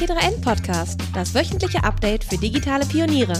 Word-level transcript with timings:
T3N 0.00 0.40
Podcast, 0.40 0.98
das 1.12 1.34
wöchentliche 1.34 1.84
Update 1.84 2.24
für 2.24 2.38
digitale 2.38 2.86
Pioniere. 2.86 3.34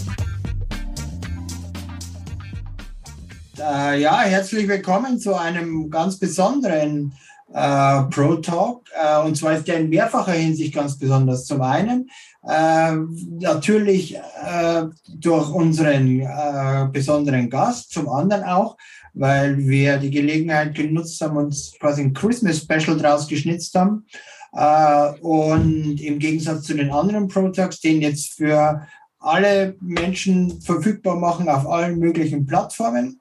Äh, 3.59 4.03
ja, 4.03 4.21
herzlich 4.21 4.69
willkommen 4.69 5.19
zu 5.19 5.35
einem 5.35 5.89
ganz 5.89 6.19
besonderen 6.19 7.15
äh, 7.55 8.03
Pro 8.11 8.35
Talk. 8.35 8.83
Äh, 8.95 9.27
und 9.27 9.39
zwar 9.39 9.55
ist 9.55 9.69
der 9.69 9.79
in 9.79 9.89
mehrfacher 9.89 10.33
Hinsicht 10.33 10.75
ganz 10.75 10.99
besonders. 10.99 11.47
Zum 11.47 11.63
einen 11.63 12.11
äh, 12.47 12.93
natürlich 13.39 14.17
äh, 14.17 14.83
durch 15.15 15.49
unseren 15.49 16.21
äh, 16.21 16.89
besonderen 16.93 17.49
Gast, 17.49 17.91
zum 17.91 18.07
anderen 18.11 18.45
auch, 18.45 18.77
weil 19.15 19.57
wir 19.57 19.97
die 19.97 20.11
Gelegenheit 20.11 20.75
genutzt 20.75 21.23
haben, 21.23 21.39
uns 21.39 21.73
quasi 21.81 22.03
ein 22.03 22.13
Christmas 22.13 22.59
Special 22.59 22.99
draus 22.99 23.27
geschnitzt 23.27 23.75
haben. 23.75 24.05
Äh, 24.53 25.11
und 25.21 26.01
im 26.01 26.19
Gegensatz 26.19 26.65
zu 26.65 26.75
den 26.75 26.91
anderen 26.91 27.29
Pro 27.29 27.49
Talks, 27.49 27.81
den 27.81 28.01
jetzt 28.03 28.35
für 28.35 28.87
alle 29.19 29.77
Menschen 29.81 30.61
verfügbar 30.63 31.17
machen 31.17 31.49
auf 31.49 31.67
allen 31.67 31.99
möglichen 31.99 32.47
Plattformen, 32.47 33.21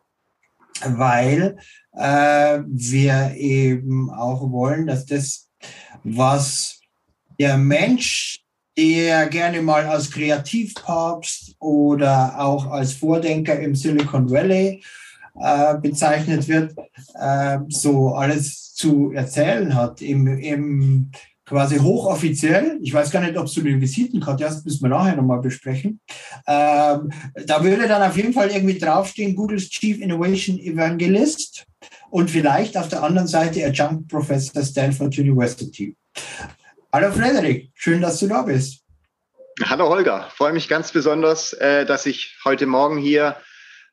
weil 0.83 1.57
äh, 1.93 2.59
wir 2.67 3.33
eben 3.35 4.09
auch 4.09 4.49
wollen, 4.51 4.87
dass 4.87 5.05
das, 5.05 5.49
was 6.03 6.79
der 7.39 7.57
Mensch, 7.57 8.39
der 8.77 9.27
gerne 9.27 9.61
mal 9.61 9.85
als 9.85 10.09
Kreativpapst 10.09 11.55
oder 11.59 12.39
auch 12.39 12.67
als 12.67 12.93
Vordenker 12.93 13.59
im 13.59 13.75
Silicon 13.75 14.29
Valley 14.29 14.81
äh, 15.39 15.77
bezeichnet 15.77 16.47
wird, 16.47 16.75
äh, 17.15 17.59
so 17.69 18.09
alles 18.09 18.73
zu 18.73 19.11
erzählen 19.11 19.73
hat, 19.75 20.01
im, 20.01 20.27
im 20.27 21.11
quasi 21.45 21.77
hochoffiziell. 21.77 22.77
Ich 22.81 22.93
weiß 22.93 23.09
gar 23.09 23.21
nicht, 23.21 23.37
ob 23.37 23.51
du 23.51 23.61
eine 23.61 23.81
Visitenkarte 23.81 24.45
hast, 24.45 24.65
müssen 24.65 24.83
wir 24.83 24.89
nachher 24.89 25.15
nochmal 25.15 25.41
besprechen. 25.41 25.99
Ähm, 26.47 27.11
da 27.45 27.63
würde 27.63 27.87
dann 27.87 28.03
auf 28.03 28.15
jeden 28.15 28.33
Fall 28.33 28.51
irgendwie 28.51 28.77
draufstehen, 28.77 29.35
Googles 29.35 29.69
Chief 29.69 29.99
Innovation 29.99 30.59
Evangelist 30.59 31.65
und 32.11 32.29
vielleicht 32.29 32.77
auf 32.77 32.87
der 32.87 33.01
anderen 33.03 33.27
Seite 33.27 33.65
Adjunct 33.65 34.07
Professor 34.07 34.63
Stanford 34.63 35.17
University. 35.17 35.95
Hallo 36.93 37.11
Frederik, 37.11 37.71
schön, 37.75 38.01
dass 38.01 38.19
du 38.19 38.27
da 38.27 38.43
bist. 38.43 38.83
Hallo 39.63 39.89
Holger, 39.89 40.29
freue 40.35 40.53
mich 40.53 40.69
ganz 40.69 40.91
besonders, 40.91 41.53
äh, 41.53 41.85
dass 41.85 42.05
ich 42.05 42.37
heute 42.45 42.65
Morgen 42.65 42.97
hier 42.97 43.35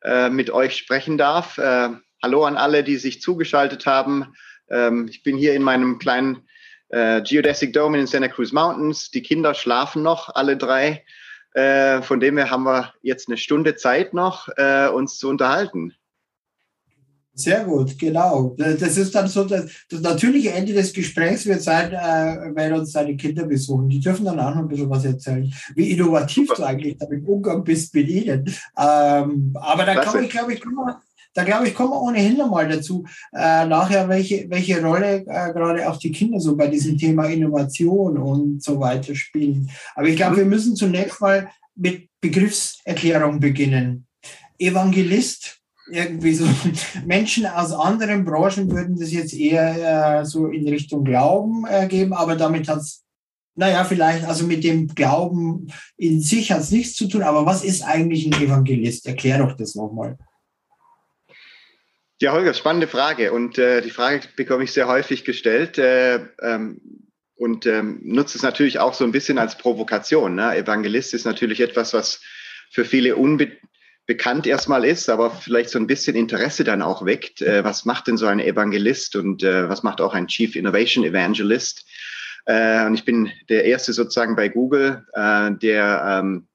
äh, 0.03 0.29
mit 0.29 0.51
euch 0.51 0.77
sprechen 0.77 1.19
darf. 1.19 1.59
Äh, 1.59 1.91
hallo 2.23 2.45
an 2.45 2.57
alle, 2.57 2.85
die 2.85 2.97
sich 2.97 3.21
zugeschaltet 3.21 3.87
haben. 3.87 4.35
Ähm, 4.69 5.07
ich 5.09 5.23
bin 5.23 5.37
hier 5.37 5.55
in 5.55 5.63
meinem 5.63 5.99
kleinen 5.99 6.47
äh, 6.89 7.23
Geodesic 7.23 7.73
Dome 7.73 7.97
in 7.97 8.03
den 8.03 8.07
Santa 8.07 8.29
Cruz 8.29 8.53
Mountains. 8.53 9.11
Die 9.11 9.23
Kinder 9.23 9.55
schlafen 9.55 10.03
noch, 10.03 10.35
alle 10.35 10.57
drei. 10.57 11.05
Äh, 11.55 12.03
von 12.03 12.21
dem 12.21 12.37
her 12.37 12.51
haben 12.51 12.65
wir 12.65 12.93
jetzt 13.03 13.29
eine 13.29 13.39
Stunde 13.39 13.77
Zeit 13.77 14.13
noch, 14.13 14.49
äh, 14.57 14.89
uns 14.89 15.19
zu 15.19 15.29
unterhalten. 15.29 15.95
Sehr 17.39 17.65
gut, 17.65 17.99
genau. 17.99 18.57
Das 18.57 18.97
ist 18.97 19.15
dann 19.15 19.29
so, 19.29 19.45
das, 19.45 19.67
das 19.91 20.01
natürliche 20.01 20.53
Ende 20.53 20.73
des 20.73 20.91
Gesprächs 20.91 21.45
wird 21.45 21.61
sein, 21.61 21.93
äh, 21.93 22.55
wenn 22.55 22.73
uns 22.73 22.93
seine 22.93 23.15
Kinder 23.15 23.45
besuchen. 23.45 23.91
Die 23.91 24.01
dürfen 24.01 24.25
dann 24.25 24.41
auch 24.41 24.55
noch 24.55 24.63
ein 24.63 24.69
bisschen 24.69 24.89
was 24.89 25.05
erzählen, 25.05 25.53
wie 25.75 25.91
innovativ 25.91 26.49
du 26.57 26.65
eigentlich 26.65 26.97
damit 26.97 27.19
im 27.19 27.29
Umgang 27.29 27.63
bist 27.63 27.95
mit 27.95 28.09
ihnen. 28.09 28.47
Ähm, 28.79 29.53
aber 29.55 29.85
da 29.85 30.01
glaube 30.01 30.25
ich, 30.25 30.31
glaube 30.31 30.55
ich, 30.55 30.63
kann 30.63 30.73
man, 30.73 30.95
da 31.35 31.45
glaube 31.45 31.69
ich, 31.69 31.75
kommen 31.75 31.91
wir 31.91 32.01
ohnehin 32.01 32.39
nochmal 32.39 32.67
dazu, 32.67 33.05
äh, 33.35 33.67
nachher, 33.67 34.09
welche, 34.09 34.49
welche 34.49 34.83
Rolle 34.83 35.19
äh, 35.27 35.53
gerade 35.53 35.87
auch 35.91 35.99
die 35.99 36.13
Kinder 36.13 36.41
so 36.41 36.57
bei 36.57 36.69
diesem 36.69 36.97
Thema 36.97 37.27
Innovation 37.27 38.17
und 38.17 38.63
so 38.63 38.81
weiter 38.81 39.15
spielen. 39.15 39.69
Aber 39.95 40.09
ich 40.09 40.17
glaube, 40.17 40.39
wir 40.39 40.47
müssen 40.47 40.75
zunächst 40.75 41.21
mal 41.21 41.51
mit 41.75 42.09
Begriffserklärung 42.23 43.41
beginnen. 43.41 44.07
Evangelist, 44.59 45.61
irgendwie 45.89 46.35
so 46.35 46.47
Menschen 47.07 47.47
aus 47.47 47.73
anderen 47.73 48.25
Branchen 48.25 48.71
würden 48.71 48.99
das 48.99 49.13
jetzt 49.13 49.35
eher 49.35 50.21
äh, 50.21 50.25
so 50.25 50.47
in 50.49 50.69
Richtung 50.69 51.05
Glauben 51.05 51.65
äh, 51.69 51.87
geben, 51.87 52.13
aber 52.13 52.37
damit 52.37 52.69
hat 52.69 52.79
es 52.79 53.07
naja, 53.59 53.85
vielleicht, 53.85 54.25
also 54.25 54.47
mit 54.47 54.65
dem 54.65 54.89
Glauben 54.89 55.73
in 55.97 56.21
sich 56.21 56.53
hat 56.53 56.61
es 56.61 56.71
nichts 56.71 56.95
zu 56.95 57.09
tun, 57.09 57.23
aber 57.23 57.47
was 57.47 57.65
ist 57.65 57.83
eigentlich 57.83 58.27
ein 58.27 58.43
Evangelist? 58.43 59.07
Erklär 59.07 59.39
doch 59.39 59.57
das 59.57 59.75
nochmal. 59.75 60.19
Ja, 62.21 62.33
Holger, 62.33 62.53
spannende 62.53 62.87
Frage. 62.87 63.33
Und 63.33 63.59
äh, 63.59 63.81
die 63.81 63.91
Frage 63.91 64.21
bekomme 64.37 64.65
ich 64.65 64.73
sehr 64.73 64.89
häufig 64.89 65.25
gestellt 65.25 65.79
äh, 65.79 66.21
ähm, 66.43 66.81
und 67.35 67.67
ähm, 67.67 68.01
nutze 68.03 68.37
es 68.37 68.43
natürlich 68.43 68.79
auch 68.79 68.93
so 68.93 69.05
ein 69.05 69.13
bisschen 69.13 69.39
als 69.39 69.57
Provokation. 69.57 70.35
Ne? 70.35 70.57
Evangelist 70.57 71.15
ist 71.15 71.25
natürlich 71.25 71.61
etwas, 71.61 71.95
was 71.95 72.23
für 72.71 72.85
viele 72.85 73.17
unbekannt 74.09 74.47
erstmal 74.47 74.85
ist, 74.85 75.11
aber 75.11 75.31
vielleicht 75.31 75.71
so 75.71 75.79
ein 75.79 75.89
bisschen 75.89 76.15
Interesse 76.15 76.63
dann 76.63 76.81
auch 76.81 77.05
weckt. 77.05 77.43
Äh, 77.43 77.65
was 77.65 77.85
macht 77.85 78.07
denn 78.07 78.17
so 78.17 78.27
ein 78.27 78.39
Evangelist 78.39 79.17
und 79.17 79.43
äh, 79.43 79.69
was 79.69 79.83
macht 79.83 80.01
auch 80.01 80.15
ein 80.15 80.29
Chief 80.29 80.55
Innovation 80.55 81.05
Evangelist? 81.05 81.85
Äh, 82.45 82.87
und 82.87 82.95
ich 82.95 83.05
bin 83.05 83.33
der 83.49 83.65
Erste 83.65 83.93
sozusagen 83.93 84.37
bei 84.37 84.49
Google, 84.49 85.05
der 85.17 86.23
ähm, 86.23 86.47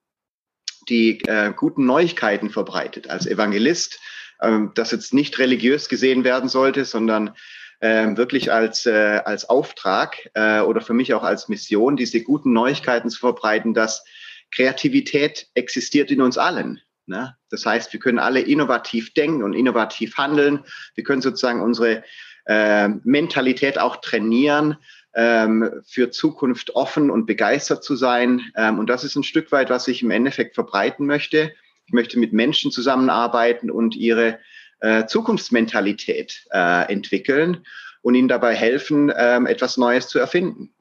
die 0.88 1.22
guten 1.57 1.85
Neuigkeiten 1.85 2.50
verbreitet 2.50 3.09
als 3.09 3.28
Evangelist 3.28 4.00
ähm, 4.41 4.72
das 4.73 4.91
jetzt 4.91 5.13
nicht 5.13 5.38
religiös 5.38 5.89
gesehen 5.89 6.23
werden 6.23 6.50
sollte, 6.50 6.85
sondern 6.85 7.35
ähm, 7.81 8.18
wirklich 8.18 8.51
als, 8.51 8.88
als 8.88 9.50
Auftrag 9.50 10.29
oder 10.35 10.81
für 10.81 10.94
mich 10.94 11.13
auch 11.13 11.23
als 11.23 11.50
Mission, 11.50 11.95
diese 11.95 12.22
guten 12.22 12.53
Neuigkeiten 12.53 13.09
zu 13.09 13.19
verbreiten, 13.19 13.73
dass 13.73 14.03
Kreativität 14.51 15.47
existiert 15.56 16.12
in 16.12 16.22
uns 16.22 16.38
allen. 16.38 16.79
Ne? 17.11 17.35
Das 17.49 17.66
heißt, 17.66 17.91
wir 17.91 17.99
können 17.99 18.19
alle 18.19 18.39
innovativ 18.39 19.13
denken 19.13 19.44
und 19.44 19.53
innovativ 19.53 20.17
handeln. 20.17 20.61
Wir 20.95 21.03
können 21.03 21.22
sozusagen 21.22 21.61
unsere 21.61 22.03
äh, 22.45 22.88
Mentalität 23.03 23.77
auch 23.77 23.97
trainieren, 23.97 24.77
ähm, 25.13 25.81
für 25.85 26.09
Zukunft 26.09 26.73
offen 26.73 27.11
und 27.11 27.25
begeistert 27.25 27.83
zu 27.83 27.97
sein. 27.97 28.41
Ähm, 28.55 28.79
und 28.79 28.89
das 28.89 29.03
ist 29.03 29.17
ein 29.17 29.25
Stück 29.25 29.51
weit, 29.51 29.69
was 29.69 29.89
ich 29.89 30.01
im 30.01 30.09
Endeffekt 30.09 30.55
verbreiten 30.55 31.05
möchte. 31.05 31.51
Ich 31.85 31.91
möchte 31.91 32.17
mit 32.17 32.31
Menschen 32.31 32.71
zusammenarbeiten 32.71 33.69
und 33.69 33.97
ihre 33.97 34.39
äh, 34.79 35.05
Zukunftsmentalität 35.05 36.45
äh, 36.51 36.89
entwickeln 36.89 37.66
und 38.03 38.16
ihnen 38.16 38.29
dabei 38.29 38.55
helfen, 38.55 39.11
ähm, 39.16 39.47
etwas 39.47 39.75
Neues 39.75 40.07
zu 40.07 40.17
erfinden. 40.17 40.73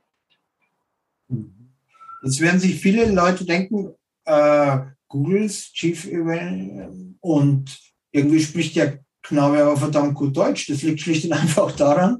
Jetzt 2.22 2.40
werden 2.40 2.60
sich 2.60 2.80
viele 2.80 3.10
Leute 3.10 3.44
denken, 3.44 3.94
äh, 4.26 4.78
Googles 5.10 5.72
Chief 5.72 6.06
Event 6.06 7.16
und 7.20 7.78
irgendwie 8.12 8.40
spricht 8.40 8.76
der 8.76 9.00
Knabe 9.22 9.62
aber 9.62 9.76
verdammt 9.76 10.14
gut 10.14 10.34
Deutsch. 10.34 10.68
Das 10.68 10.82
liegt 10.82 11.00
schlicht 11.00 11.26
und 11.26 11.32
einfach 11.34 11.72
daran, 11.72 12.18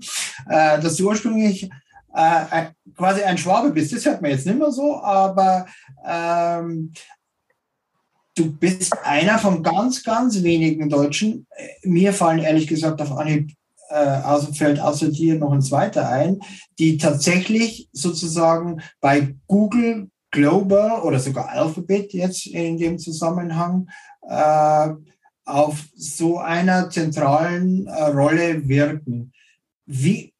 äh, 0.48 0.78
dass 0.80 0.96
du 0.96 1.08
ursprünglich 1.08 1.70
äh, 2.14 2.66
quasi 2.96 3.22
ein 3.22 3.38
Schwabe 3.38 3.70
bist. 3.70 3.92
Das 3.92 4.04
hört 4.04 4.20
man 4.20 4.32
jetzt 4.32 4.44
nicht 4.44 4.58
mehr 4.58 4.72
so, 4.72 5.00
aber 5.00 5.66
ähm, 6.06 6.92
du 8.34 8.52
bist 8.52 8.92
einer 9.04 9.38
von 9.38 9.62
ganz, 9.62 10.02
ganz 10.02 10.42
wenigen 10.42 10.90
Deutschen. 10.90 11.46
Mir 11.82 12.12
fallen 12.12 12.40
ehrlich 12.40 12.66
gesagt 12.66 13.00
auf 13.00 13.12
Anhieb 13.12 13.54
äh, 13.88 14.38
fällt 14.52 14.80
außer 14.80 15.08
dir 15.08 15.36
noch 15.36 15.52
ein 15.52 15.62
zweiter 15.62 16.08
ein, 16.08 16.40
die 16.78 16.96
tatsächlich 16.96 17.88
sozusagen 17.92 18.82
bei 19.00 19.34
Google 19.46 20.10
Global 20.30 21.02
oder 21.02 21.18
sogar 21.18 21.48
Alphabet 21.48 22.12
jetzt 22.12 22.46
in 22.46 22.78
dem 22.78 22.98
Zusammenhang 22.98 23.88
äh, 24.28 24.88
auf 25.44 25.84
so 25.94 26.38
einer 26.38 26.88
zentralen 26.90 27.86
äh, 27.86 28.04
Rolle 28.04 28.68
wirken. 28.68 29.32
Wie, 29.86 30.32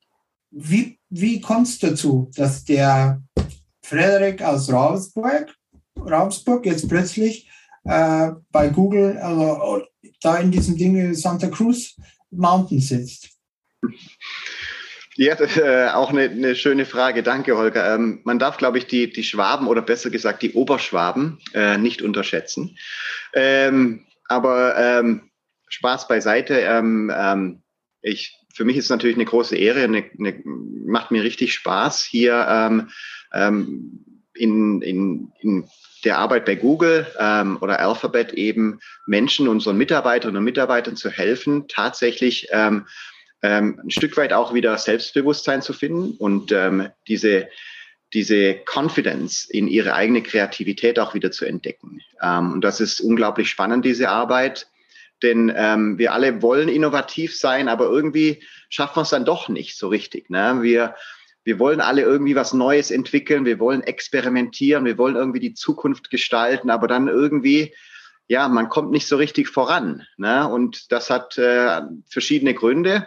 wie, 0.50 0.98
wie 1.08 1.40
kommt 1.40 1.66
es 1.66 1.78
dazu, 1.78 2.30
dass 2.36 2.64
der 2.64 3.22
Frederik 3.82 4.42
aus 4.42 4.70
Ravensburg, 4.72 5.54
Ravensburg 5.96 6.64
jetzt 6.66 6.88
plötzlich 6.88 7.50
äh, 7.84 8.30
bei 8.52 8.68
Google, 8.68 9.18
also 9.18 9.62
oh, 9.62 9.80
da 10.22 10.36
in 10.36 10.52
diesem 10.52 10.76
Ding 10.76 11.14
Santa 11.14 11.48
Cruz 11.48 11.96
Mountain 12.30 12.80
sitzt? 12.80 13.30
Ja, 15.20 15.34
äh, 15.34 15.90
auch 15.90 16.08
eine, 16.08 16.30
eine, 16.30 16.56
schöne 16.56 16.86
Frage. 16.86 17.22
Danke, 17.22 17.54
Holger. 17.58 17.94
Ähm, 17.94 18.20
man 18.24 18.38
darf, 18.38 18.56
glaube 18.56 18.78
ich, 18.78 18.86
die, 18.86 19.12
die 19.12 19.22
Schwaben 19.22 19.66
oder 19.66 19.82
besser 19.82 20.08
gesagt 20.08 20.40
die 20.40 20.54
Oberschwaben 20.54 21.38
äh, 21.52 21.76
nicht 21.76 22.00
unterschätzen. 22.00 22.78
Ähm, 23.34 24.06
aber 24.28 24.78
ähm, 24.78 25.30
Spaß 25.68 26.08
beiseite. 26.08 26.60
Ähm, 26.60 27.12
ähm, 27.14 27.62
ich, 28.00 28.34
für 28.54 28.64
mich 28.64 28.78
ist 28.78 28.84
es 28.84 28.90
natürlich 28.90 29.16
eine 29.16 29.26
große 29.26 29.58
Ehre, 29.58 29.82
eine, 29.82 30.10
eine, 30.18 30.40
macht 30.42 31.10
mir 31.10 31.22
richtig 31.22 31.52
Spaß, 31.52 32.02
hier 32.02 32.46
ähm, 32.48 32.88
in, 34.32 34.80
in, 34.80 35.32
in 35.42 35.68
der 36.02 36.16
Arbeit 36.16 36.46
bei 36.46 36.54
Google 36.54 37.06
ähm, 37.18 37.58
oder 37.60 37.78
Alphabet 37.78 38.32
eben 38.32 38.80
Menschen, 39.06 39.48
unseren 39.48 39.76
Mitarbeiterinnen 39.76 40.38
und 40.38 40.44
Mitarbeitern 40.44 40.96
zu 40.96 41.10
helfen, 41.10 41.68
tatsächlich 41.68 42.48
ähm, 42.52 42.86
ähm, 43.42 43.80
ein 43.82 43.90
Stück 43.90 44.16
weit 44.16 44.32
auch 44.32 44.54
wieder 44.54 44.76
Selbstbewusstsein 44.76 45.62
zu 45.62 45.72
finden 45.72 46.16
und 46.18 46.52
ähm, 46.52 46.88
diese 47.08 47.48
diese 48.12 48.56
Confidence 48.66 49.44
in 49.44 49.68
ihre 49.68 49.94
eigene 49.94 50.22
Kreativität 50.22 50.98
auch 50.98 51.14
wieder 51.14 51.30
zu 51.30 51.44
entdecken. 51.44 52.00
Ähm, 52.22 52.52
und 52.54 52.62
das 52.62 52.80
ist 52.80 53.00
unglaublich 53.00 53.48
spannend, 53.48 53.84
diese 53.84 54.08
Arbeit. 54.08 54.66
Denn 55.22 55.52
ähm, 55.54 55.98
wir 55.98 56.12
alle 56.12 56.42
wollen 56.42 56.68
innovativ 56.68 57.38
sein, 57.38 57.68
aber 57.68 57.84
irgendwie 57.86 58.42
schaffen 58.68 58.96
wir 58.96 59.02
es 59.02 59.10
dann 59.10 59.24
doch 59.24 59.48
nicht 59.48 59.76
so 59.76 59.88
richtig. 59.88 60.30
Ne? 60.30 60.58
Wir, 60.62 60.94
wir 61.44 61.58
wollen 61.58 61.80
alle 61.80 62.02
irgendwie 62.02 62.34
was 62.34 62.54
Neues 62.54 62.90
entwickeln, 62.90 63.44
wir 63.44 63.58
wollen 63.58 63.82
experimentieren, 63.82 64.86
wir 64.86 64.98
wollen 64.98 65.16
irgendwie 65.16 65.40
die 65.40 65.54
Zukunft 65.54 66.10
gestalten, 66.10 66.70
aber 66.70 66.88
dann 66.88 67.06
irgendwie, 67.06 67.74
ja, 68.28 68.48
man 68.48 68.70
kommt 68.70 68.92
nicht 68.92 69.06
so 69.06 69.16
richtig 69.16 69.48
voran. 69.48 70.06
Ne? 70.16 70.48
Und 70.48 70.90
das 70.90 71.10
hat 71.10 71.36
äh, 71.36 71.82
verschiedene 72.08 72.54
Gründe. 72.54 73.06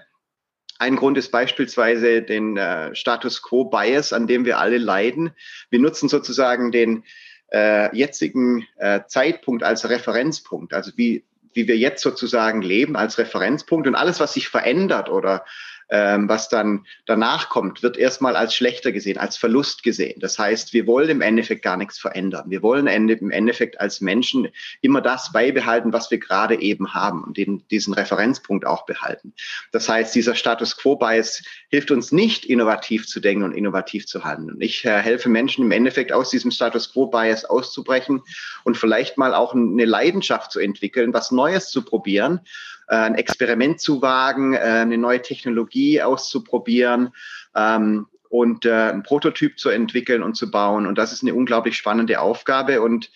Ein 0.83 0.97
Grund 0.97 1.17
ist 1.17 1.31
beispielsweise 1.31 2.21
den 2.21 2.57
äh, 2.57 2.93
Status 2.93 3.41
Quo 3.41 3.63
Bias, 3.63 4.11
an 4.11 4.27
dem 4.27 4.43
wir 4.43 4.59
alle 4.59 4.77
leiden. 4.77 5.31
Wir 5.69 5.79
nutzen 5.79 6.09
sozusagen 6.09 6.73
den 6.73 7.05
äh, 7.53 7.95
jetzigen 7.95 8.67
äh, 8.75 8.99
Zeitpunkt 9.07 9.63
als 9.63 9.87
Referenzpunkt, 9.87 10.73
also 10.73 10.91
wie, 10.97 11.23
wie 11.53 11.69
wir 11.69 11.77
jetzt 11.77 12.03
sozusagen 12.03 12.61
leben 12.61 12.97
als 12.97 13.17
Referenzpunkt 13.17 13.87
und 13.87 13.95
alles, 13.95 14.19
was 14.19 14.33
sich 14.33 14.49
verändert 14.49 15.07
oder 15.07 15.45
ähm, 15.93 16.27
was 16.27 16.49
dann 16.49 16.87
danach 17.05 17.49
kommt, 17.49 17.83
wird 17.83 17.97
erstmal 17.97 18.35
als 18.35 18.55
schlechter 18.55 18.91
gesehen, 18.91 19.19
als 19.19 19.37
Verlust 19.37 19.83
gesehen. 19.83 20.19
Das 20.19 20.39
heißt, 20.39 20.73
wir 20.73 20.87
wollen 20.87 21.09
im 21.09 21.21
Endeffekt 21.21 21.61
gar 21.61 21.77
nichts 21.77 21.99
verändern. 21.99 22.45
Wir 22.49 22.63
wollen 22.63 22.87
im 22.87 23.29
Endeffekt 23.29 23.79
als 23.79 24.01
Menschen 24.01 24.47
immer 24.81 25.01
das 25.01 25.31
beibehalten, 25.31 25.93
was 25.93 26.09
wir 26.09 26.17
gerade 26.17 26.59
eben 26.59 26.95
haben 26.95 27.23
und 27.23 27.37
den, 27.37 27.63
diesen 27.69 27.93
Referenzpunkt 27.93 28.65
auch 28.65 28.87
behalten. 28.87 29.35
Das 29.71 29.87
heißt, 29.87 30.15
dieser 30.15 30.33
Status 30.33 30.77
Quo-Bias 30.77 31.43
hilft 31.69 31.91
uns 31.91 32.11
nicht, 32.11 32.45
innovativ 32.45 33.05
zu 33.05 33.19
denken 33.19 33.43
und 33.43 33.53
innovativ 33.53 34.07
zu 34.07 34.23
handeln. 34.23 34.59
Ich 34.61 34.83
äh, 34.85 34.99
helfe 34.99 35.29
Menschen 35.29 35.63
im 35.63 35.71
Endeffekt 35.71 36.11
aus 36.11 36.31
diesem 36.31 36.49
Status 36.49 36.91
Quo-Bias 36.91 37.45
auszubrechen 37.45 38.23
und 38.63 38.77
vielleicht 38.77 39.19
mal 39.19 39.35
auch 39.35 39.53
eine 39.53 39.85
Leidenschaft 39.85 40.51
zu 40.51 40.59
entwickeln, 40.59 41.13
was 41.13 41.29
Neues 41.29 41.69
zu 41.69 41.83
probieren 41.83 42.39
äh, 42.87 42.95
ein 42.95 43.15
Experiment 43.15 43.79
zu 43.79 44.01
wagen, 44.01 44.53
äh, 44.53 44.59
eine 44.59 44.97
neue 44.97 45.21
Technologie 45.21 46.01
auszuprobieren 46.01 47.13
ähm, 47.55 48.07
und 48.29 48.65
äh, 48.65 48.91
ein 48.91 49.03
Prototyp 49.03 49.59
zu 49.59 49.69
entwickeln 49.69 50.23
und 50.23 50.35
zu 50.35 50.51
bauen. 50.51 50.85
Und 50.85 50.97
das 50.97 51.13
ist 51.13 51.21
eine 51.21 51.33
unglaublich 51.33 51.77
spannende 51.77 52.19
Aufgabe. 52.19 52.81
Und 52.81 53.11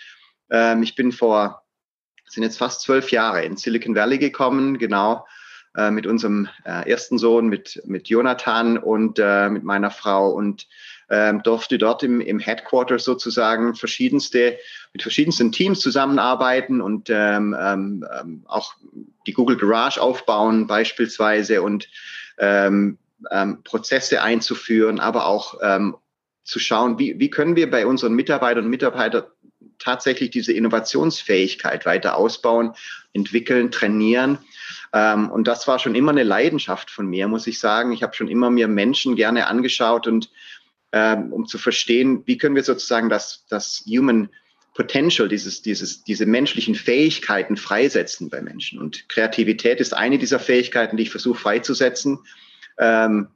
ähm, 0.49 0.83
ich 0.83 0.95
bin 0.95 1.11
vor, 1.11 1.63
sind 2.25 2.43
jetzt 2.43 2.57
fast 2.57 2.81
zwölf 2.81 3.11
Jahre 3.11 3.43
in 3.43 3.57
Silicon 3.57 3.95
Valley 3.95 4.17
gekommen, 4.17 4.77
genau 4.77 5.25
mit 5.91 6.07
unserem 6.07 6.49
ersten 6.63 7.19
Sohn, 7.19 7.49
mit, 7.49 7.83
mit 7.85 8.09
Jonathan 8.09 8.79
und 8.79 9.19
mit 9.19 9.63
meiner 9.63 9.91
Frau. 9.91 10.31
Und 10.31 10.67
ähm, 11.09 11.41
durfte 11.43 11.77
dort 11.77 12.03
im, 12.03 12.21
im 12.21 12.39
Headquarter 12.39 12.99
sozusagen 12.99 13.75
verschiedenste, 13.75 14.57
mit 14.93 15.01
verschiedensten 15.01 15.51
Teams 15.51 15.79
zusammenarbeiten 15.79 16.81
und 16.81 17.09
ähm, 17.09 17.55
ähm, 17.59 18.05
ähm, 18.19 18.43
auch 18.47 18.73
die 19.25 19.33
Google 19.33 19.57
Garage 19.57 20.01
aufbauen 20.01 20.67
beispielsweise 20.67 21.61
und 21.61 21.89
ähm, 22.37 22.97
ähm, 23.31 23.63
Prozesse 23.63 24.21
einzuführen, 24.21 24.99
aber 24.99 25.27
auch 25.27 25.55
ähm, 25.61 25.95
zu 26.43 26.59
schauen, 26.59 26.97
wie, 26.99 27.19
wie 27.19 27.29
können 27.29 27.55
wir 27.55 27.69
bei 27.69 27.85
unseren 27.85 28.13
Mitarbeitern 28.13 28.65
und 28.65 28.69
Mitarbeitern 28.69 29.23
tatsächlich 29.79 30.31
diese 30.31 30.53
Innovationsfähigkeit 30.53 31.85
weiter 31.85 32.15
ausbauen, 32.15 32.73
entwickeln, 33.13 33.71
trainieren. 33.71 34.39
Ähm, 34.93 35.29
und 35.29 35.47
das 35.47 35.67
war 35.67 35.79
schon 35.79 35.95
immer 35.95 36.11
eine 36.11 36.23
Leidenschaft 36.23 36.89
von 36.89 37.07
mir, 37.07 37.27
muss 37.27 37.47
ich 37.47 37.59
sagen. 37.59 37.91
Ich 37.91 38.03
habe 38.03 38.15
schon 38.15 38.27
immer 38.27 38.49
mir 38.49 38.67
Menschen 38.67 39.15
gerne 39.15 39.47
angeschaut 39.47 40.07
und 40.07 40.29
ähm, 40.91 41.33
um 41.33 41.45
zu 41.45 41.57
verstehen, 41.57 42.23
wie 42.25 42.37
können 42.37 42.55
wir 42.55 42.63
sozusagen 42.63 43.09
das, 43.09 43.45
das 43.49 43.83
Human 43.87 44.29
Potential, 44.73 45.27
dieses, 45.27 45.63
dieses, 45.63 46.03
diese 46.03 46.25
menschlichen 46.25 46.75
Fähigkeiten 46.75 47.57
freisetzen 47.57 48.29
bei 48.29 48.41
Menschen. 48.41 48.79
Und 48.79 49.09
Kreativität 49.09 49.79
ist 49.79 49.93
eine 49.93 50.19
dieser 50.19 50.39
Fähigkeiten, 50.39 50.97
die 50.97 51.03
ich 51.03 51.09
versuche 51.09 51.39
freizusetzen. 51.39 52.19
Ähm, 52.77 53.29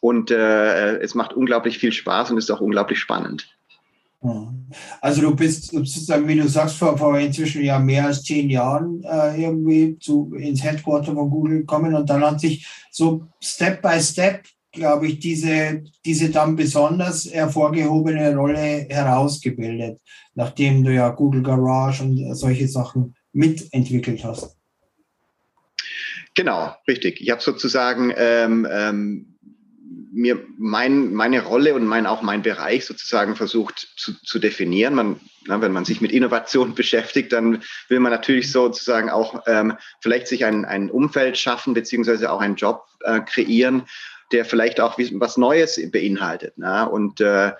und 0.00 0.30
äh, 0.30 0.98
es 0.98 1.14
macht 1.14 1.32
unglaublich 1.32 1.78
viel 1.78 1.92
Spaß 1.92 2.30
und 2.30 2.36
ist 2.36 2.50
auch 2.50 2.60
unglaublich 2.60 2.98
spannend. 2.98 3.48
Also 5.00 5.22
du 5.22 5.36
bist 5.36 5.70
sozusagen, 5.70 6.26
wie 6.26 6.36
du 6.36 6.48
sagst, 6.48 6.76
vor, 6.76 6.96
vor 6.98 7.18
inzwischen 7.18 7.62
ja 7.62 7.78
mehr 7.78 8.06
als 8.06 8.22
zehn 8.22 8.50
Jahren 8.50 9.02
äh, 9.04 9.42
irgendwie 9.42 9.98
zu, 9.98 10.32
ins 10.36 10.62
Headquarter 10.62 11.14
von 11.14 11.30
Google 11.30 11.58
gekommen 11.58 11.94
und 11.94 12.08
dann 12.10 12.24
hat 12.24 12.40
sich 12.40 12.66
so 12.90 13.26
Step 13.40 13.82
by 13.82 14.00
Step 14.00 14.44
glaube 14.76 15.08
ich, 15.08 15.18
diese, 15.18 15.82
diese 16.04 16.30
dann 16.30 16.54
besonders 16.54 17.28
hervorgehobene 17.30 18.36
Rolle 18.36 18.86
herausgebildet, 18.88 19.98
nachdem 20.34 20.84
du 20.84 20.94
ja 20.94 21.08
Google 21.08 21.42
Garage 21.42 22.04
und 22.04 22.36
solche 22.36 22.68
Sachen 22.68 23.16
mitentwickelt 23.32 24.22
hast. 24.22 24.56
Genau, 26.34 26.74
richtig. 26.86 27.20
Ich 27.20 27.30
habe 27.30 27.42
sozusagen 27.42 28.12
ähm, 28.16 28.68
ähm, 28.70 29.36
mir 30.12 30.42
mein, 30.58 31.12
meine 31.12 31.42
Rolle 31.42 31.74
und 31.74 31.86
mein, 31.86 32.06
auch 32.06 32.22
mein 32.22 32.42
Bereich 32.42 32.86
sozusagen 32.86 33.36
versucht 33.36 33.88
zu, 33.96 34.14
zu 34.22 34.38
definieren. 34.38 34.94
Man, 34.94 35.20
na, 35.46 35.60
wenn 35.60 35.72
man 35.72 35.84
sich 35.84 36.00
mit 36.00 36.12
Innovation 36.12 36.74
beschäftigt, 36.76 37.32
dann 37.32 37.62
will 37.88 38.00
man 38.00 38.12
natürlich 38.12 38.52
sozusagen 38.52 39.10
auch 39.10 39.42
ähm, 39.46 39.74
vielleicht 40.00 40.26
sich 40.28 40.44
ein, 40.44 40.64
ein 40.64 40.90
Umfeld 40.90 41.38
schaffen, 41.38 41.74
beziehungsweise 41.74 42.30
auch 42.30 42.40
einen 42.40 42.56
Job 42.56 42.84
äh, 43.04 43.20
kreieren, 43.20 43.82
der 44.32 44.44
vielleicht 44.44 44.80
auch 44.80 44.98
was 44.98 45.36
Neues 45.36 45.80
beinhaltet. 45.90 46.58
Ne? 46.58 46.88
Und 46.88 47.20
äh, 47.20 47.52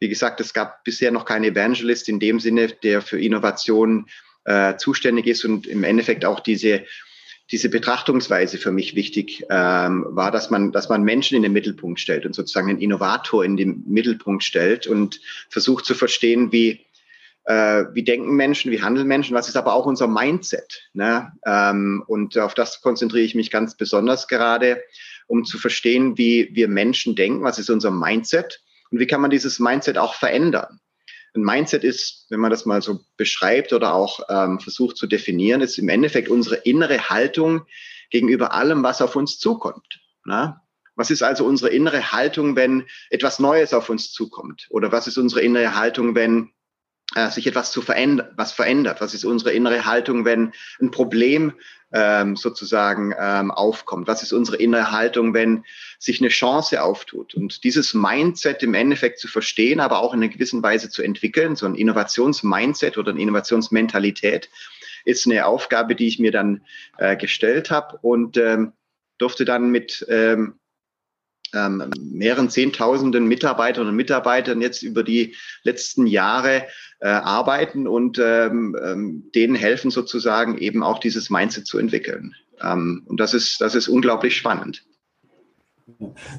wie 0.00 0.08
gesagt, 0.08 0.40
es 0.40 0.52
gab 0.52 0.84
bisher 0.84 1.10
noch 1.10 1.24
keinen 1.24 1.44
Evangelist 1.44 2.08
in 2.08 2.20
dem 2.20 2.40
Sinne, 2.40 2.68
der 2.68 3.02
für 3.02 3.20
Innovation 3.20 4.06
äh, 4.44 4.76
zuständig 4.76 5.26
ist 5.26 5.44
und 5.44 5.66
im 5.66 5.84
Endeffekt 5.84 6.24
auch 6.24 6.40
diese 6.40 6.84
diese 7.52 7.68
Betrachtungsweise 7.68 8.56
für 8.56 8.72
mich 8.72 8.96
wichtig 8.96 9.44
ähm, 9.50 10.06
war, 10.08 10.30
dass 10.30 10.50
man, 10.50 10.72
dass 10.72 10.88
man 10.88 11.02
Menschen 11.02 11.36
in 11.36 11.42
den 11.42 11.52
Mittelpunkt 11.52 12.00
stellt 12.00 12.24
und 12.24 12.34
sozusagen 12.34 12.70
einen 12.70 12.80
Innovator 12.80 13.44
in 13.44 13.58
den 13.58 13.84
Mittelpunkt 13.86 14.42
stellt 14.42 14.86
und 14.86 15.20
versucht 15.50 15.84
zu 15.84 15.94
verstehen, 15.94 16.50
wie, 16.50 16.80
äh, 17.44 17.84
wie 17.92 18.04
denken 18.04 18.36
Menschen, 18.36 18.72
wie 18.72 18.80
handeln 18.80 19.06
Menschen, 19.06 19.36
was 19.36 19.48
ist 19.48 19.56
aber 19.56 19.74
auch 19.74 19.84
unser 19.84 20.08
Mindset. 20.08 20.88
Ne? 20.94 21.30
Ähm, 21.44 22.02
und 22.06 22.38
auf 22.38 22.54
das 22.54 22.80
konzentriere 22.80 23.24
ich 23.24 23.34
mich 23.34 23.50
ganz 23.50 23.76
besonders 23.76 24.28
gerade 24.28 24.82
um 25.32 25.46
zu 25.46 25.56
verstehen, 25.56 26.18
wie 26.18 26.50
wir 26.52 26.68
Menschen 26.68 27.16
denken, 27.16 27.42
was 27.42 27.58
ist 27.58 27.70
unser 27.70 27.90
Mindset 27.90 28.60
und 28.90 29.00
wie 29.00 29.06
kann 29.06 29.22
man 29.22 29.30
dieses 29.30 29.58
Mindset 29.58 29.96
auch 29.96 30.12
verändern. 30.12 30.78
Ein 31.34 31.40
Mindset 31.40 31.84
ist, 31.84 32.26
wenn 32.28 32.38
man 32.38 32.50
das 32.50 32.66
mal 32.66 32.82
so 32.82 33.00
beschreibt 33.16 33.72
oder 33.72 33.94
auch 33.94 34.20
ähm, 34.28 34.60
versucht 34.60 34.98
zu 34.98 35.06
definieren, 35.06 35.62
ist 35.62 35.78
im 35.78 35.88
Endeffekt 35.88 36.28
unsere 36.28 36.56
innere 36.56 37.08
Haltung 37.08 37.62
gegenüber 38.10 38.52
allem, 38.52 38.82
was 38.82 39.00
auf 39.00 39.16
uns 39.16 39.38
zukommt. 39.38 40.00
Na? 40.26 40.60
Was 40.96 41.10
ist 41.10 41.22
also 41.22 41.46
unsere 41.46 41.70
innere 41.70 42.12
Haltung, 42.12 42.54
wenn 42.54 42.84
etwas 43.08 43.38
Neues 43.38 43.72
auf 43.72 43.88
uns 43.88 44.12
zukommt? 44.12 44.66
Oder 44.68 44.92
was 44.92 45.06
ist 45.06 45.16
unsere 45.16 45.40
innere 45.40 45.74
Haltung, 45.74 46.14
wenn 46.14 46.50
äh, 47.14 47.30
sich 47.30 47.46
etwas 47.46 47.72
zu 47.72 47.82
verändern, 47.82 48.28
was 48.36 48.52
verändert? 48.52 49.00
Was 49.00 49.14
ist 49.14 49.24
unsere 49.24 49.52
innere 49.52 49.84
Haltung, 49.84 50.24
wenn 50.24 50.52
ein 50.80 50.90
Problem 50.90 51.52
ähm, 51.92 52.36
sozusagen 52.36 53.14
ähm, 53.18 53.50
aufkommt? 53.50 54.08
Was 54.08 54.22
ist 54.22 54.32
unsere 54.32 54.56
innere 54.56 54.92
Haltung, 54.92 55.34
wenn 55.34 55.64
sich 55.98 56.20
eine 56.20 56.28
Chance 56.28 56.82
auftut? 56.82 57.34
Und 57.34 57.64
dieses 57.64 57.94
Mindset 57.94 58.62
im 58.62 58.74
Endeffekt 58.74 59.18
zu 59.18 59.28
verstehen, 59.28 59.80
aber 59.80 60.00
auch 60.00 60.14
in 60.14 60.22
einer 60.22 60.32
gewissen 60.32 60.62
Weise 60.62 60.90
zu 60.90 61.02
entwickeln, 61.02 61.56
so 61.56 61.66
ein 61.66 61.74
Innovationsmindset 61.74 62.96
oder 62.98 63.10
eine 63.10 63.20
Innovationsmentalität, 63.20 64.48
ist 65.04 65.26
eine 65.26 65.46
Aufgabe, 65.46 65.94
die 65.94 66.06
ich 66.06 66.18
mir 66.18 66.30
dann 66.30 66.62
äh, 66.98 67.16
gestellt 67.16 67.70
habe 67.70 67.98
und 68.02 68.36
ähm, 68.36 68.72
durfte 69.18 69.44
dann 69.44 69.70
mit 69.70 70.06
ähm, 70.08 70.54
ähm, 71.54 71.90
mehreren 72.00 72.50
Zehntausenden 72.50 73.26
Mitarbeitern 73.26 73.86
und 73.88 73.96
Mitarbeitern 73.96 74.60
jetzt 74.60 74.82
über 74.82 75.02
die 75.02 75.34
letzten 75.62 76.06
Jahre 76.06 76.66
äh, 77.00 77.08
arbeiten 77.08 77.86
und 77.86 78.18
ähm, 78.18 78.76
ähm, 78.82 79.30
denen 79.34 79.54
helfen 79.54 79.90
sozusagen 79.90 80.58
eben 80.58 80.82
auch 80.82 80.98
dieses 80.98 81.30
Mindset 81.30 81.66
zu 81.66 81.78
entwickeln. 81.78 82.34
Ähm, 82.60 83.02
und 83.06 83.20
das 83.20 83.34
ist, 83.34 83.60
das 83.60 83.74
ist 83.74 83.88
unglaublich 83.88 84.36
spannend. 84.36 84.84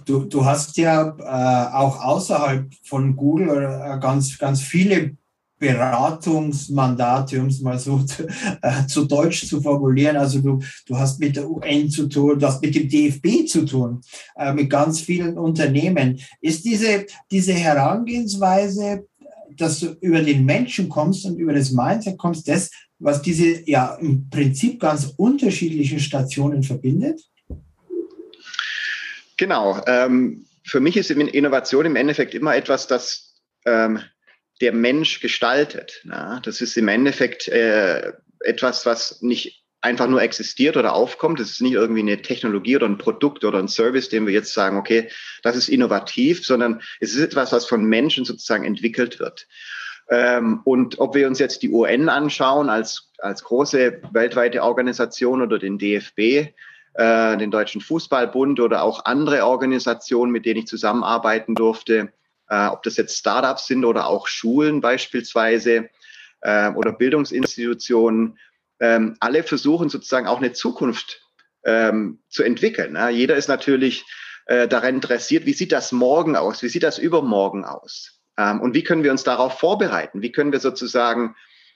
Du, 0.05 0.25
du 0.25 0.45
hast 0.45 0.77
ja 0.77 1.15
äh, 1.19 1.75
auch 1.75 2.03
außerhalb 2.03 2.71
von 2.83 3.15
Google 3.15 3.63
äh, 3.63 3.99
ganz, 3.99 4.37
ganz 4.37 4.61
viele 4.61 5.17
Beratungsmandate, 5.59 7.39
um 7.39 7.47
es 7.47 7.61
mal 7.61 7.79
so 7.79 7.99
zu, 7.99 8.27
äh, 8.61 8.85
zu, 8.87 9.05
Deutsch 9.05 9.47
zu 9.47 9.61
formulieren. 9.61 10.17
Also 10.17 10.39
du, 10.39 10.61
du 10.85 10.97
hast 10.97 11.19
mit 11.19 11.35
der 11.35 11.49
UN 11.49 11.89
zu 11.89 12.07
tun, 12.07 12.39
du 12.39 12.47
hast 12.47 12.61
mit 12.61 12.75
dem 12.75 12.89
DFB 12.89 13.47
zu 13.47 13.65
tun, 13.65 14.01
äh, 14.35 14.53
mit 14.53 14.69
ganz 14.69 15.01
vielen 15.01 15.37
Unternehmen. 15.37 16.19
Ist 16.41 16.65
diese, 16.65 17.05
diese 17.31 17.53
Herangehensweise, 17.53 19.07
dass 19.55 19.79
du 19.79 19.95
über 20.01 20.21
den 20.21 20.45
Menschen 20.45 20.89
kommst 20.89 21.25
und 21.25 21.37
über 21.37 21.53
das 21.53 21.71
Mindset 21.71 22.17
kommst, 22.17 22.47
das, 22.47 22.69
was 22.99 23.21
diese 23.21 23.69
ja 23.69 23.95
im 23.95 24.29
Prinzip 24.29 24.79
ganz 24.79 25.13
unterschiedlichen 25.17 25.99
Stationen 25.99 26.63
verbindet? 26.63 27.21
Genau. 29.37 29.81
Ähm 29.85 30.45
für 30.65 30.79
mich 30.79 30.97
ist 30.97 31.11
Innovation 31.11 31.85
im 31.85 31.95
Endeffekt 31.95 32.33
immer 32.33 32.55
etwas, 32.55 32.87
das 32.87 33.35
ähm, 33.65 33.99
der 34.61 34.73
Mensch 34.73 35.19
gestaltet. 35.19 36.01
Ja? 36.03 36.39
Das 36.41 36.61
ist 36.61 36.77
im 36.77 36.87
Endeffekt 36.87 37.47
äh, 37.47 38.13
etwas, 38.39 38.85
was 38.85 39.21
nicht 39.21 39.63
einfach 39.81 40.07
nur 40.07 40.21
existiert 40.21 40.77
oder 40.77 40.93
aufkommt. 40.93 41.39
Das 41.39 41.49
ist 41.49 41.61
nicht 41.61 41.73
irgendwie 41.73 42.01
eine 42.01 42.21
Technologie 42.21 42.77
oder 42.77 42.87
ein 42.87 42.97
Produkt 42.97 43.43
oder 43.43 43.59
ein 43.59 43.67
Service, 43.67 44.07
den 44.09 44.25
wir 44.25 44.33
jetzt 44.33 44.53
sagen, 44.53 44.77
okay, 44.77 45.09
das 45.43 45.57
ist 45.57 45.67
innovativ, 45.67 46.45
sondern 46.45 46.81
es 47.01 47.13
ist 47.13 47.21
etwas, 47.21 47.51
was 47.51 47.65
von 47.65 47.83
Menschen 47.83 48.23
sozusagen 48.23 48.63
entwickelt 48.63 49.19
wird. 49.19 49.45
Ähm, 50.09 50.61
und 50.63 50.99
ob 50.99 51.15
wir 51.15 51.27
uns 51.27 51.39
jetzt 51.39 51.63
die 51.63 51.69
UN 51.69 52.09
anschauen 52.09 52.69
als, 52.69 53.11
als 53.19 53.43
große 53.43 54.01
weltweite 54.11 54.63
Organisation 54.63 55.41
oder 55.41 55.59
den 55.59 55.77
DFB, 55.77 56.53
äh, 56.93 57.37
den 57.37 57.51
Deutschen 57.51 57.81
Fußballbund 57.81 58.59
oder 58.61 58.83
auch 58.83 59.05
andere 59.05 59.45
Organisationen, 59.45 60.31
mit 60.31 60.45
denen 60.45 60.61
ich 60.61 60.67
zusammenarbeiten 60.67 61.55
durfte, 61.55 62.13
äh, 62.49 62.67
ob 62.67 62.83
das 62.83 62.97
jetzt 62.97 63.17
Startups 63.17 63.67
sind 63.67 63.85
oder 63.85 64.07
auch 64.07 64.27
Schulen 64.27 64.81
beispielsweise 64.81 65.89
äh, 66.41 66.69
oder 66.71 66.93
Bildungsinstitutionen, 66.93 68.37
ähm, 68.79 69.15
alle 69.19 69.43
versuchen 69.43 69.89
sozusagen 69.89 70.27
auch 70.27 70.39
eine 70.39 70.53
Zukunft 70.53 71.21
ähm, 71.65 72.19
zu 72.29 72.43
entwickeln. 72.43 72.93
Ne? 72.93 73.09
Jeder 73.11 73.35
ist 73.35 73.47
natürlich 73.47 74.05
äh, 74.45 74.67
daran 74.67 74.95
interessiert, 74.95 75.45
wie 75.45 75.53
sieht 75.53 75.71
das 75.71 75.91
morgen 75.91 76.35
aus, 76.35 76.63
wie 76.63 76.69
sieht 76.69 76.83
das 76.83 76.97
übermorgen 76.97 77.63
aus 77.63 78.19
ähm, 78.37 78.61
und 78.61 78.73
wie 78.73 78.83
können 78.83 79.03
wir 79.03 79.11
uns 79.11 79.23
darauf 79.23 79.59
vorbereiten, 79.59 80.21
wie 80.21 80.31
können 80.31 80.51
wir 80.51 80.59
sozusagen 80.59 81.35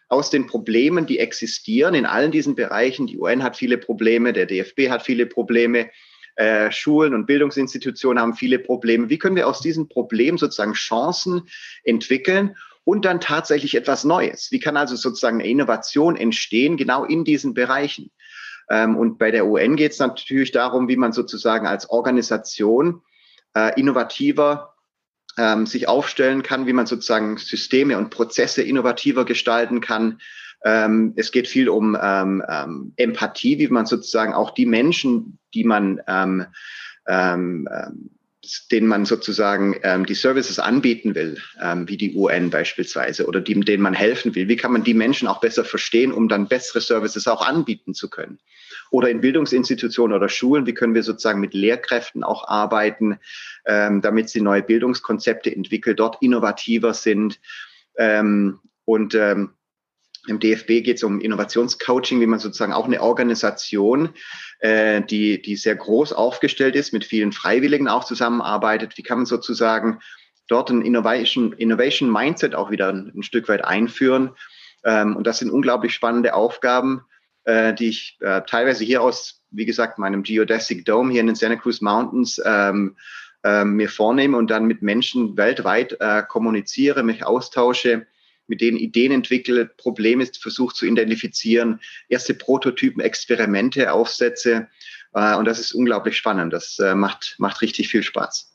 aus 0.10 0.30
den 0.30 0.48
Problemen, 0.48 1.06
die 1.06 1.20
existieren 1.20 1.94
in 1.94 2.06
allen 2.06 2.32
diesen 2.32 2.56
Bereichen, 2.56 3.08
die 3.08 3.18
UN 3.18 3.44
hat 3.44 3.58
viele 3.58 3.78
Probleme, 3.78 4.34
der 4.34 4.46
DFB 4.46 4.90
hat 4.90 5.04
viele 5.04 5.26
Probleme, 5.26 5.90
äh, 6.38 6.72
Schulen 6.72 7.14
und 7.16 7.26
Bildungsinstitutionen 7.26 8.22
haben 8.22 8.36
viele 8.36 8.60
Probleme. 8.60 9.10
Wie 9.10 9.18
können 9.18 9.36
wir 9.36 9.48
aus 9.48 9.60
diesen 9.60 9.90
Problemen 9.90 10.38
sozusagen 10.38 10.74
Chancen 10.74 11.44
entwickeln 11.84 12.56
und 12.84 13.06
dann 13.06 13.20
tatsächlich 13.20 13.76
etwas 13.76 14.04
Neues? 14.04 14.52
Wie 14.52 14.60
kann 14.60 14.78
also 14.78 14.96
sozusagen 14.96 15.40
eine 15.40 15.50
Innovation 15.50 16.16
entstehen, 16.16 16.78
genau 16.78 17.06
in 17.06 17.24
diesen 17.24 17.56
Bereichen? 17.56 18.12
Ähm, 18.70 18.98
und 18.98 19.18
bei 19.18 19.32
der 19.32 19.48
UN 19.48 19.76
geht 19.76 19.94
es 19.94 20.00
natürlich 20.00 20.52
darum, 20.52 20.88
wie 20.88 20.96
man 20.96 21.12
sozusagen 21.12 21.66
als 21.66 21.90
Organisation 21.90 23.02
äh, 23.56 23.80
innovativer 23.80 24.76
ähm, 25.38 25.66
sich 25.66 25.88
aufstellen 25.88 26.44
kann, 26.44 26.68
wie 26.68 26.74
man 26.74 26.86
sozusagen 26.86 27.38
Systeme 27.38 27.98
und 27.98 28.12
Prozesse 28.12 28.62
innovativer 28.62 29.26
gestalten 29.26 29.82
kann, 29.82 30.20
ähm, 30.64 31.14
es 31.16 31.32
geht 31.32 31.48
viel 31.48 31.70
um 31.70 31.98
ähm, 32.02 32.44
ähm, 32.48 32.94
Empathie, 32.96 33.60
wie 33.60 33.68
man 33.68 33.86
sozusagen 33.86 34.34
auch 34.34 34.52
die 34.52 34.66
Menschen, 34.66 35.40
die 35.54 35.64
man 35.64 36.02
ähm, 36.08 36.46
ähm, 37.08 37.68
ähm 37.72 38.10
denen 38.72 38.88
man 38.88 39.06
sozusagen 39.06 39.76
ähm, 39.84 40.06
die 40.06 40.14
Services 40.14 40.60
anbieten 40.60 41.16
will, 41.16 41.38
ähm, 41.62 41.88
wie 41.88 41.98
die 41.98 42.16
UN 42.16 42.50
beispielsweise, 42.50 43.26
oder 43.26 43.42
die, 43.42 43.60
denen 43.60 43.84
man 43.84 43.94
helfen 43.94 44.36
will. 44.36 44.48
Wie 44.48 44.56
kann 44.56 44.72
man 44.72 44.84
die 44.84 44.94
Menschen 44.94 45.28
auch 45.28 45.42
besser 45.42 45.66
verstehen, 45.66 46.12
um 46.12 46.30
dann 46.30 46.48
bessere 46.48 46.82
Services 46.82 47.28
auch 47.28 47.46
anbieten 47.46 47.94
zu 47.94 48.10
können? 48.10 48.40
Oder 48.90 49.10
in 49.10 49.22
Bildungsinstitutionen 49.22 50.16
oder 50.16 50.30
Schulen, 50.30 50.66
wie 50.66 50.74
können 50.74 50.96
wir 50.96 51.04
sozusagen 51.04 51.42
mit 51.42 51.54
Lehrkräften 51.54 52.24
auch 52.24 52.48
arbeiten, 52.48 53.20
ähm, 53.66 54.02
damit 54.02 54.30
sie 54.30 54.42
neue 54.42 54.64
Bildungskonzepte 54.64 55.54
entwickeln, 55.54 55.96
dort 55.96 56.22
innovativer 56.22 56.94
sind. 56.94 57.40
Ähm, 57.98 58.60
und 58.86 59.16
ähm, 59.16 59.52
im 60.28 60.40
DFB 60.40 60.84
geht 60.84 60.98
es 60.98 61.04
um 61.04 61.22
Innovationscoaching, 61.22 62.20
wie 62.20 62.28
man 62.28 62.40
sozusagen 62.40 62.74
auch 62.74 62.86
eine 62.86 63.02
Organisation, 63.02 64.10
äh, 64.60 65.02
die, 65.02 65.42
die 65.42 65.56
sehr 65.56 65.76
groß 65.76 66.14
aufgestellt 66.14 66.76
ist, 66.76 66.94
mit 66.94 67.06
vielen 67.06 67.32
Freiwilligen 67.32 67.88
auch 67.88 68.04
zusammenarbeitet. 68.04 68.98
Wie 68.98 69.04
kann 69.04 69.20
man 69.20 69.26
sozusagen 69.26 70.00
dort 70.48 70.70
ein 70.70 70.82
Innovation, 70.82 71.54
Innovation 71.54 72.12
Mindset 72.12 72.56
auch 72.56 72.72
wieder 72.72 72.90
ein, 72.90 73.12
ein 73.16 73.24
Stück 73.24 73.48
weit 73.50 73.64
einführen? 73.64 74.32
Ähm, 74.84 75.16
und 75.16 75.26
das 75.26 75.40
sind 75.40 75.50
unglaublich 75.50 75.94
spannende 75.94 76.34
Aufgaben, 76.34 77.06
äh, 77.46 77.74
die 77.74 77.90
ich 77.90 78.18
äh, 78.20 78.42
teilweise 78.46 78.84
hier 78.84 79.02
aus, 79.02 79.42
wie 79.52 79.66
gesagt, 79.66 79.98
meinem 79.98 80.24
Geodesic 80.24 80.86
Dome 80.86 81.12
hier 81.12 81.22
in 81.22 81.28
den 81.28 81.36
Santa 81.36 81.56
Cruz 81.56 81.82
Mountains 81.82 82.42
ähm, 82.44 82.98
äh, 83.44 83.64
mir 83.64 83.90
vornehme 83.90 84.38
und 84.38 84.52
dann 84.52 84.66
mit 84.66 84.82
Menschen 84.82 85.38
weltweit 85.38 85.96
äh, 86.00 86.24
kommuniziere, 86.28 87.04
mich 87.04 87.26
austausche 87.26 88.08
mit 88.48 88.62
denen 88.62 88.78
Ideen 88.78 89.12
entwickelt, 89.12 89.78
Probleme 89.78 90.26
versucht 90.26 90.76
zu 90.76 90.86
identifizieren, 90.86 91.80
erste 92.10 92.34
Prototypen, 92.34 93.02
Experimente 93.02 93.92
aufsetze. 93.92 94.68
Äh, 95.14 95.36
und 95.36 95.46
das 95.46 95.60
ist 95.60 95.74
unglaublich 95.74 96.18
spannend. 96.18 96.54
Das 96.54 96.80
äh, 96.80 96.96
macht, 96.96 97.36
macht 97.40 97.62
richtig 97.62 97.90
viel 97.90 98.04
Spaß. 98.04 98.54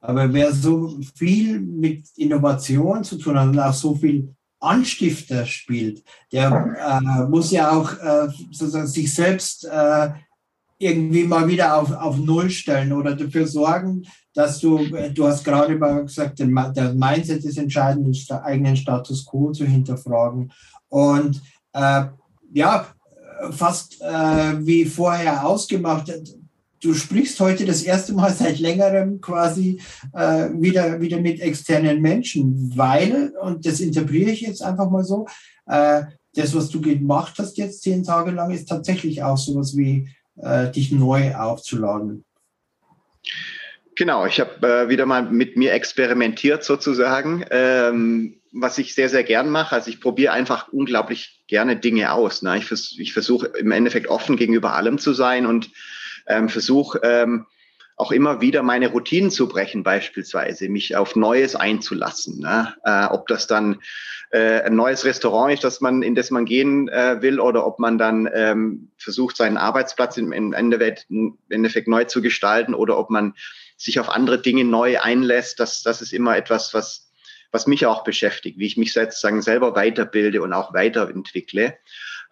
Aber 0.00 0.32
wer 0.32 0.52
so 0.52 0.98
viel 1.14 1.60
mit 1.60 2.06
Innovation 2.16 3.04
zu 3.04 3.18
tun 3.18 3.38
hat 3.38 3.48
und 3.48 3.58
auch 3.58 3.74
so 3.74 3.94
viel 3.94 4.34
Anstifter 4.60 5.46
spielt, 5.46 6.02
der 6.32 6.50
äh, 6.78 7.28
muss 7.28 7.50
ja 7.50 7.70
auch 7.70 7.92
äh, 7.98 8.28
sozusagen 8.50 8.86
sich 8.86 9.12
selbst 9.12 9.64
äh, 9.64 10.10
irgendwie 10.80 11.24
mal 11.24 11.46
wieder 11.46 11.76
auf, 11.76 11.92
auf 11.92 12.16
Null 12.16 12.48
stellen 12.48 12.92
oder 12.92 13.14
dafür 13.14 13.46
sorgen, 13.46 14.02
dass 14.32 14.60
du, 14.60 14.78
du 15.14 15.26
hast 15.26 15.44
gerade 15.44 15.76
mal 15.76 16.04
gesagt, 16.04 16.38
der 16.38 16.46
Mindset 16.94 17.44
ist 17.44 17.58
entscheidend, 17.58 18.28
den 18.28 18.36
eigenen 18.38 18.76
Status 18.76 19.26
quo 19.26 19.52
zu 19.52 19.66
hinterfragen. 19.66 20.50
Und 20.88 21.42
äh, 21.74 22.04
ja, 22.54 22.86
fast 23.50 24.00
äh, 24.00 24.66
wie 24.66 24.86
vorher 24.86 25.46
ausgemacht, 25.46 26.10
du 26.82 26.94
sprichst 26.94 27.38
heute 27.40 27.66
das 27.66 27.82
erste 27.82 28.14
Mal 28.14 28.32
seit 28.32 28.58
längerem 28.58 29.20
quasi 29.20 29.82
äh, 30.14 30.48
wieder, 30.54 30.98
wieder 30.98 31.20
mit 31.20 31.40
externen 31.40 32.00
Menschen, 32.00 32.72
weil, 32.74 33.34
und 33.42 33.66
das 33.66 33.80
interpretiere 33.80 34.30
ich 34.30 34.40
jetzt 34.40 34.62
einfach 34.62 34.90
mal 34.90 35.04
so, 35.04 35.26
äh, 35.66 36.04
das, 36.34 36.54
was 36.54 36.70
du 36.70 36.80
gemacht 36.80 37.34
hast 37.38 37.58
jetzt 37.58 37.82
zehn 37.82 38.02
Tage 38.02 38.30
lang, 38.30 38.50
ist 38.50 38.68
tatsächlich 38.68 39.22
auch 39.22 39.36
sowas 39.36 39.76
wie 39.76 40.08
äh, 40.42 40.70
dich 40.70 40.92
neu 40.92 41.34
aufzuladen. 41.34 42.24
Genau, 43.96 44.24
ich 44.24 44.40
habe 44.40 44.66
äh, 44.66 44.88
wieder 44.88 45.04
mal 45.04 45.22
mit 45.22 45.56
mir 45.56 45.72
experimentiert 45.72 46.64
sozusagen, 46.64 47.44
ähm, 47.50 48.40
was 48.52 48.78
ich 48.78 48.94
sehr, 48.94 49.08
sehr 49.08 49.24
gern 49.24 49.50
mache. 49.50 49.74
Also 49.74 49.90
ich 49.90 50.00
probiere 50.00 50.32
einfach 50.32 50.68
unglaublich 50.68 51.42
gerne 51.48 51.76
Dinge 51.76 52.12
aus. 52.12 52.42
Ne? 52.42 52.56
Ich, 52.56 52.64
vers 52.64 52.94
ich 52.98 53.12
versuche 53.12 53.48
im 53.58 53.72
Endeffekt 53.72 54.06
offen 54.06 54.36
gegenüber 54.36 54.74
allem 54.74 54.98
zu 54.98 55.12
sein 55.12 55.44
und 55.44 55.70
ähm, 56.26 56.48
versuche 56.48 57.00
ähm, 57.02 57.46
auch 58.00 58.12
immer 58.12 58.40
wieder 58.40 58.62
meine 58.62 58.88
Routinen 58.88 59.30
zu 59.30 59.46
brechen, 59.46 59.82
beispielsweise, 59.82 60.70
mich 60.70 60.96
auf 60.96 61.16
Neues 61.16 61.54
einzulassen. 61.54 62.40
Ne? 62.40 62.74
Äh, 62.82 63.06
ob 63.06 63.28
das 63.28 63.46
dann 63.46 63.80
äh, 64.30 64.62
ein 64.62 64.74
neues 64.74 65.04
Restaurant 65.04 65.52
ist, 65.52 65.64
das 65.64 65.82
man, 65.82 66.02
in 66.02 66.14
das 66.14 66.30
man 66.30 66.46
gehen 66.46 66.88
äh, 66.88 67.20
will, 67.20 67.38
oder 67.38 67.66
ob 67.66 67.78
man 67.78 67.98
dann 67.98 68.28
ähm, 68.32 68.90
versucht, 68.96 69.36
seinen 69.36 69.58
Arbeitsplatz 69.58 70.16
im, 70.16 70.32
im 70.32 70.54
Endeffekt, 70.54 71.06
im 71.10 71.36
Endeffekt 71.50 71.88
neu 71.88 72.04
zu 72.04 72.22
gestalten, 72.22 72.72
oder 72.72 72.96
ob 72.96 73.10
man 73.10 73.34
sich 73.76 74.00
auf 74.00 74.08
andere 74.08 74.40
Dinge 74.40 74.64
neu 74.64 74.98
einlässt. 74.98 75.60
Das, 75.60 75.82
das 75.82 76.00
ist 76.00 76.14
immer 76.14 76.36
etwas, 76.36 76.72
was, 76.72 77.12
was 77.52 77.66
mich 77.66 77.84
auch 77.84 78.02
beschäftigt, 78.02 78.58
wie 78.58 78.66
ich 78.66 78.78
mich 78.78 78.94
sozusagen 78.94 79.42
selber 79.42 79.74
weiterbilde 79.74 80.40
und 80.40 80.54
auch 80.54 80.72
weiterentwickle. 80.72 81.74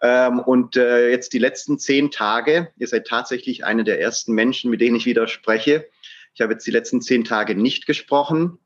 Ähm, 0.01 0.39
und 0.39 0.77
äh, 0.77 1.09
jetzt 1.09 1.33
die 1.33 1.39
letzten 1.39 1.77
zehn 1.77 2.09
Tage, 2.11 2.71
ihr 2.77 2.87
seid 2.87 3.05
tatsächlich 3.07 3.65
eine 3.65 3.83
der 3.83 3.99
ersten 3.99 4.33
Menschen, 4.33 4.71
mit 4.71 4.79
denen 4.81 4.95
ich 4.95 5.05
wieder 5.05 5.27
spreche. 5.27 5.89
Ich 6.33 6.39
habe 6.41 6.53
jetzt 6.53 6.65
die 6.65 6.71
letzten 6.71 7.01
zehn 7.01 7.25
Tage 7.25 7.55
nicht 7.55 7.85
gesprochen, 7.85 8.57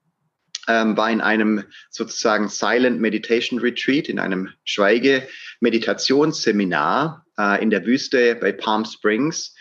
ähm, 0.67 0.95
war 0.95 1.09
in 1.09 1.21
einem 1.21 1.63
sozusagen 1.89 2.49
Silent 2.49 3.01
Meditation 3.01 3.57
Retreat, 3.59 4.09
in 4.09 4.19
einem 4.19 4.49
Schweige-Meditationsseminar 4.63 7.25
äh, 7.37 7.61
in 7.61 7.69
der 7.69 7.85
Wüste 7.85 8.35
bei 8.35 8.51
Palm 8.51 8.83
Springs 8.85 9.55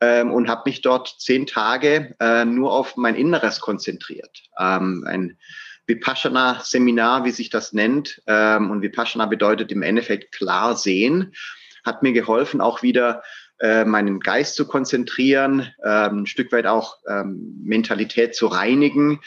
ähm, 0.00 0.32
und 0.32 0.48
habe 0.48 0.62
mich 0.66 0.82
dort 0.82 1.16
zehn 1.18 1.46
Tage 1.46 2.14
äh, 2.20 2.44
nur 2.44 2.72
auf 2.72 2.96
mein 2.96 3.16
Inneres 3.16 3.60
konzentriert. 3.60 4.44
Ähm, 4.58 5.04
ein 5.06 5.38
Vipassana-Seminar, 5.88 7.24
wie 7.24 7.30
sich 7.32 7.50
das 7.50 7.72
nennt. 7.72 8.22
Ähm, 8.26 8.70
und 8.70 8.82
Vipassana 8.82 9.26
bedeutet 9.26 9.72
im 9.72 9.82
Endeffekt 9.82 10.32
klar 10.32 10.76
sehen. 10.76 11.34
Hat 11.84 12.02
mir 12.02 12.12
geholfen, 12.12 12.60
auch 12.60 12.82
wieder 12.82 13.22
äh, 13.60 13.84
meinen 13.84 14.20
Geist 14.20 14.54
zu 14.54 14.68
konzentrieren, 14.68 15.72
ähm, 15.84 16.22
ein 16.22 16.26
Stück 16.26 16.52
weit 16.52 16.66
auch 16.66 16.98
ähm, 17.08 17.60
Mentalität 17.64 18.34
zu 18.36 18.46
reinigen 18.46 19.20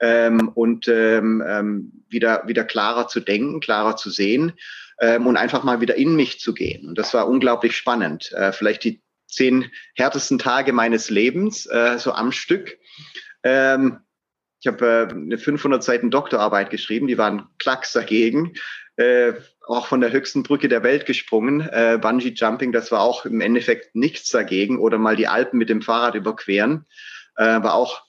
ähm, 0.00 0.50
und 0.54 0.86
ähm, 0.86 1.42
ähm, 1.46 2.04
wieder, 2.08 2.46
wieder 2.46 2.64
klarer 2.64 3.08
zu 3.08 3.20
denken, 3.20 3.60
klarer 3.60 3.96
zu 3.96 4.10
sehen 4.10 4.52
ähm, 5.00 5.26
und 5.26 5.36
einfach 5.36 5.64
mal 5.64 5.80
wieder 5.80 5.96
in 5.96 6.14
mich 6.14 6.38
zu 6.38 6.54
gehen. 6.54 6.88
Und 6.88 6.98
das 6.98 7.12
war 7.14 7.26
unglaublich 7.26 7.76
spannend. 7.76 8.30
Äh, 8.32 8.52
vielleicht 8.52 8.84
die 8.84 9.02
zehn 9.26 9.70
härtesten 9.94 10.38
Tage 10.38 10.72
meines 10.72 11.10
Lebens, 11.10 11.66
äh, 11.66 11.98
so 11.98 12.12
am 12.12 12.30
Stück. 12.32 12.78
Ähm, 13.42 13.98
ich 14.62 14.68
habe 14.68 15.08
äh, 15.10 15.12
eine 15.12 15.38
500 15.38 15.82
Seiten 15.82 16.10
Doktorarbeit 16.10 16.70
geschrieben, 16.70 17.08
die 17.08 17.18
waren 17.18 17.48
Klacks 17.58 17.92
dagegen. 17.92 18.54
Äh, 18.96 19.32
auch 19.66 19.86
von 19.86 20.00
der 20.00 20.12
höchsten 20.12 20.44
Brücke 20.44 20.68
der 20.68 20.84
Welt 20.84 21.04
gesprungen. 21.04 21.62
Äh, 21.62 21.98
Bungee 22.00 22.32
Jumping, 22.34 22.70
das 22.70 22.92
war 22.92 23.00
auch 23.00 23.24
im 23.24 23.40
Endeffekt 23.40 23.96
nichts 23.96 24.28
dagegen. 24.28 24.78
Oder 24.78 24.98
mal 24.98 25.16
die 25.16 25.26
Alpen 25.26 25.58
mit 25.58 25.68
dem 25.68 25.82
Fahrrad 25.82 26.14
überqueren. 26.14 26.86
äh, 27.36 27.44
war 27.44 27.74
auch 27.74 28.02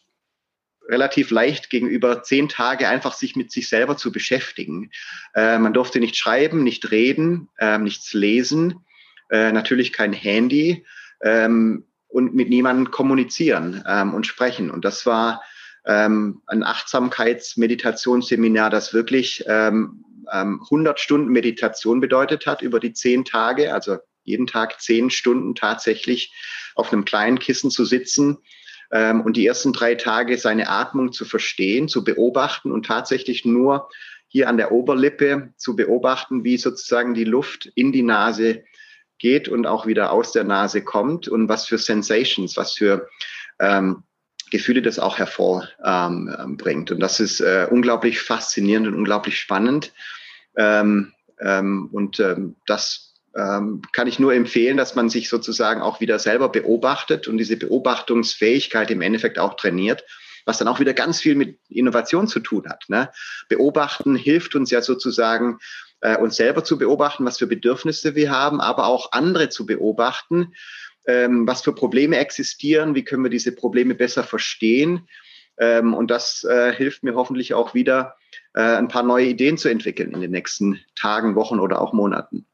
relativ 0.88 1.32
leicht 1.32 1.70
gegenüber 1.70 2.22
zehn 2.22 2.50
Tage 2.50 2.88
einfach 2.88 3.14
sich 3.14 3.36
mit 3.36 3.52
sich 3.52 3.68
selber 3.68 3.98
zu 3.98 4.12
beschäftigen. 4.12 4.92
Äh, 5.34 5.58
man 5.58 5.74
durfte 5.74 6.00
nicht 6.00 6.18
schreiben, 6.18 6.64
nicht 6.64 6.92
reden, 6.92 7.50
äh, 7.58 7.80
nichts 7.80 8.14
lesen, 8.14 8.86
äh, 9.32 9.52
natürlich 9.52 9.94
kein 9.94 10.14
Handy 10.14 10.86
ähm, 11.24 11.88
und 12.10 12.36
mit 12.36 12.50
niemandem 12.50 12.92
kommunizieren 12.92 13.84
ähm, 13.88 14.14
und 14.14 14.28
sprechen. 14.28 14.70
Und 14.70 14.86
das 14.86 15.06
war 15.06 15.42
ähm, 15.86 16.42
ein 16.48 16.64
Achtsamkeitsmeditationsseminar, 16.64 18.70
das 18.70 18.94
wirklich 18.94 19.44
ähm, 19.48 20.06
100 20.28 20.72
ähm, 20.72 20.98
Stunden 20.98 21.32
Meditation 21.32 22.00
bedeutet 22.00 22.46
hat 22.46 22.62
über 22.62 22.80
die 22.80 22.94
zehn 22.94 23.26
Tage, 23.26 23.74
also 23.74 23.98
jeden 24.24 24.48
Tag 24.48 24.82
zehn 24.82 25.10
Stunden 25.10 25.56
tatsächlich 25.56 26.34
auf 26.76 26.94
einem 26.94 27.06
kleinen 27.06 27.40
Kissen 27.40 27.72
zu 27.72 27.86
sitzen 27.86 28.38
ähm, 28.92 29.22
und 29.22 29.36
die 29.36 29.46
ersten 29.46 29.74
drei 29.74 29.96
Tage 29.96 30.38
seine 30.38 30.70
Atmung 30.70 31.12
zu 31.12 31.26
verstehen, 31.26 31.88
zu 31.88 32.04
beobachten 32.04 32.72
und 32.72 32.86
tatsächlich 32.86 33.44
nur 33.44 33.90
hier 34.28 34.50
an 34.50 34.58
der 34.58 34.72
Oberlippe 34.72 35.54
zu 35.58 35.76
beobachten, 35.76 36.44
wie 36.44 36.58
sozusagen 36.58 37.14
die 37.14 37.26
Luft 37.26 37.72
in 37.76 37.92
die 37.92 38.02
Nase 38.02 38.64
geht 39.20 39.48
und 39.48 39.68
auch 39.68 39.86
wieder 39.86 40.12
aus 40.12 40.32
der 40.32 40.44
Nase 40.44 40.84
kommt 40.84 41.28
und 41.28 41.50
was 41.50 41.68
für 41.68 41.78
Sensations, 41.78 42.58
was 42.58 42.74
für 42.74 43.08
ähm, 43.60 44.04
Gefühle 44.54 44.84
das 44.84 45.00
auch 45.00 45.18
hervorbringt. 45.18 46.92
Ähm, 46.92 46.96
und 46.96 47.00
das 47.00 47.20
ist 47.20 47.42
äh, 47.42 47.68
unglaublich 47.70 48.22
faszinierend 48.22 48.88
und 48.88 48.94
unglaublich 48.94 49.38
spannend. 49.40 49.92
Ähm, 50.56 51.12
ähm, 51.42 51.90
und 51.92 52.24
das 52.68 53.10
kann 53.36 54.06
ich 54.06 54.20
nur 54.20 54.36
empfehlen, 54.36 54.78
dass 54.78 54.94
man 54.94 55.10
sich 55.10 55.28
sozusagen 55.28 55.82
auch 55.82 56.00
wieder 56.00 56.20
selber 56.20 56.50
beobachtet 56.50 57.28
und 57.28 57.40
diese 57.40 57.58
Beobachtungsfähigkeit 57.58 58.92
im 58.92 59.02
Endeffekt 59.02 59.40
auch 59.40 59.56
trainiert, 59.56 60.04
was 60.46 60.60
dann 60.60 60.68
auch 60.68 60.80
wieder 60.80 60.94
ganz 60.94 61.20
viel 61.20 61.34
mit 61.34 61.58
Innovation 61.68 62.28
zu 62.28 62.42
tun 62.42 62.70
hat. 62.70 62.84
Ne? 62.90 63.10
Beobachten 63.50 64.16
hilft 64.16 64.54
uns 64.54 64.70
ja 64.70 64.84
sozusagen, 64.84 65.58
äh, 66.02 66.16
uns 66.16 66.36
selber 66.36 66.64
zu 66.64 66.78
beobachten, 66.78 67.26
was 67.26 67.40
für 67.40 67.48
Bedürfnisse 67.48 68.14
wir 68.14 68.30
haben, 68.30 68.62
aber 68.62 68.86
auch 68.86 69.14
andere 69.14 69.50
zu 69.50 69.66
beobachten, 69.66 70.54
ähm, 71.06 71.48
was 71.48 71.62
für 71.62 71.74
Probleme 71.74 72.18
existieren, 72.18 72.96
wie 72.96 73.04
können 73.04 73.24
wir 73.24 73.30
diese 73.30 73.52
Probleme 73.52 73.96
besser 73.96 74.24
verstehen. 74.24 75.08
Ähm, 75.58 75.94
und 75.94 76.10
das 76.10 76.44
äh, 76.44 76.74
hilft 76.74 77.04
mir 77.04 77.16
hoffentlich 77.16 77.54
auch 77.54 77.74
wieder, 77.74 78.16
äh, 78.54 78.62
ein 78.62 78.88
paar 78.88 79.04
neue 79.04 79.28
Ideen 79.28 79.58
zu 79.58 79.70
entwickeln 79.70 80.12
in 80.12 80.22
den 80.22 80.32
nächsten 80.32 80.80
Tagen, 80.96 81.36
Wochen 81.36 81.60
oder 81.60 81.82
auch 81.82 81.94
Monaten. 81.94 82.46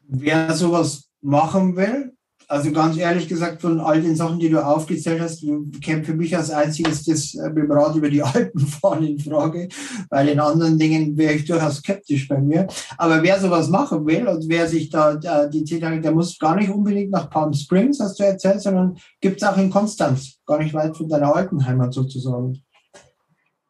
Wer 0.00 0.52
sowas 0.54 1.10
machen 1.20 1.76
will, 1.76 2.16
also 2.50 2.72
ganz 2.72 2.96
ehrlich 2.96 3.28
gesagt, 3.28 3.62
von 3.62 3.78
all 3.78 4.02
den 4.02 4.16
Sachen, 4.16 4.40
die 4.40 4.50
du 4.50 4.64
aufgezählt 4.64 5.20
hast, 5.20 5.44
käme 5.80 6.02
für 6.02 6.14
mich 6.14 6.36
als 6.36 6.50
einziges 6.50 7.04
das 7.04 7.34
äh, 7.34 7.48
mit 7.48 7.64
dem 7.64 7.72
Rad 7.72 7.94
über 7.94 8.10
die 8.10 8.22
Alpen 8.24 8.66
fahren 8.66 9.06
in 9.06 9.20
Frage. 9.20 9.68
Bei 10.08 10.24
den 10.24 10.40
anderen 10.40 10.76
Dingen 10.76 11.16
wäre 11.16 11.34
ich 11.34 11.44
durchaus 11.44 11.76
skeptisch 11.76 12.26
bei 12.26 12.38
mir. 12.38 12.66
Aber 12.98 13.22
wer 13.22 13.38
sowas 13.38 13.68
machen 13.68 14.04
will 14.04 14.26
und 14.26 14.48
wer 14.48 14.66
sich 14.66 14.90
da 14.90 15.14
die 15.46 15.64
zehn 15.64 16.02
der 16.02 16.12
muss 16.12 16.38
gar 16.38 16.56
nicht 16.56 16.70
unbedingt 16.70 17.12
nach 17.12 17.30
Palm 17.30 17.54
Springs, 17.54 18.00
hast 18.00 18.18
du 18.18 18.24
erzählt, 18.24 18.60
sondern 18.60 18.98
gibt 19.20 19.40
es 19.40 19.48
auch 19.48 19.56
in 19.56 19.70
Konstanz, 19.70 20.40
gar 20.44 20.58
nicht 20.58 20.74
weit 20.74 20.96
von 20.96 21.08
deiner 21.08 21.34
alten 21.34 21.64
Heimat 21.64 21.94
sozusagen. 21.94 22.62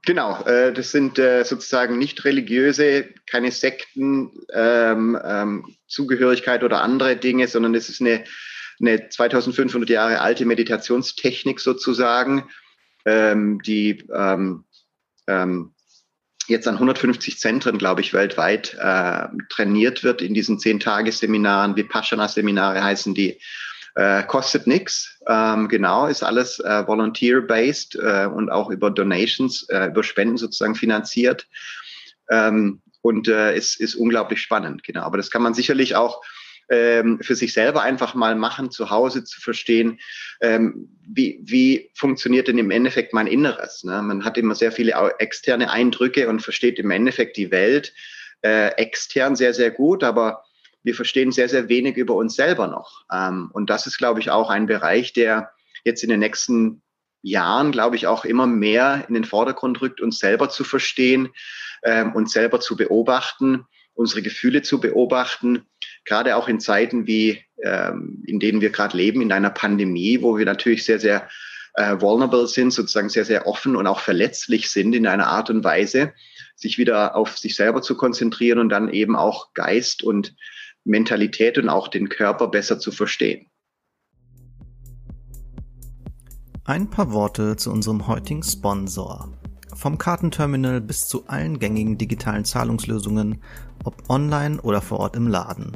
Genau, 0.07 0.43
äh, 0.45 0.73
das 0.73 0.93
sind 0.93 1.19
äh, 1.19 1.45
sozusagen 1.45 1.99
nicht 1.99 2.25
religiöse, 2.25 3.05
keine 3.31 3.51
Sekten, 3.51 4.31
ähm, 4.55 5.19
ähm, 5.23 5.67
Zugehörigkeit 5.87 6.65
oder 6.65 6.81
andere 6.83 7.17
Dinge, 7.17 7.47
sondern 7.47 7.75
es 7.75 7.91
ist 7.91 8.01
eine, 8.01 8.25
eine 8.81 9.09
2500 9.09 9.89
Jahre 9.91 10.21
alte 10.21 10.45
Meditationstechnik 10.45 11.61
sozusagen, 11.61 12.49
ähm, 13.05 13.61
die 13.63 14.05
ähm, 14.15 14.65
ähm, 15.27 15.75
jetzt 16.47 16.67
an 16.67 16.75
150 16.75 17.39
Zentren, 17.39 17.79
glaube 17.79 18.01
ich, 18.01 18.13
weltweit 18.13 18.77
äh, 18.79 19.29
trainiert 19.49 20.03
wird 20.03 20.21
in 20.21 20.35
diesen 20.35 20.59
zehn 20.59 20.81
Tagesseminaren, 20.81 21.77
Vipassana-Seminare 21.77 22.83
heißen 22.83 23.15
die. 23.15 23.41
Äh, 23.97 24.23
kostet 24.23 24.69
nichts, 24.69 25.19
ähm, 25.27 25.69
genau, 25.69 26.07
ist 26.07 26.23
alles 26.23 26.61
äh, 26.61 26.87
volunteer-based 26.87 27.97
äh, 27.97 28.27
und 28.27 28.49
auch 28.49 28.71
über 28.71 28.89
Donations, 28.91 29.69
äh, 29.69 29.87
über 29.87 30.05
Spenden 30.05 30.37
sozusagen 30.37 30.77
finanziert. 30.77 31.49
Ähm, 32.31 32.83
und 33.03 33.29
äh, 33.29 33.57
ist, 33.57 33.81
ist 33.81 33.97
unglaublich 33.97 34.43
spannend, 34.43 34.85
genau. 34.85 35.03
Aber 35.03 35.17
das 35.17 35.31
kann 35.31 35.43
man 35.43 35.55
sicherlich 35.55 35.97
auch 35.97 36.23
ähm, 36.71 37.19
für 37.21 37.35
sich 37.35 37.53
selber 37.53 37.83
einfach 37.83 38.15
mal 38.15 38.37
machen, 38.37 38.71
zu 38.71 38.91
Hause 38.91 39.25
zu 39.25 39.41
verstehen, 39.41 39.99
ähm, 40.41 40.97
wie, 41.07 41.41
wie 41.43 41.91
funktioniert 41.95 42.49
denn 42.49 42.59
im 42.59 42.71
Endeffekt 42.71 43.13
mein 43.13 43.27
Inneres. 43.27 43.85
Ne? 43.85 44.01
Man 44.03 44.25
hat 44.25 44.39
immer 44.39 44.55
sehr 44.55 44.73
viele 44.73 44.95
externe 45.19 45.71
Eindrücke 45.71 46.29
und 46.29 46.41
versteht 46.41 46.79
im 46.79 46.91
Endeffekt 46.91 47.37
die 47.37 47.51
Welt 47.51 47.93
äh, 48.43 48.69
extern 48.77 49.37
sehr, 49.37 49.53
sehr 49.53 49.71
gut, 49.71 50.05
aber 50.05 50.45
wir 50.83 50.95
verstehen 50.95 51.33
sehr, 51.33 51.49
sehr 51.49 51.69
wenig 51.69 51.97
über 51.97 52.15
uns 52.15 52.37
selber 52.37 52.69
noch. 52.69 53.05
Ähm, 53.13 53.51
und 53.53 53.69
das 53.69 53.87
ist, 53.87 53.99
glaube 53.99 54.21
ich, 54.21 54.31
auch 54.31 54.49
ein 54.49 54.67
Bereich, 54.67 55.13
der 55.13 55.51
jetzt 55.85 56.03
in 56.03 56.09
den 56.09 56.21
nächsten 56.21 56.83
Jahren, 57.23 57.73
glaube 57.73 57.97
ich, 57.97 58.07
auch 58.07 58.25
immer 58.25 58.47
mehr 58.47 59.05
in 59.09 59.15
den 59.15 59.25
Vordergrund 59.25 59.81
rückt, 59.83 60.01
uns 60.01 60.19
selber 60.21 60.49
zu 60.49 60.65
verstehen, 60.65 61.29
ähm, 61.83 62.15
uns 62.15 62.33
selber 62.33 62.61
zu 62.61 62.77
beobachten, 62.77 63.67
unsere 63.95 64.23
Gefühle 64.23 64.63
zu 64.63 64.81
beobachten, 64.81 65.67
gerade 66.05 66.37
auch 66.37 66.49
in 66.49 66.61
Zeiten 66.61 67.07
wie, 67.07 67.43
ähm, 67.63 68.23
in 68.27 68.41
denen 68.41 68.61
wir 68.61 68.71
gerade 68.71 68.97
leben, 68.97 69.21
in 69.21 69.33
einer 69.33 69.51
Pandemie, 69.51 70.23
wo 70.23 70.39
wir 70.39 70.47
natürlich 70.47 70.85
sehr, 70.85 70.99
sehr 70.99 71.29
äh, 71.75 72.01
vulnerable 72.01 72.47
sind, 72.47 72.73
sozusagen 72.73 73.09
sehr, 73.09 73.25
sehr 73.25 73.47
offen 73.47 73.77
und 73.77 73.87
auch 73.87 74.01
verletzlich 74.01 74.71
sind 74.71 74.95
in 74.95 75.07
einer 75.07 75.27
Art 75.27 75.51
und 75.51 75.65
Weise, 75.65 76.13
sich 76.57 76.79
wieder 76.79 77.17
auf 77.17 77.39
sich 77.39 77.57
selber 77.57 77.83
zu 77.83 77.97
konzentrieren 77.97 78.59
und 78.59 78.69
dann 78.69 78.93
eben 78.93 79.17
auch 79.17 79.53
Geist 79.55 80.03
und 80.03 80.35
Mentalität 80.85 81.59
und 81.59 81.69
auch 81.69 81.89
den 81.89 82.09
Körper 82.09 82.49
besser 82.49 82.79
zu 82.79 82.91
verstehen. 82.91 83.47
Ein 86.65 86.91
paar 86.91 87.13
Worte 87.13 87.57
zu 87.57 87.71
unserem 87.71 88.07
heutigen 88.07 88.43
Sponsor. 88.43 89.40
Vom 89.77 89.99
Kartenterminal 89.99 90.81
bis 90.81 91.09
zu 91.09 91.27
allen 91.27 91.59
gängigen 91.59 91.99
digitalen 91.99 92.45
Zahlungslösungen, 92.45 93.39
ob 93.85 94.11
online 94.11 94.61
oder 94.61 94.81
vor 94.81 95.01
Ort 95.01 95.17
im 95.17 95.27
Laden. 95.27 95.73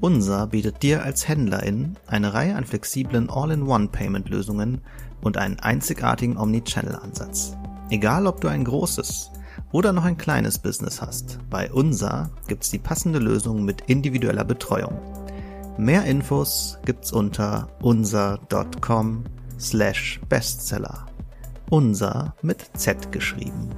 Unser 0.00 0.46
bietet 0.46 0.82
dir 0.82 1.02
als 1.02 1.26
Händlerin 1.26 1.96
eine 2.06 2.34
Reihe 2.34 2.54
an 2.54 2.64
flexiblen 2.64 3.30
All-in-One-Payment-Lösungen 3.30 4.80
und 5.22 5.36
einen 5.36 5.58
einzigartigen 5.58 6.36
Omnichannel-Ansatz. 6.36 7.56
Egal 7.90 8.26
ob 8.26 8.40
du 8.40 8.48
ein 8.48 8.64
großes, 8.64 9.32
oder 9.72 9.92
noch 9.92 10.04
ein 10.04 10.16
kleines 10.16 10.58
Business 10.58 11.02
hast, 11.02 11.38
bei 11.50 11.70
Unser 11.72 12.30
gibt's 12.46 12.70
die 12.70 12.78
passende 12.78 13.18
Lösung 13.18 13.64
mit 13.64 13.82
individueller 13.82 14.44
Betreuung. 14.44 14.98
Mehr 15.76 16.04
Infos 16.04 16.78
gibt's 16.84 17.12
unter 17.12 17.68
unser.com 17.82 19.24
slash 19.58 20.20
bestseller. 20.28 21.07
Unser 21.70 22.34
mit 22.42 22.64
Z 22.74 23.12
geschrieben. 23.12 23.70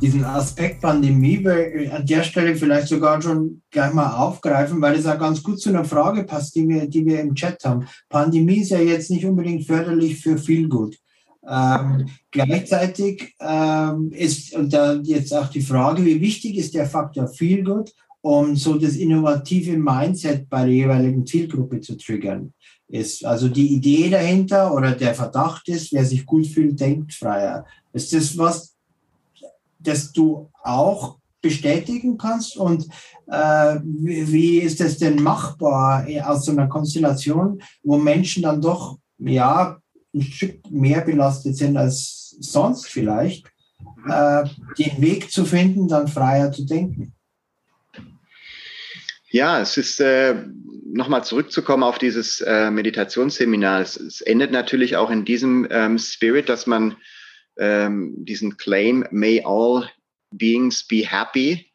diesen 0.00 0.24
Aspekt 0.24 0.80
Pandemie 0.80 1.46
an 1.90 2.06
der 2.06 2.22
Stelle 2.22 2.56
vielleicht 2.56 2.88
sogar 2.88 3.20
schon 3.20 3.62
gleich 3.70 3.92
mal 3.92 4.16
aufgreifen, 4.16 4.80
weil 4.80 4.94
es 4.94 5.06
auch 5.06 5.18
ganz 5.18 5.42
gut 5.42 5.60
zu 5.60 5.68
einer 5.68 5.84
Frage 5.84 6.24
passt, 6.24 6.54
die 6.56 6.66
wir, 6.66 6.86
die 6.88 7.04
wir 7.04 7.20
im 7.20 7.34
Chat 7.34 7.62
haben. 7.64 7.86
Pandemie 8.08 8.60
ist 8.60 8.70
ja 8.70 8.80
jetzt 8.80 9.10
nicht 9.10 9.26
unbedingt 9.26 9.66
förderlich 9.66 10.18
für 10.20 10.38
viel 10.38 10.68
gut. 10.68 10.96
Ähm, 11.46 12.08
gleichzeitig 12.30 13.34
ähm, 13.40 14.10
ist, 14.12 14.54
und 14.54 14.72
da 14.72 14.94
jetzt 14.94 15.34
auch 15.34 15.48
die 15.48 15.62
Frage, 15.62 16.04
wie 16.04 16.20
wichtig 16.20 16.56
ist 16.56 16.74
der 16.74 16.86
Faktor 16.86 17.28
Feelgood, 17.28 17.92
um 18.22 18.56
so 18.56 18.78
das 18.78 18.96
innovative 18.96 19.76
Mindset 19.76 20.48
bei 20.48 20.64
der 20.64 20.74
jeweiligen 20.74 21.26
Zielgruppe 21.26 21.80
zu 21.80 21.96
triggern. 21.96 22.52
Ist 22.90 23.24
also 23.24 23.48
die 23.48 23.74
Idee 23.74 24.10
dahinter 24.10 24.74
oder 24.74 24.92
der 24.92 25.14
Verdacht 25.14 25.68
ist, 25.68 25.92
wer 25.92 26.04
sich 26.04 26.26
gut 26.26 26.46
fühlt, 26.46 26.80
denkt 26.80 27.14
freier. 27.14 27.64
Ist 27.92 28.12
das 28.12 28.36
was, 28.36 28.74
das 29.78 30.12
du 30.12 30.50
auch 30.64 31.18
bestätigen 31.40 32.18
kannst? 32.18 32.56
Und 32.56 32.88
äh, 33.28 33.78
wie, 33.84 34.58
ist 34.58 34.80
das 34.80 34.98
denn 34.98 35.22
machbar 35.22 36.04
aus 36.24 36.44
so 36.44 36.52
einer 36.52 36.66
Konstellation, 36.66 37.62
wo 37.84 37.96
Menschen 37.96 38.42
dann 38.42 38.60
doch 38.60 38.98
ja 39.18 39.78
ein 40.12 40.22
Stück 40.22 40.68
mehr 40.68 41.02
belastet 41.02 41.56
sind 41.56 41.76
als 41.76 42.36
sonst 42.40 42.86
vielleicht, 42.86 43.46
äh, 44.08 44.44
den 44.78 45.00
Weg 45.00 45.30
zu 45.30 45.44
finden, 45.44 45.86
dann 45.86 46.08
freier 46.08 46.50
zu 46.50 46.64
denken. 46.64 47.12
Ja, 49.30 49.60
es 49.60 49.76
ist 49.76 50.00
äh, 50.00 50.34
nochmal 50.92 51.24
zurückzukommen 51.24 51.82
auf 51.82 51.98
dieses 51.98 52.40
äh, 52.40 52.70
Meditationsseminar. 52.70 53.80
Es, 53.80 53.96
es, 53.96 54.20
endet 54.20 54.50
natürlich 54.50 54.96
auch 54.96 55.10
in 55.10 55.24
diesem 55.24 55.66
ähm, 55.70 55.98
Spirit, 55.98 56.48
dass 56.48 56.66
man 56.66 56.96
ähm, 57.58 58.14
diesen 58.24 58.56
Claim, 58.56 59.06
may 59.10 59.42
all 59.44 59.88
beings 60.30 60.86
be 60.86 61.06
happy, 61.08 61.70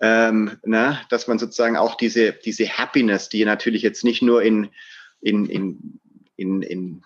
ähm, 0.00 0.58
ne, 0.64 1.00
dass 1.08 1.26
man 1.26 1.38
sozusagen 1.38 1.76
auch 1.76 1.94
diese, 1.94 2.32
diese 2.32 2.68
Happiness, 2.68 3.28
die 3.28 3.44
natürlich 3.44 3.82
jetzt 3.82 4.04
nicht 4.04 4.22
nur 4.22 4.42
in, 4.42 4.68
in, 5.20 5.46
in, 5.46 6.00
in, 6.36 6.62
in 6.62 7.02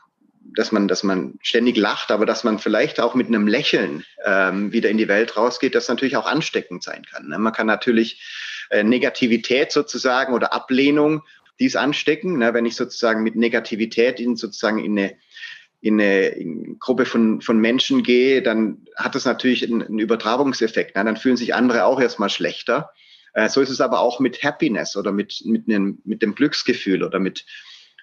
dass 0.56 0.72
man, 0.72 0.88
dass 0.88 1.04
man 1.04 1.38
ständig 1.42 1.76
lacht, 1.76 2.10
aber 2.10 2.26
dass 2.26 2.42
man 2.42 2.58
vielleicht 2.58 2.98
auch 2.98 3.14
mit 3.14 3.28
einem 3.28 3.46
Lächeln 3.46 4.04
ähm, 4.24 4.72
wieder 4.72 4.90
in 4.90 4.98
die 4.98 5.06
Welt 5.06 5.36
rausgeht, 5.36 5.76
das 5.76 5.88
natürlich 5.88 6.16
auch 6.16 6.26
ansteckend 6.26 6.82
sein 6.82 7.04
kann. 7.04 7.28
Ne? 7.28 7.38
Man 7.38 7.52
kann 7.52 7.68
natürlich 7.68 8.20
äh, 8.70 8.82
Negativität 8.82 9.70
sozusagen 9.70 10.34
oder 10.34 10.52
Ablehnung, 10.52 11.22
dies 11.60 11.76
anstecken. 11.76 12.38
Ne? 12.38 12.54
Wenn 12.54 12.66
ich 12.66 12.74
sozusagen 12.74 13.22
mit 13.22 13.36
Negativität 13.36 14.18
in 14.18 14.36
sozusagen 14.36 14.78
in 14.78 14.98
eine 14.98 15.16
in 15.80 16.00
eine, 16.00 16.26
in 16.28 16.64
eine 16.64 16.76
Gruppe 16.76 17.06
von, 17.06 17.40
von 17.40 17.58
Menschen 17.58 18.02
gehe, 18.02 18.42
dann 18.42 18.86
hat 18.96 19.14
das 19.14 19.24
natürlich 19.24 19.64
einen, 19.64 19.82
einen 19.82 19.98
Übertragungseffekt. 19.98 20.94
Ne? 20.94 21.04
Dann 21.04 21.16
fühlen 21.16 21.38
sich 21.38 21.54
andere 21.54 21.84
auch 21.84 22.00
erstmal 22.00 22.28
schlechter. 22.28 22.90
Äh, 23.32 23.48
so 23.48 23.60
ist 23.60 23.70
es 23.70 23.80
aber 23.80 24.00
auch 24.00 24.20
mit 24.20 24.42
Happiness 24.42 24.96
oder 24.96 25.12
mit, 25.12 25.42
mit, 25.44 25.68
einem, 25.68 26.00
mit 26.04 26.22
dem 26.22 26.34
Glücksgefühl 26.34 27.02
oder 27.02 27.18
mit 27.18 27.46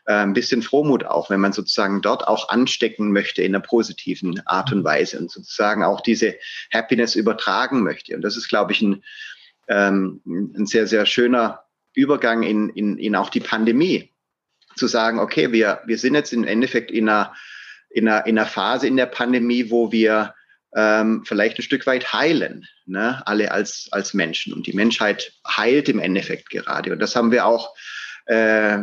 äh, 0.06 0.14
ein 0.14 0.34
bisschen 0.34 0.64
Frohmut 0.64 1.06
auch, 1.06 1.30
wenn 1.30 1.40
man 1.40 1.54
sozusagen 1.54 2.02
dort 2.02 2.28
auch 2.28 2.50
anstecken 2.50 3.12
möchte 3.12 3.44
in 3.44 3.54
einer 3.54 3.64
positiven 3.64 4.42
Art 4.48 4.72
und 4.72 4.84
Weise 4.84 5.20
und 5.20 5.30
sozusagen 5.30 5.84
auch 5.84 6.02
diese 6.02 6.36
Happiness 6.74 7.16
übertragen 7.16 7.84
möchte. 7.84 8.16
Und 8.16 8.22
das 8.22 8.38
ist, 8.38 8.48
glaube 8.48 8.72
ich, 8.72 8.82
ein, 8.82 9.04
ähm, 9.68 10.22
ein 10.26 10.66
sehr, 10.66 10.88
sehr 10.88 11.06
schöner 11.06 11.67
Übergang 11.98 12.44
in, 12.44 12.70
in, 12.70 12.98
in 12.98 13.16
auch 13.16 13.30
die 13.30 13.40
Pandemie. 13.40 14.12
Zu 14.76 14.88
sagen, 14.88 15.20
okay, 15.20 15.52
wir, 15.52 15.82
wir 15.86 15.98
sind 15.98 16.14
jetzt 16.14 16.32
im 16.34 16.44
Endeffekt 16.44 16.92
in 16.92 17.10
einer 17.10 17.34
in 17.90 18.08
einer, 18.08 18.26
in 18.26 18.38
einer 18.38 18.48
Phase 18.48 18.88
in 18.88 18.98
der 18.98 19.06
Pandemie, 19.06 19.70
wo 19.72 19.92
wir 19.92 20.34
ähm, 20.76 21.24
vielleicht 21.26 21.58
ein 21.58 21.64
Stück 21.64 21.88
weit 21.88 22.14
heilen, 22.14 22.68
ne? 22.86 23.26
alle 23.26 23.52
als, 23.52 23.88
als 23.92 24.14
Menschen. 24.14 24.54
Und 24.54 24.68
die 24.68 24.74
Menschheit 24.74 25.34
heilt 25.48 25.90
im 25.90 26.00
Endeffekt 26.00 26.50
gerade. 26.50 26.92
Und 26.92 27.00
das 27.00 27.16
haben 27.16 27.32
wir 27.32 27.46
auch 27.46 27.74
äh, 28.26 28.80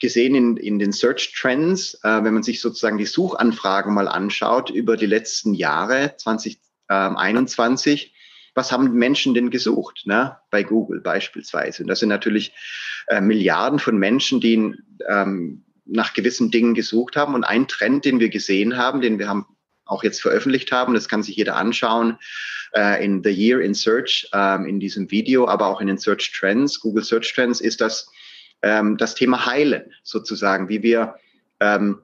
gesehen 0.00 0.34
in, 0.34 0.56
in 0.56 0.78
den 0.78 0.92
Search 0.92 1.34
Trends, 1.38 1.94
äh, 2.02 2.24
wenn 2.24 2.34
man 2.34 2.42
sich 2.42 2.60
sozusagen 2.60 2.98
die 2.98 3.06
Suchanfragen 3.06 3.94
mal 3.94 4.08
anschaut 4.08 4.70
über 4.70 4.96
die 4.96 5.06
letzten 5.06 5.54
Jahre 5.54 6.14
2021. 6.16 8.14
Was 8.58 8.72
haben 8.72 8.92
Menschen 8.94 9.34
denn 9.34 9.50
gesucht, 9.50 10.02
ne? 10.04 10.36
bei 10.50 10.64
Google 10.64 11.00
beispielsweise? 11.00 11.84
Und 11.84 11.88
das 11.88 12.00
sind 12.00 12.08
natürlich 12.08 12.52
äh, 13.06 13.20
Milliarden 13.20 13.78
von 13.78 13.96
Menschen, 13.96 14.40
die 14.40 14.74
ähm, 15.08 15.64
nach 15.84 16.12
gewissen 16.12 16.50
Dingen 16.50 16.74
gesucht 16.74 17.14
haben. 17.14 17.34
Und 17.34 17.44
ein 17.44 17.68
Trend, 17.68 18.04
den 18.04 18.18
wir 18.18 18.30
gesehen 18.30 18.76
haben, 18.76 19.00
den 19.00 19.20
wir 19.20 19.28
haben 19.28 19.46
auch 19.84 20.02
jetzt 20.02 20.20
veröffentlicht 20.20 20.72
haben, 20.72 20.92
das 20.92 21.08
kann 21.08 21.22
sich 21.22 21.36
jeder 21.36 21.54
anschauen, 21.54 22.18
äh, 22.74 23.04
in 23.04 23.22
The 23.22 23.30
Year 23.30 23.60
in 23.60 23.74
Search, 23.74 24.28
ähm, 24.32 24.66
in 24.66 24.80
diesem 24.80 25.08
Video, 25.12 25.46
aber 25.46 25.68
auch 25.68 25.80
in 25.80 25.86
den 25.86 25.98
Search 25.98 26.32
Trends, 26.36 26.80
Google 26.80 27.04
Search 27.04 27.32
Trends, 27.32 27.60
ist 27.60 27.80
das, 27.80 28.10
ähm, 28.62 28.96
das 28.96 29.14
Thema 29.14 29.46
Heilen 29.46 29.94
sozusagen, 30.02 30.68
wie 30.68 30.82
wir 30.82 31.14
ähm, 31.60 32.00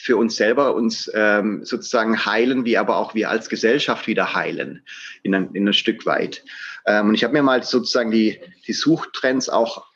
für 0.00 0.16
uns 0.16 0.36
selber 0.36 0.74
uns 0.74 1.10
ähm, 1.14 1.64
sozusagen 1.64 2.24
heilen, 2.24 2.64
wie 2.64 2.78
aber 2.78 2.96
auch 2.96 3.14
wir 3.14 3.28
als 3.28 3.48
Gesellschaft 3.48 4.06
wieder 4.06 4.34
heilen, 4.34 4.82
in 5.22 5.34
ein, 5.34 5.50
in 5.52 5.68
ein 5.68 5.74
Stück 5.74 6.06
weit. 6.06 6.42
Ähm, 6.86 7.08
und 7.08 7.14
ich 7.14 7.22
habe 7.22 7.34
mir 7.34 7.42
mal 7.42 7.62
sozusagen 7.62 8.10
die, 8.10 8.40
die 8.66 8.72
Suchtrends 8.72 9.48
auch, 9.48 9.86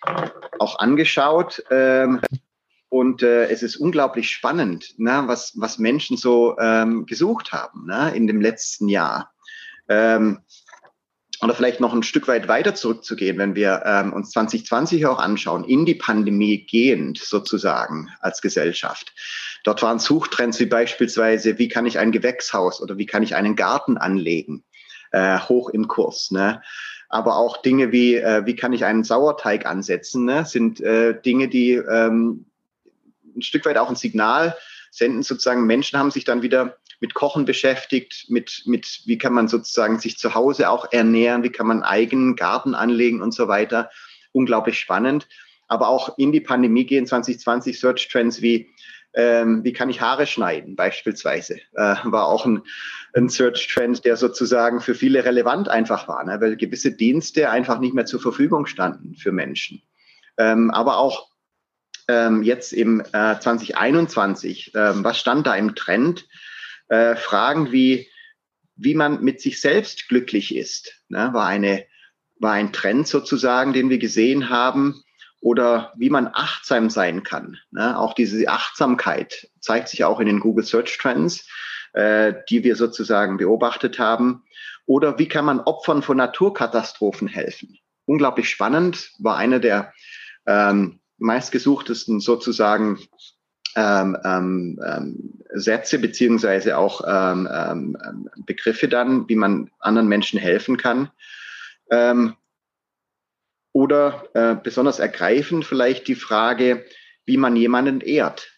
auch 0.59 0.79
angeschaut. 0.79 1.64
Ähm, 1.71 2.21
und 2.90 3.23
äh, 3.23 3.49
es 3.49 3.62
ist 3.62 3.77
unglaublich 3.77 4.31
spannend, 4.31 4.95
ne, 4.99 5.25
was, 5.27 5.53
was 5.57 5.79
Menschen 5.79 6.17
so 6.17 6.57
ähm, 6.61 7.07
gesucht 7.07 7.53
haben 7.53 7.87
ne, 7.87 8.14
in 8.14 8.27
dem 8.27 8.40
letzten 8.40 8.88
Jahr. 8.88 9.33
Ähm, 9.88 10.40
oder 11.44 11.54
vielleicht 11.54 11.80
noch 11.80 11.92
ein 11.92 12.02
Stück 12.02 12.26
weit 12.28 12.48
weiter 12.48 12.74
zurückzugehen, 12.74 13.38
wenn 13.38 13.54
wir 13.54 13.83
ähm, 13.85 14.12
uns 14.12 14.30
2020 14.30 15.07
auch 15.07 15.18
anschauen, 15.18 15.64
in 15.64 15.87
die 15.87 15.94
Pandemie 15.94 16.64
gehend 16.64 17.18
sozusagen 17.18 18.11
als 18.20 18.42
Gesellschaft. 18.42 19.12
Dort 19.62 19.83
waren 19.83 19.98
Suchtrends 19.98 20.59
wie 20.61 20.66
beispielsweise, 20.66 21.59
wie 21.59 21.68
kann 21.68 21.87
ich 21.87 21.98
ein 21.98 22.12
Gewächshaus 22.12 22.80
oder 22.83 22.98
wie 22.98 23.07
kann 23.07 23.22
ich 23.22 23.35
einen 23.35 23.57
Garten 23.57 23.96
anlegen, 23.98 24.64
äh, 25.12 25.38
hoch 25.38 25.70
im 25.70 25.88
Kurs. 25.88 26.30
Ne? 26.30 26.61
aber 27.14 27.37
auch 27.37 27.62
Dinge 27.62 27.92
wie, 27.92 28.16
äh, 28.16 28.44
wie 28.44 28.57
kann 28.57 28.72
ich 28.72 28.85
einen 28.85 29.04
Sauerteig 29.04 29.66
ansetzen, 29.66 30.24
ne? 30.24 30.44
sind 30.44 30.80
äh, 30.80 31.20
Dinge, 31.20 31.46
die 31.46 31.74
ähm, 31.74 32.46
ein 33.37 33.42
Stück 33.42 33.64
weit 33.66 33.78
auch 33.78 33.88
ein 33.88 33.94
Signal 33.94 34.57
senden, 34.90 35.22
sozusagen 35.22 35.64
Menschen 35.64 35.96
haben 35.96 36.11
sich 36.11 36.24
dann 36.24 36.42
wieder 36.42 36.76
mit 37.00 37.14
Kochen 37.14 37.44
beschäftigt, 37.44 38.26
mit, 38.28 38.62
mit 38.66 39.02
wie 39.07 39.18
kann 39.18 39.33
man 39.33 39.48
sozusagen 39.48 39.98
sich 39.98 40.18
zu 40.18 40.35
Hause 40.35 40.70
auch 40.70 40.92
ernähren, 40.92 41.42
wie 41.42 41.50
kann 41.50 41.66
man 41.66 41.83
einen 41.83 41.90
eigenen 41.90 42.37
Garten 42.37 42.74
anlegen 42.74 43.22
und 43.22 43.33
so 43.33 43.48
weiter. 43.48 43.90
Unglaublich 44.33 44.78
spannend. 44.78 45.28
Aber 45.68 45.88
auch 45.88 46.18
in 46.18 46.33
die 46.33 46.40
Pandemie 46.40 46.85
gehen 46.85 47.07
2020 47.07 47.78
Search 47.78 48.09
Trends 48.09 48.42
wie 48.42 48.68
ähm, 49.14 49.62
wie 49.62 49.72
kann 49.72 49.90
ich 49.90 50.00
Haare 50.00 50.26
schneiden 50.26 50.74
beispielsweise, 50.76 51.61
äh, 51.74 51.94
war 52.04 52.26
auch 52.26 52.44
ein, 52.46 52.62
ein 53.14 53.28
Search-Trend, 53.28 54.04
der 54.04 54.16
sozusagen 54.16 54.80
für 54.80 54.94
viele 54.94 55.24
relevant 55.24 55.68
einfach 55.68 56.09
war, 56.09 56.24
ne? 56.24 56.40
weil 56.40 56.57
gewisse 56.57 56.92
Dienste 56.92 57.48
einfach 57.50 57.78
nicht 57.78 57.94
mehr 57.94 58.07
zur 58.07 58.20
Verfügung 58.20 58.66
standen 58.66 59.14
für 59.14 59.33
Menschen. 59.33 59.83
Ähm, 60.37 60.70
aber 60.72 60.98
auch 60.98 61.28
ähm, 62.09 62.42
jetzt 62.42 62.72
im 62.72 63.00
äh, 63.00 63.38
2021, 63.38 64.72
ähm, 64.74 65.04
was 65.04 65.18
stand 65.18 65.46
da 65.46 65.54
im 65.54 65.74
Trend? 65.74 66.26
Äh, 66.88 67.16
Fragen 67.16 67.73
wie, 67.73 68.09
wie 68.77 68.94
man 68.94 69.23
mit 69.23 69.40
sich 69.40 69.61
selbst 69.61 70.09
glücklich 70.09 70.55
ist, 70.55 71.03
ne, 71.09 71.31
war, 71.33 71.47
eine, 71.47 71.87
war 72.38 72.53
ein 72.53 72.73
Trend 72.73 73.09
sozusagen, 73.09 73.73
den 73.73 73.90
wir 73.90 73.99
gesehen 73.99 74.51
haben. 74.51 75.03
Oder 75.40 75.92
wie 75.99 76.09
man 76.09 76.31
achtsam 76.33 76.88
sein 76.88 77.23
kann. 77.23 77.59
Ne? 77.70 77.99
Auch 77.99 78.14
diese 78.14 78.49
Achtsamkeit 78.49 79.51
zeigt 79.61 79.90
sich 79.90 80.03
auch 80.03 80.18
in 80.18 80.27
den 80.27 80.40
Google 80.40 80.64
Search 80.64 80.97
Trends, 80.97 81.47
äh, 81.92 82.33
die 82.49 82.64
wir 82.64 82.77
sozusagen 82.77 83.37
beobachtet 83.37 83.99
haben. 83.99 84.44
Oder 84.87 85.18
wie 85.18 85.29
kann 85.29 85.44
man 85.44 85.61
Opfern 85.61 86.03
von 86.03 86.16
Naturkatastrophen 86.16 87.29
helfen? 87.29 87.79
Unglaublich 88.07 88.49
spannend, 88.49 89.11
war 89.18 89.37
einer 89.37 89.61
der 89.61 89.92
ähm, 90.47 91.01
meistgesuchtesten 91.18 92.20
sozusagen 92.20 92.99
ähm, 93.77 94.17
ähm, 94.25 94.81
ähm, 94.87 95.45
Sätze 95.53 95.99
beziehungsweise 95.99 96.79
auch 96.79 97.03
ähm, 97.07 97.49
ähm, 97.53 97.97
ähm, 98.05 98.31
Begriffe 98.47 98.89
dann, 98.89 99.29
wie 99.29 99.37
man 99.37 99.71
anderen 99.79 100.09
Menschen 100.09 100.39
helfen 100.39 100.77
kann. 100.77 101.11
Oder 103.73 104.25
äh, 104.33 104.57
besonders 104.57 104.99
ergreifend 104.99 105.67
vielleicht 105.67 106.09
die 106.09 106.15
Frage, 106.15 106.87
wie 107.27 107.37
man 107.37 107.57
jemanden 107.57 108.01
ehrt. 108.01 108.51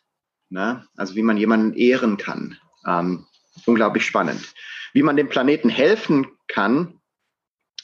Ne? 0.49 0.87
Also 0.97 1.17
wie 1.17 1.23
man 1.23 1.37
jemanden 1.37 1.75
ehren 1.75 2.19
kann. 2.19 2.57
Unglaublich 3.67 4.07
spannend. 4.07 4.55
Wie 4.93 5.03
man 5.03 5.17
dem 5.17 5.29
Planeten 5.29 5.69
helfen 5.69 6.29
kann, 6.47 7.01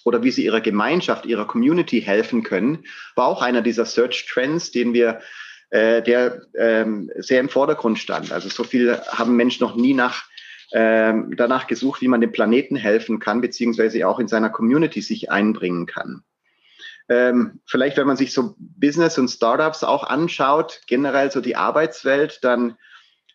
oder 0.05 0.23
wie 0.23 0.31
sie 0.31 0.45
ihrer 0.45 0.61
Gemeinschaft, 0.61 1.27
ihrer 1.27 1.47
Community 1.47 2.01
helfen 2.01 2.43
können, 2.43 2.85
war 3.15 3.27
auch 3.27 3.43
einer 3.43 3.63
dieser 3.63 3.85
Search 3.85 4.27
Trends, 4.27 4.71
den 4.71 4.93
wir, 4.95 5.21
äh, 5.73 6.03
der 6.03 6.43
ähm, 6.55 7.11
sehr 7.17 7.41
im 7.41 7.49
Vordergrund 7.49 7.99
stand. 7.99 8.31
Also 8.31 8.51
so 8.51 8.63
viel 8.63 8.99
haben 9.09 9.37
Menschen 9.37 9.65
noch 9.65 9.75
nie 9.75 9.95
nach 9.95 10.25
ähm, 10.75 11.35
danach 11.35 11.67
gesucht, 11.67 12.03
wie 12.03 12.09
man 12.09 12.21
dem 12.21 12.31
Planeten 12.31 12.77
helfen 12.77 13.19
kann, 13.19 13.41
beziehungsweise 13.41 14.07
auch 14.07 14.19
in 14.19 14.29
seiner 14.29 14.51
Community 14.51 15.01
sich 15.01 15.31
einbringen 15.31 15.87
kann. 15.87 16.25
Ähm, 17.09 17.61
vielleicht, 17.65 17.97
wenn 17.97 18.07
man 18.07 18.19
sich 18.19 18.35
so 18.35 18.55
Business 18.59 19.19
und 19.19 19.29
Startups 19.29 19.83
auch 19.83 20.05
anschaut, 20.05 20.83
generell 20.87 21.31
so 21.31 21.41
die 21.41 21.57
Arbeitswelt, 21.57 22.41
dann 22.43 22.77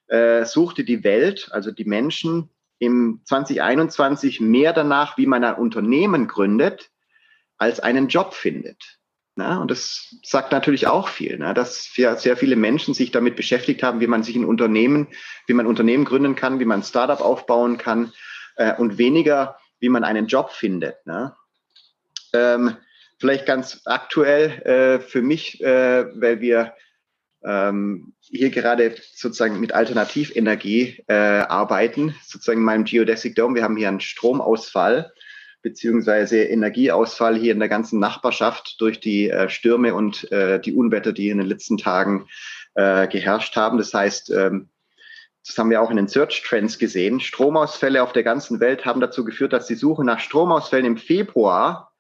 äh, 0.08 0.46
suchte 0.46 0.84
die 0.84 1.04
Welt, 1.04 1.50
also 1.52 1.72
die 1.72 1.86
Menschen, 1.86 2.50
im 2.78 3.22
2021 3.26 4.42
mehr 4.42 4.74
danach, 4.74 5.18
wie 5.18 5.26
man 5.26 5.44
ein 5.44 5.56
Unternehmen 5.56 6.28
gründet, 6.28 6.92
als 7.58 7.80
einen 7.80 8.08
Job 8.08 8.36
findet. 8.36 9.00
Na, 9.38 9.62
und 9.62 9.70
das 9.70 10.16
sagt 10.24 10.52
natürlich 10.52 10.88
auch 10.88 11.10
viel, 11.10 11.38
ne, 11.38 11.54
dass 11.54 11.94
sehr 11.94 12.38
viele 12.38 12.56
Menschen 12.56 12.96
sich 12.96 13.12
damit 13.12 13.36
beschäftigt 13.36 13.84
haben, 13.84 14.00
wie 14.00 14.08
man 14.08 14.24
sich 14.24 14.36
ein 14.36 14.46
Unternehmen, 14.46 15.10
wie 15.46 15.54
man 15.54 15.68
Unternehmen 15.68 16.06
gründen 16.06 16.36
kann, 16.36 16.60
wie 16.60 16.66
man 16.66 16.80
ein 16.80 16.84
Startup 16.84 17.22
aufbauen 17.22 17.78
kann 17.78 18.12
äh, 18.56 18.74
und 18.74 18.98
weniger, 18.98 19.60
wie 19.80 19.90
man 19.90 20.04
einen 20.04 20.26
Job 20.26 20.52
findet. 20.52 20.96
Ähm, 22.34 22.78
vielleicht 23.20 23.46
ganz 23.46 23.82
aktuell 23.86 24.50
äh, 24.64 25.00
für 25.02 25.22
mich, 25.22 25.62
äh, 25.62 26.06
weil 26.20 26.42
wir 26.42 26.74
ähm, 27.46 28.14
hier 28.22 28.50
gerade 28.50 28.96
sozusagen 29.14 29.60
mit 29.60 29.72
Alternativenergie 29.72 31.04
äh, 31.08 31.14
arbeiten, 31.14 32.16
sozusagen 32.26 32.62
in 32.62 32.66
meinem 32.66 32.86
Geodesic 32.86 33.36
Dome. 33.36 33.54
Wir 33.54 33.64
haben 33.64 33.78
hier 33.78 33.90
einen 33.90 34.02
Stromausfall 34.02 35.14
beziehungsweise 35.62 36.44
Energieausfall 36.44 37.36
hier 37.36 37.52
in 37.52 37.60
der 37.60 37.70
ganzen 37.70 38.00
Nachbarschaft 38.00 38.80
durch 38.80 39.00
die 39.00 39.30
äh, 39.30 39.50
Stürme 39.50 39.94
und 39.94 40.32
äh, 40.32 40.60
die 40.60 40.74
Unwetter, 40.74 41.14
die 41.14 41.30
in 41.30 41.40
den 41.40 41.48
letzten 41.48 41.78
Tagen 41.78 42.28
äh, 42.76 43.08
geherrscht 43.08 43.56
haben. 43.56 43.78
Das 43.78 43.94
heißt, 43.94 44.30
ähm, 44.32 44.70
das 45.46 45.58
haben 45.58 45.70
wir 45.70 45.82
auch 45.82 45.90
in 45.90 45.98
den 45.98 46.08
Search 46.08 46.44
Trends 46.46 46.78
gesehen. 46.78 47.20
Stromausfälle 47.20 48.04
auf 48.04 48.12
der 48.12 48.24
ganzen 48.24 48.60
Welt 48.60 48.86
haben 48.86 49.00
dazu 49.00 49.24
geführt, 49.24 49.54
dass 49.54 49.68
die 49.68 49.76
Suche 49.76 50.04
nach 50.04 50.20
Stromausfällen 50.20 50.86
im 50.86 50.98
Februar 50.98 51.94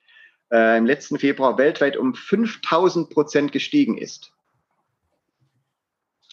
äh, 0.51 0.77
im 0.77 0.85
letzten 0.85 1.17
Februar 1.17 1.57
weltweit 1.57 1.97
um 1.97 2.13
5000 2.13 3.09
Prozent 3.09 3.51
gestiegen 3.51 3.97
ist. 3.97 4.31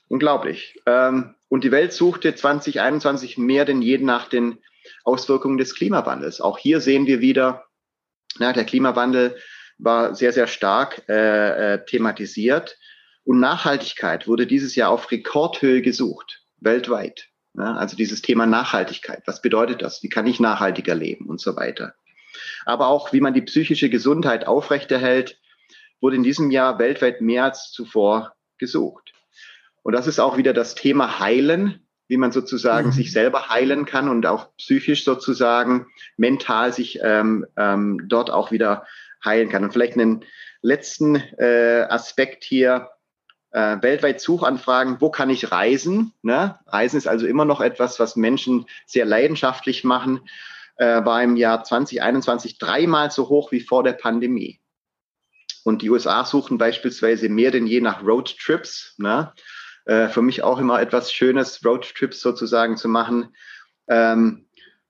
Unglaublich. 0.08 0.80
Ähm, 0.86 1.34
und 1.48 1.64
die 1.64 1.70
Welt 1.70 1.92
suchte 1.92 2.34
2021 2.34 3.38
mehr 3.38 3.64
denn 3.64 3.82
je 3.82 3.98
nach 3.98 4.28
den 4.28 4.58
Auswirkungen 5.04 5.58
des 5.58 5.74
Klimawandels. 5.74 6.40
Auch 6.40 6.58
hier 6.58 6.80
sehen 6.80 7.06
wir 7.06 7.20
wieder, 7.20 7.64
na, 8.38 8.52
der 8.52 8.64
Klimawandel 8.64 9.36
war 9.78 10.14
sehr, 10.14 10.32
sehr 10.32 10.46
stark 10.46 11.02
äh, 11.08 11.74
äh, 11.74 11.84
thematisiert. 11.84 12.78
Und 13.24 13.40
Nachhaltigkeit 13.40 14.28
wurde 14.28 14.46
dieses 14.46 14.74
Jahr 14.74 14.90
auf 14.90 15.10
Rekordhöhe 15.10 15.82
gesucht, 15.82 16.42
weltweit. 16.60 17.28
Ja, 17.56 17.74
also 17.74 17.96
dieses 17.96 18.20
Thema 18.20 18.46
Nachhaltigkeit. 18.46 19.22
Was 19.26 19.40
bedeutet 19.40 19.80
das? 19.80 20.02
Wie 20.02 20.08
kann 20.08 20.26
ich 20.26 20.40
nachhaltiger 20.40 20.94
leben 20.94 21.26
und 21.26 21.40
so 21.40 21.54
weiter? 21.56 21.94
Aber 22.64 22.88
auch, 22.88 23.12
wie 23.12 23.20
man 23.20 23.34
die 23.34 23.42
psychische 23.42 23.88
Gesundheit 23.90 24.46
aufrechterhält, 24.46 25.38
wurde 26.00 26.16
in 26.16 26.24
diesem 26.24 26.50
Jahr 26.50 26.78
weltweit 26.78 27.20
mehr 27.20 27.44
als 27.44 27.70
zuvor 27.70 28.34
gesucht. 28.58 29.12
Und 29.82 29.92
das 29.92 30.06
ist 30.06 30.18
auch 30.18 30.36
wieder 30.36 30.52
das 30.52 30.74
Thema 30.74 31.20
Heilen, 31.20 31.83
wie 32.08 32.16
man 32.16 32.32
sozusagen 32.32 32.88
mhm. 32.88 32.92
sich 32.92 33.12
selber 33.12 33.48
heilen 33.48 33.86
kann 33.86 34.08
und 34.08 34.26
auch 34.26 34.54
psychisch 34.56 35.04
sozusagen, 35.04 35.86
mental 36.16 36.72
sich 36.72 37.00
ähm, 37.02 37.46
ähm, 37.56 38.02
dort 38.08 38.30
auch 38.30 38.50
wieder 38.50 38.86
heilen 39.24 39.48
kann. 39.48 39.64
Und 39.64 39.72
vielleicht 39.72 39.94
einen 39.94 40.24
letzten 40.60 41.16
äh, 41.16 41.86
Aspekt 41.88 42.44
hier, 42.44 42.90
äh, 43.52 43.80
weltweit 43.80 44.20
Suchanfragen, 44.20 45.00
wo 45.00 45.10
kann 45.10 45.30
ich 45.30 45.50
reisen? 45.52 46.12
Ne? 46.22 46.58
Reisen 46.66 46.98
ist 46.98 47.06
also 47.06 47.26
immer 47.26 47.44
noch 47.44 47.60
etwas, 47.60 48.00
was 48.00 48.16
Menschen 48.16 48.66
sehr 48.84 49.04
leidenschaftlich 49.04 49.84
machen, 49.84 50.20
äh, 50.76 51.04
war 51.04 51.22
im 51.22 51.36
Jahr 51.36 51.62
2021 51.62 52.58
dreimal 52.58 53.10
so 53.10 53.28
hoch 53.28 53.52
wie 53.52 53.60
vor 53.60 53.84
der 53.84 53.92
Pandemie. 53.92 54.60
Und 55.62 55.80
die 55.80 55.90
USA 55.90 56.24
suchen 56.24 56.58
beispielsweise 56.58 57.28
mehr 57.28 57.50
denn 57.50 57.66
je 57.66 57.80
nach 57.80 58.02
Roadtrips. 58.02 58.94
Ne? 58.98 59.32
Äh, 59.86 60.08
für 60.08 60.22
mich 60.22 60.42
auch 60.42 60.58
immer 60.58 60.80
etwas 60.80 61.12
Schönes, 61.12 61.64
Roadtrips 61.64 62.20
sozusagen 62.20 62.76
zu 62.76 62.88
machen. 62.88 63.28
Ähm, 63.88 64.46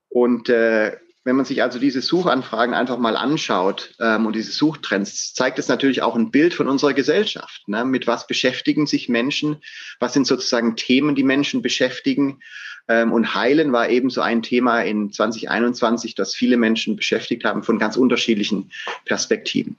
und 0.09 0.49
äh, 0.49 0.97
wenn 1.25 1.35
man 1.35 1.45
sich 1.45 1.63
also 1.63 1.79
diese 1.79 2.01
Suchanfragen 2.01 2.75
einfach 2.75 2.99
mal 2.99 3.17
anschaut 3.17 3.95
ähm, 3.99 4.27
und 4.27 4.35
diese 4.35 4.51
Suchtrends, 4.51 5.33
zeigt 5.33 5.57
es 5.57 5.67
natürlich 5.67 6.03
auch 6.03 6.15
ein 6.15 6.29
Bild 6.31 6.53
von 6.53 6.67
unserer 6.67 6.93
Gesellschaft. 6.93 7.67
Ne? 7.67 7.83
Mit 7.83 8.05
was 8.05 8.27
beschäftigen 8.27 8.85
sich 8.85 9.09
Menschen? 9.09 9.57
Was 9.99 10.13
sind 10.13 10.27
sozusagen 10.27 10.75
Themen, 10.75 11.15
die 11.15 11.23
Menschen 11.23 11.61
beschäftigen? 11.63 12.39
Ähm, 12.87 13.11
und 13.11 13.33
Heilen 13.33 13.73
war 13.73 13.89
eben 13.89 14.11
so 14.11 14.21
ein 14.21 14.43
Thema 14.43 14.81
in 14.81 15.11
2021, 15.11 16.13
das 16.13 16.35
viele 16.35 16.57
Menschen 16.57 16.95
beschäftigt 16.95 17.43
haben 17.43 17.63
von 17.63 17.79
ganz 17.79 17.97
unterschiedlichen 17.97 18.71
Perspektiven. 19.05 19.77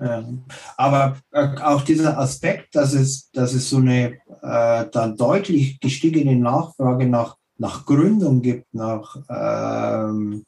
Ähm, 0.00 0.42
aber 0.76 1.16
äh, 1.30 1.56
auch 1.62 1.82
dieser 1.82 2.18
Aspekt, 2.18 2.74
dass 2.74 2.94
es, 2.94 3.30
dass 3.30 3.54
es 3.54 3.70
so 3.70 3.76
eine 3.76 4.18
äh, 4.42 4.86
dann 4.90 5.16
deutlich 5.16 5.78
gestiegene 5.80 6.36
Nachfrage 6.36 7.06
nach 7.06 7.36
nach 7.58 7.84
Gründung 7.86 8.42
gibt, 8.42 8.74
nach 8.74 9.16
ähm, 9.28 10.44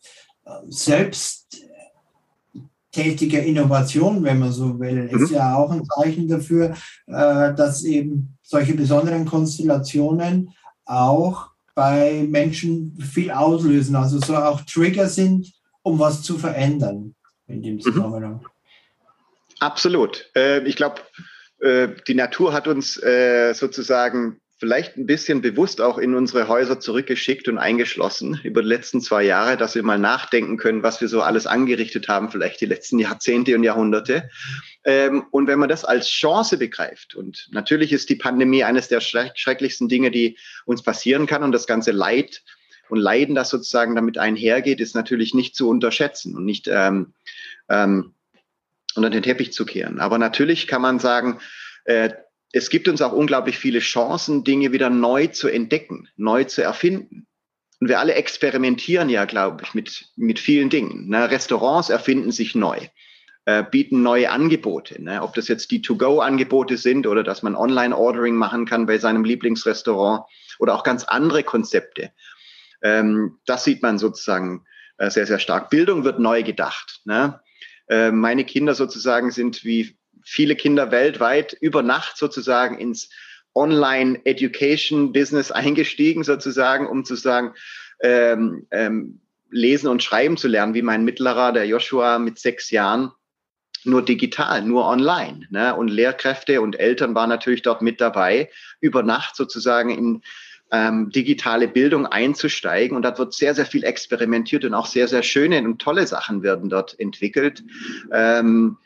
selbsttätiger 0.69 3.43
Innovation, 3.43 4.23
wenn 4.25 4.39
man 4.39 4.53
so 4.53 4.79
will, 4.79 5.09
ist 5.13 5.31
mhm. 5.31 5.37
ja 5.37 5.57
auch 5.57 5.71
ein 5.71 5.85
Zeichen 5.85 6.29
dafür, 6.29 6.75
äh, 7.07 7.55
dass 7.55 7.85
eben 7.85 8.37
solche 8.43 8.75
besonderen 8.75 9.25
Konstellationen 9.25 10.51
auch 10.85 11.49
bei 11.75 12.27
Menschen 12.29 12.99
viel 12.99 13.31
auslösen, 13.31 13.97
also 13.97 14.19
so 14.19 14.37
auch 14.37 14.61
Trigger 14.63 15.09
sind, 15.09 15.53
um 15.83 15.99
was 15.99 16.23
zu 16.23 16.39
verändern 16.39 17.15
in 17.47 17.63
dem 17.63 17.77
mhm. 17.77 18.43
Absolut. 19.61 20.31
Äh, 20.35 20.63
ich 20.67 20.77
glaube, 20.77 21.03
die 22.07 22.15
Natur 22.15 22.53
hat 22.53 22.69
uns 22.69 23.03
äh, 23.03 23.55
sozusagen 23.55 24.43
vielleicht 24.59 24.97
ein 24.97 25.07
bisschen 25.07 25.43
bewusst 25.43 25.81
auch 25.83 25.99
in 25.99 26.15
unsere 26.15 26.49
Häuser 26.49 26.81
zurückgeschickt 26.81 27.47
und 27.49 27.59
eingeschlossen 27.59 28.41
über 28.43 28.63
die 28.63 28.69
letzten 28.69 29.03
zwei 29.03 29.23
Jahre, 29.23 29.57
dass 29.57 29.75
wir 29.75 29.83
mal 29.83 29.99
nachdenken 29.99 30.57
können, 30.57 30.83
was 30.83 31.01
wir 31.01 31.09
so 31.09 31.21
alles 31.21 31.47
angerichtet 31.47 32.09
haben, 32.09 32.31
vielleicht 32.31 32.61
die 32.63 32.67
letzten 32.67 32.99
Jahrzehnte 32.99 33.55
und 33.55 33.65
Jahrhunderte. 33.65 34.31
Ähm, 34.85 35.27
und 35.31 35.47
wenn 35.47 35.59
man 35.59 35.69
das 35.69 35.85
als 35.85 36.09
Chance 36.09 36.57
begreift, 36.57 37.15
und 37.15 37.49
natürlich 37.51 37.93
ist 37.93 38.09
die 38.09 38.17
Pandemie 38.17 38.65
eines 38.65 38.89
der 38.89 39.01
schrecklichsten 39.01 39.89
Dinge, 39.89 40.11
die 40.11 40.39
uns 40.65 40.83
passieren 40.83 41.27
kann 41.27 41.43
und 41.43 41.53
das 41.53 41.67
ganze 41.67 41.93
Leid 41.93 42.43
und 42.89 42.99
Leiden, 42.99 43.35
das 43.35 43.51
sozusagen 43.51 43.95
damit 43.95 44.17
einhergeht, 44.17 44.81
ist 44.81 44.95
natürlich 44.95 45.35
nicht 45.35 45.55
zu 45.55 45.69
unterschätzen 45.69 46.35
und 46.35 46.47
nicht 46.47 46.67
ähm, 46.69 47.13
ähm, 47.69 48.15
unter 48.97 49.11
den 49.11 49.23
Teppich 49.23 49.53
zu 49.53 49.65
kehren. 49.65 50.01
Aber 50.01 50.19
natürlich 50.19 50.67
kann 50.67 50.83
man 50.83 50.99
sagen, 50.99 51.41
äh, 51.85 52.11
es 52.53 52.71
gibt 52.71 52.89
uns 52.89 53.03
auch 53.03 53.13
unglaublich 53.13 53.59
viele 53.59 53.81
Chancen, 53.81 54.45
Dinge 54.45 54.73
wieder 54.73 54.91
neu 54.91 55.27
zu 55.27 55.49
entdecken, 55.49 56.09
neu 56.17 56.45
zu 56.45 56.63
erfinden. 56.63 57.27
Und 57.81 57.89
wir 57.89 58.01
alle 58.01 58.15
experimentieren 58.15 59.09
ja, 59.09 59.27
glaube 59.27 59.65
ich, 59.65 59.75
mit, 59.75 60.07
mit 60.17 60.39
vielen 60.39 60.71
Dingen. 60.71 61.09
Ne? 61.09 61.31
Restaurants 61.31 61.91
erfinden 61.91 62.33
sich 62.33 62.55
neu, 62.55 62.79
äh, 63.45 63.63
bieten 63.63 64.03
neue 64.03 64.31
Angebote. 64.31 65.03
Ne? 65.03 65.23
Ob 65.23 65.35
das 65.35 65.49
jetzt 65.49 65.71
die 65.71 65.83
To-Go-Angebote 65.83 66.79
sind 66.79 67.07
oder 67.07 67.23
dass 67.23 67.43
man 67.43 67.55
Online-Ordering 67.55 68.35
machen 68.35 68.65
kann 68.65 68.87
bei 68.87 68.97
seinem 68.99 69.25
Lieblingsrestaurant 69.25 70.25
oder 70.59 70.75
auch 70.75 70.85
ganz 70.85 71.05
andere 71.05 71.43
Konzepte. 71.43 72.13
Ähm, 72.83 73.39
das 73.45 73.65
sieht 73.65 73.83
man 73.83 73.99
sozusagen 73.99 74.65
äh, 74.97 75.11
sehr, 75.11 75.27
sehr 75.27 75.39
stark. 75.39 75.69
Bildung 75.69 76.05
wird 76.05 76.19
neu 76.19 76.43
gedacht. 76.43 77.03
Ne? 77.05 77.41
Äh, 77.89 78.11
meine 78.11 78.45
Kinder 78.45 78.75
sozusagen 78.75 79.31
sind 79.31 79.65
wie 79.65 79.97
viele 80.25 80.57
Kinder 80.57 80.91
weltweit 80.91 81.53
über 81.61 81.83
Nacht 81.83 82.17
sozusagen 82.17 82.79
ins 82.79 83.11
Online-Education-Business 83.55 85.51
eingestiegen, 85.53 86.25
sozusagen, 86.25 86.87
um 86.87 87.05
zu 87.05 87.15
sagen, 87.15 87.55
ähm, 88.01 88.67
ähm, 88.71 89.21
lesen 89.51 89.89
und 89.89 90.03
schreiben 90.03 90.37
zu 90.37 90.49
lernen, 90.49 90.75
wie 90.75 90.83
mein 90.83 91.05
mittlerer, 91.05 91.53
der 91.53 91.67
Joshua 91.67 92.19
mit 92.19 92.39
sechs 92.39 92.71
Jahren, 92.71 93.13
nur 93.85 94.05
digital, 94.05 94.63
nur 94.63 94.87
online. 94.87 95.47
Ne? 95.51 95.75
Und 95.75 95.89
Lehrkräfte 95.89 96.61
und 96.61 96.79
Eltern 96.79 97.15
waren 97.15 97.29
natürlich 97.29 97.63
dort 97.63 97.83
mit 97.83 98.01
dabei, 98.01 98.51
über 98.81 99.03
Nacht 99.03 99.37
sozusagen 99.37 99.91
in 99.91 100.23
ähm, 100.73 101.11
digitale 101.11 101.69
Bildung 101.69 102.07
einzusteigen. 102.07 102.97
Und 102.97 103.03
dort 103.03 103.19
wird 103.19 103.35
sehr, 103.35 103.55
sehr 103.55 103.67
viel 103.67 103.85
experimentiert 103.85 104.65
und 104.65 104.75
auch 104.75 104.87
sehr, 104.87 105.09
sehr 105.09 105.23
schöne 105.23 105.63
und 105.63 105.81
tolle 105.81 106.07
Sachen 106.07 106.43
werden 106.43 106.69
dort 106.69 106.99
entwickelt. 106.99 107.63
Ähm, 108.13 108.79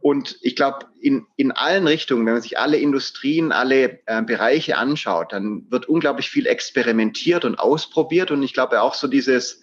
und 0.00 0.38
ich 0.42 0.56
glaube, 0.56 0.86
in, 1.00 1.26
in 1.36 1.52
allen 1.52 1.86
Richtungen, 1.86 2.26
wenn 2.26 2.32
man 2.32 2.42
sich 2.42 2.58
alle 2.58 2.76
Industrien, 2.76 3.52
alle 3.52 4.00
äh, 4.06 4.22
Bereiche 4.22 4.76
anschaut, 4.76 5.32
dann 5.32 5.70
wird 5.70 5.88
unglaublich 5.88 6.28
viel 6.28 6.46
experimentiert 6.46 7.44
und 7.44 7.60
ausprobiert. 7.60 8.32
Und 8.32 8.42
ich 8.42 8.52
glaube 8.52 8.82
auch 8.82 8.94
so 8.94 9.06
dieses 9.06 9.62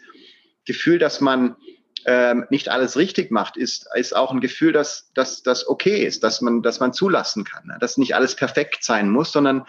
Gefühl, 0.65 0.97
dass 0.97 1.19
man 1.19 1.57
ähm, 2.05 2.45
nicht 2.49 2.69
alles 2.69 2.97
richtig 2.97 3.31
macht, 3.31 3.57
ist, 3.57 3.87
ist 3.95 4.15
auch 4.15 4.31
ein 4.31 4.39
Gefühl, 4.39 4.71
dass 4.71 5.11
dass 5.13 5.43
das 5.43 5.67
okay 5.67 6.05
ist, 6.05 6.23
dass 6.23 6.41
man, 6.41 6.61
dass 6.61 6.79
man 6.79 6.93
zulassen 6.93 7.43
kann, 7.43 7.67
ne? 7.67 7.77
dass 7.79 7.97
nicht 7.97 8.15
alles 8.15 8.35
perfekt 8.35 8.83
sein 8.83 9.09
muss, 9.09 9.31
sondern 9.31 9.65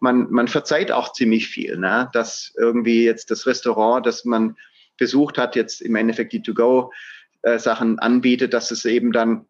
man, 0.00 0.30
man 0.30 0.48
verzeiht 0.48 0.92
auch 0.92 1.12
ziemlich 1.12 1.48
viel. 1.48 1.76
Ne? 1.76 2.08
Dass 2.12 2.52
irgendwie 2.56 3.04
jetzt 3.04 3.30
das 3.30 3.46
Restaurant, 3.46 4.06
das 4.06 4.24
man 4.24 4.56
besucht 4.96 5.38
hat, 5.38 5.56
jetzt 5.56 5.80
im 5.82 5.96
Endeffekt 5.96 6.32
die 6.32 6.42
To-Go-Sachen 6.42 7.98
äh, 7.98 8.00
anbietet, 8.00 8.54
dass 8.54 8.70
es 8.70 8.84
eben 8.84 9.12
dann 9.12 9.46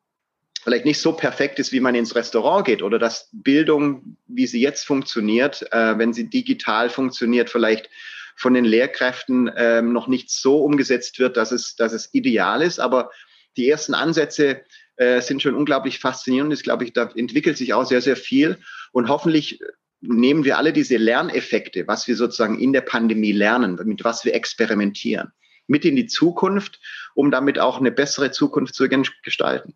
vielleicht 0.63 0.85
nicht 0.85 1.01
so 1.01 1.13
perfekt 1.13 1.59
ist, 1.59 1.73
wie 1.73 1.81
man 1.81 1.95
ins 1.95 2.15
Restaurant 2.15 2.65
geht 2.65 2.83
oder 2.83 2.99
dass 2.99 3.29
Bildung, 3.33 4.17
wie 4.29 4.47
sie 4.47 4.61
jetzt 4.61 4.87
funktioniert, 4.87 5.67
äh, 5.73 5.99
wenn 5.99 6.13
sie 6.13 6.31
digital 6.31 6.89
funktioniert, 6.89 7.51
vielleicht 7.51 7.91
von 8.37 8.55
den 8.55 8.65
Lehrkräften 8.65 9.51
ähm, 9.57 9.93
noch 9.93 10.09
nicht 10.09 10.31
so 10.31 10.63
umgesetzt 10.65 11.19
wird, 11.19 11.37
dass 11.37 11.53
es, 11.53 11.77
dass 11.77 11.93
es 11.93 12.13
ideal 12.13 12.63
ist. 12.63 12.81
Aber 12.81 13.11
die 13.57 13.69
ersten 13.69 13.95
Ansätze 13.95 14.63
äh, 14.97 15.21
sind 15.21 15.43
schon 15.43 15.55
unglaublich 15.55 15.99
faszinierend. 15.99 16.53
Ich 16.53 16.63
glaube, 16.63 16.85
ich, 16.85 16.93
da 16.93 17.11
entwickelt 17.15 17.57
sich 17.57 17.75
auch 17.75 17.85
sehr, 17.85 18.01
sehr 18.01 18.17
viel. 18.17 18.59
Und 18.93 19.09
hoffentlich 19.09 19.61
nehmen 20.01 20.45
wir 20.45 20.59
alle 20.59 20.73
diese 20.73 20.97
Lerneffekte, 20.97 21.87
was 21.87 22.09
wir 22.09 22.17
sozusagen 22.17 22.59
in 22.59 22.73
der 22.73 22.81
Pandemie 22.81 23.33
lernen, 23.33 23.79
mit 23.85 24.05
was 24.05 24.25
wir 24.25 24.35
experimentieren, 24.35 25.33
mit 25.67 25.85
in 25.85 25.97
die 25.97 26.07
Zukunft, 26.07 26.81
um 27.15 27.31
damit 27.31 27.59
auch 27.59 27.79
eine 27.79 27.93
bessere 27.93 28.31
Zukunft 28.33 28.75
zu 28.75 28.89
gestalten. 29.23 29.75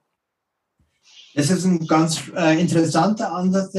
Das 1.37 1.51
ist 1.51 1.67
ein 1.67 1.87
ganz 1.87 2.33
äh, 2.35 2.59
interessanter 2.59 3.31
Ansatz. 3.31 3.77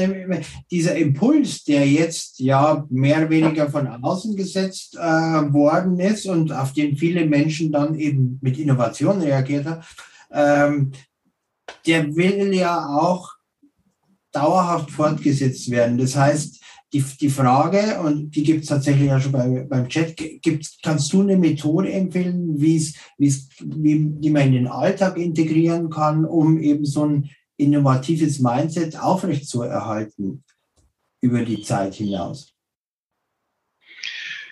Dieser 0.70 0.94
Impuls, 0.94 1.64
der 1.64 1.88
jetzt 1.88 2.38
ja 2.38 2.86
mehr 2.88 3.18
oder 3.18 3.30
weniger 3.30 3.68
von 3.68 3.88
außen 3.88 4.36
gesetzt 4.36 4.94
äh, 4.94 5.00
worden 5.00 5.98
ist 5.98 6.26
und 6.26 6.52
auf 6.52 6.72
den 6.72 6.96
viele 6.96 7.26
Menschen 7.26 7.72
dann 7.72 7.96
eben 7.96 8.38
mit 8.42 8.60
Innovation 8.60 9.20
reagiert 9.20 9.66
haben, 9.66 9.82
ähm, 10.30 10.92
der 11.84 12.14
will 12.14 12.54
ja 12.54 12.86
auch 12.86 13.32
dauerhaft 14.30 14.92
fortgesetzt 14.92 15.68
werden. 15.68 15.98
Das 15.98 16.14
heißt, 16.14 16.62
die, 16.92 17.02
die 17.20 17.28
Frage, 17.28 18.00
und 18.00 18.36
die 18.36 18.44
gibt 18.44 18.62
es 18.62 18.68
tatsächlich 18.68 19.08
ja 19.08 19.20
schon 19.20 19.32
bei, 19.32 19.66
beim 19.68 19.88
Chat, 19.88 20.16
gibt's, 20.16 20.78
kannst 20.80 21.12
du 21.12 21.22
eine 21.22 21.36
Methode 21.36 21.90
empfehlen, 21.90 22.54
wie's, 22.56 22.94
wie's, 23.18 23.48
wie, 23.58 24.06
die 24.08 24.30
man 24.30 24.46
in 24.46 24.52
den 24.52 24.68
Alltag 24.68 25.18
integrieren 25.18 25.90
kann, 25.90 26.24
um 26.24 26.60
eben 26.60 26.84
so 26.84 27.04
ein 27.04 27.30
innovatives 27.58 28.38
Mindset 28.38 28.98
aufrechtzuerhalten 28.98 30.44
über 31.20 31.44
die 31.44 31.62
Zeit 31.62 31.94
hinaus? 31.94 32.54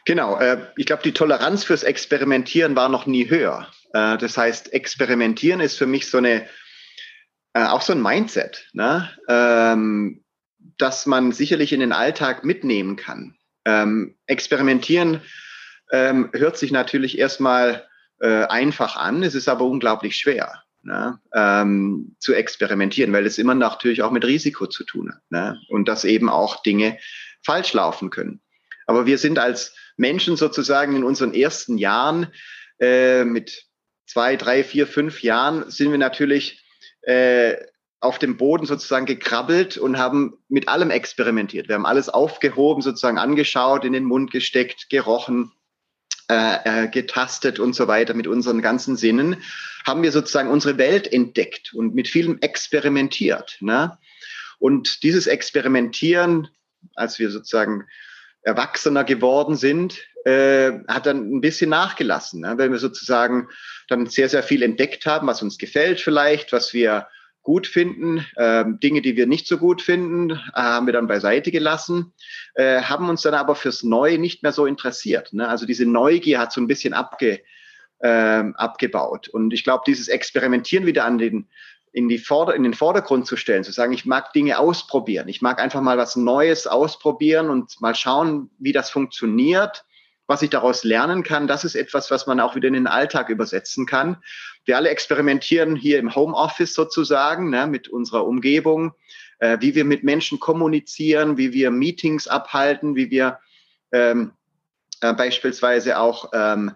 Genau, 0.07 0.39
äh, 0.39 0.69
ich 0.77 0.87
glaube, 0.87 1.03
die 1.03 1.13
Toleranz 1.13 1.65
fürs 1.65 1.83
Experimentieren 1.83 2.77
war 2.77 2.89
noch 2.89 3.07
nie 3.07 3.29
höher. 3.29 3.69
Äh, 3.93 4.17
das 4.19 4.37
heißt, 4.39 4.73
Experimentieren 4.73 5.61
ist 5.61 5.77
für 5.77 5.87
mich 5.87 6.09
so 6.09 6.19
eine, 6.19 6.47
äh, 7.55 7.65
auch 7.65 7.83
so 7.83 7.93
ein 7.93 8.01
Mindset, 8.03 8.69
ne? 8.73 9.11
ähm, 9.29 10.25
das 10.79 11.07
man 11.07 11.33
sicherlich 11.33 11.73
in 11.73 11.81
den 11.81 11.93
Alltag 11.93 12.45
mitnehmen 12.45 12.97
kann. 12.97 13.37
Ähm, 13.65 14.17
experimentieren 14.27 15.23
ähm, 15.91 16.31
hört 16.33 16.57
sich 16.57 16.71
natürlich 16.73 17.19
erstmal 17.19 17.87
einfach 18.19 18.97
an, 18.97 19.23
es 19.23 19.35
ist 19.35 19.47
aber 19.47 19.67
unglaublich 19.67 20.17
schwer. 20.17 20.63
Ne, 20.87 21.19
ähm, 21.35 22.15
zu 22.21 22.33
experimentieren, 22.33 23.13
weil 23.13 23.27
es 23.27 23.39
immer 23.39 23.57
natürlich 23.57 24.03
auch 24.03 24.13
mit 24.13 24.25
Risiko 24.25 24.69
zu 24.69 24.85
tun 24.85 25.13
hat 25.13 25.21
ne, 25.31 25.61
und 25.69 25.89
dass 25.89 26.05
eben 26.05 26.29
auch 26.29 26.63
Dinge 26.63 26.97
falsch 27.45 27.73
laufen 27.73 28.11
können. 28.11 28.41
Aber 28.87 29.05
wir 29.05 29.19
sind 29.19 29.41
als 29.41 29.75
Menschen 29.97 30.37
sozusagen 30.37 30.95
in 30.95 31.03
unseren 31.03 31.35
ersten 31.35 31.77
Jahren 31.77 32.29
äh, 32.79 33.25
mit 33.25 33.65
zwei, 34.07 34.37
drei, 34.37 34.63
vier, 34.63 34.87
fünf 34.87 35.25
Jahren 35.25 35.69
sind 35.73 35.91
wir 35.91 35.99
natürlich 35.99 36.65
äh, 37.03 37.57
auf 37.99 38.21
dem 38.21 38.37
Boden 38.37 38.65
sozusagen 38.65 39.07
gekrabbelt 39.07 39.79
und 39.79 39.99
haben 39.99 40.39
mit 40.49 40.69
allem 40.69 40.91
experimentiert. 40.91 41.67
Wir 41.67 41.75
haben 41.75 41.87
alles 41.87 42.09
aufgehoben, 42.09 42.81
sozusagen 42.81 43.19
angeschaut, 43.19 43.85
in 43.85 43.93
den 43.93 44.05
Mund 44.05 44.31
gesteckt, 44.31 44.89
gerochen, 44.89 45.51
äh, 46.29 46.85
äh, 46.85 46.89
getastet 46.89 47.59
und 47.61 47.75
so 47.75 47.87
weiter 47.87 48.15
mit 48.15 48.27
unseren 48.27 48.63
ganzen 48.63 48.97
Sinnen, 48.97 49.43
haben 49.87 50.03
wir 50.03 50.11
sozusagen 50.11 50.51
unsere 50.51 50.77
Welt 50.79 51.13
entdeckt 51.13 51.73
und 51.73 51.95
mit 51.95 52.09
vielem 52.09 52.39
experimentiert. 52.41 53.59
Ne? 53.61 53.97
Und 54.59 55.03
dieses 55.05 55.29
Experimentieren, 55.29 56.49
als 56.95 57.19
wir 57.19 57.31
sozusagen 57.31 57.87
erwachsener 58.43 59.05
geworden 59.05 59.57
sind, 59.57 59.99
äh, 60.25 60.73
hat 60.89 61.07
dann 61.07 61.37
ein 61.37 61.41
bisschen 61.41 61.71
nachgelassen, 61.71 62.41
ne? 62.41 62.55
weil 62.59 62.73
wir 62.73 62.79
sozusagen 62.79 63.49
dann 63.89 64.07
sehr, 64.07 64.29
sehr 64.29 64.43
viel 64.43 64.63
entdeckt 64.63 65.07
haben, 65.07 65.29
was 65.29 65.43
uns 65.43 65.59
gefällt 65.59 66.01
vielleicht, 66.01 66.53
was 66.53 66.73
wir 66.73 67.07
gut 67.47 67.69
finden. 67.69 68.27
Ähm, 68.37 68.81
Dinge, 68.81 69.03
die 69.03 69.15
wir 69.15 69.29
nicht 69.29 69.47
so 69.47 69.57
gut 69.57 69.81
finden, 69.81 70.33
äh, 70.33 70.37
haben 70.55 70.87
wir 70.87 70.93
dann 70.93 71.07
beiseite 71.07 71.53
gelassen, 71.53 72.13
äh, 72.55 72.83
haben 72.83 73.09
uns 73.09 73.23
dann 73.23 73.35
aber 73.35 73.55
fürs 73.55 73.85
Neue 73.85 74.19
nicht 74.19 74.43
mehr 74.43 74.51
so 74.51 74.67
interessiert. 74.67 75.33
Ne? 75.33 75.49
Also 75.49 75.65
diese 75.65 75.87
Neugier 75.87 76.41
hat 76.41 76.53
so 76.53 76.61
ein 76.61 76.67
bisschen 76.67 76.93
abge, 76.93 77.41
äh, 78.01 78.43
abgebaut. 78.57 79.29
Und 79.29 79.55
ich 79.55 79.63
glaube, 79.63 79.85
dieses 79.87 80.09
Experimentieren 80.09 80.87
wieder 80.87 81.05
an 81.05 81.19
den 81.19 81.47
in, 81.93 82.09
die 82.09 82.19
Vorder-, 82.19 82.57
in 82.57 82.65
den 82.65 82.75
Vordergrund 82.75 83.29
zu 83.29 83.37
stellen, 83.37 83.63
zu 83.63 83.71
sagen, 83.71 83.93
ich 83.93 84.05
mag 84.05 84.33
Dinge 84.33 84.59
ausprobieren. 84.59 85.29
Ich 85.29 85.41
mag 85.41 85.63
einfach 85.63 85.81
mal 85.81 85.97
was 85.97 86.17
Neues 86.17 86.67
ausprobieren 86.67 87.49
und 87.49 87.81
mal 87.81 87.95
schauen, 87.95 88.51
wie 88.59 88.73
das 88.73 88.91
funktioniert, 88.91 89.86
was 90.27 90.43
ich 90.43 90.51
daraus 90.51 90.85
lernen 90.85 91.23
kann. 91.23 91.47
Das 91.47 91.65
ist 91.65 91.75
etwas, 91.75 92.11
was 92.11 92.27
man 92.27 92.41
auch 92.41 92.55
wieder 92.55 92.69
in 92.69 92.75
den 92.75 92.87
Alltag 92.87 93.29
übersetzen 93.29 93.87
kann. 93.87 94.19
Wir 94.65 94.77
alle 94.77 94.91
experimentieren 94.91 95.77
hier 95.77 95.99
im 95.99 96.15
Homeoffice 96.15 96.75
sozusagen 96.75 97.51
ne, 97.51 97.67
mit 97.67 97.89
unserer 97.89 98.27
Umgebung, 98.27 98.93
äh, 99.39 99.59
wie 99.61 99.75
wir 99.75 99.85
mit 99.85 100.03
Menschen 100.03 100.41
kommunizieren, 100.41 101.37
wie 101.37 101.53
wir 101.53 101.71
Meetings 101.71 102.27
abhalten, 102.27 102.97
wie 102.97 103.11
wir 103.11 103.39
ähm, 103.93 104.33
äh, 105.01 105.13
beispielsweise 105.13 105.99
auch 105.99 106.31
ähm, 106.33 106.73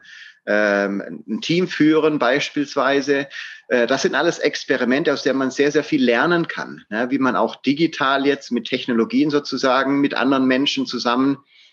ähm, 0.47 1.23
ein 1.29 1.41
Team 1.41 1.69
führen 1.69 2.19
beispielsweise. 2.19 3.29
Äh, 3.69 3.87
das 3.87 4.03
sind 4.03 4.15
alles 4.15 4.39
Experimente, 4.39 5.13
aus 5.13 5.23
denen 5.23 5.39
man 5.39 5.51
sehr, 5.51 5.73
sehr 5.73 5.85
viel 5.85 6.05
lernen 6.05 6.49
kann, 6.49 6.85
wie 7.09 7.19
man 7.19 7.37
auch 7.37 7.57
digital 7.57 8.27
jetzt 8.27 8.51
mit 8.53 8.67
Technologien 8.67 9.31
sozusagen 9.31 10.01
mit 10.01 10.15
anderen 10.15 10.47
Menschen 10.47 10.87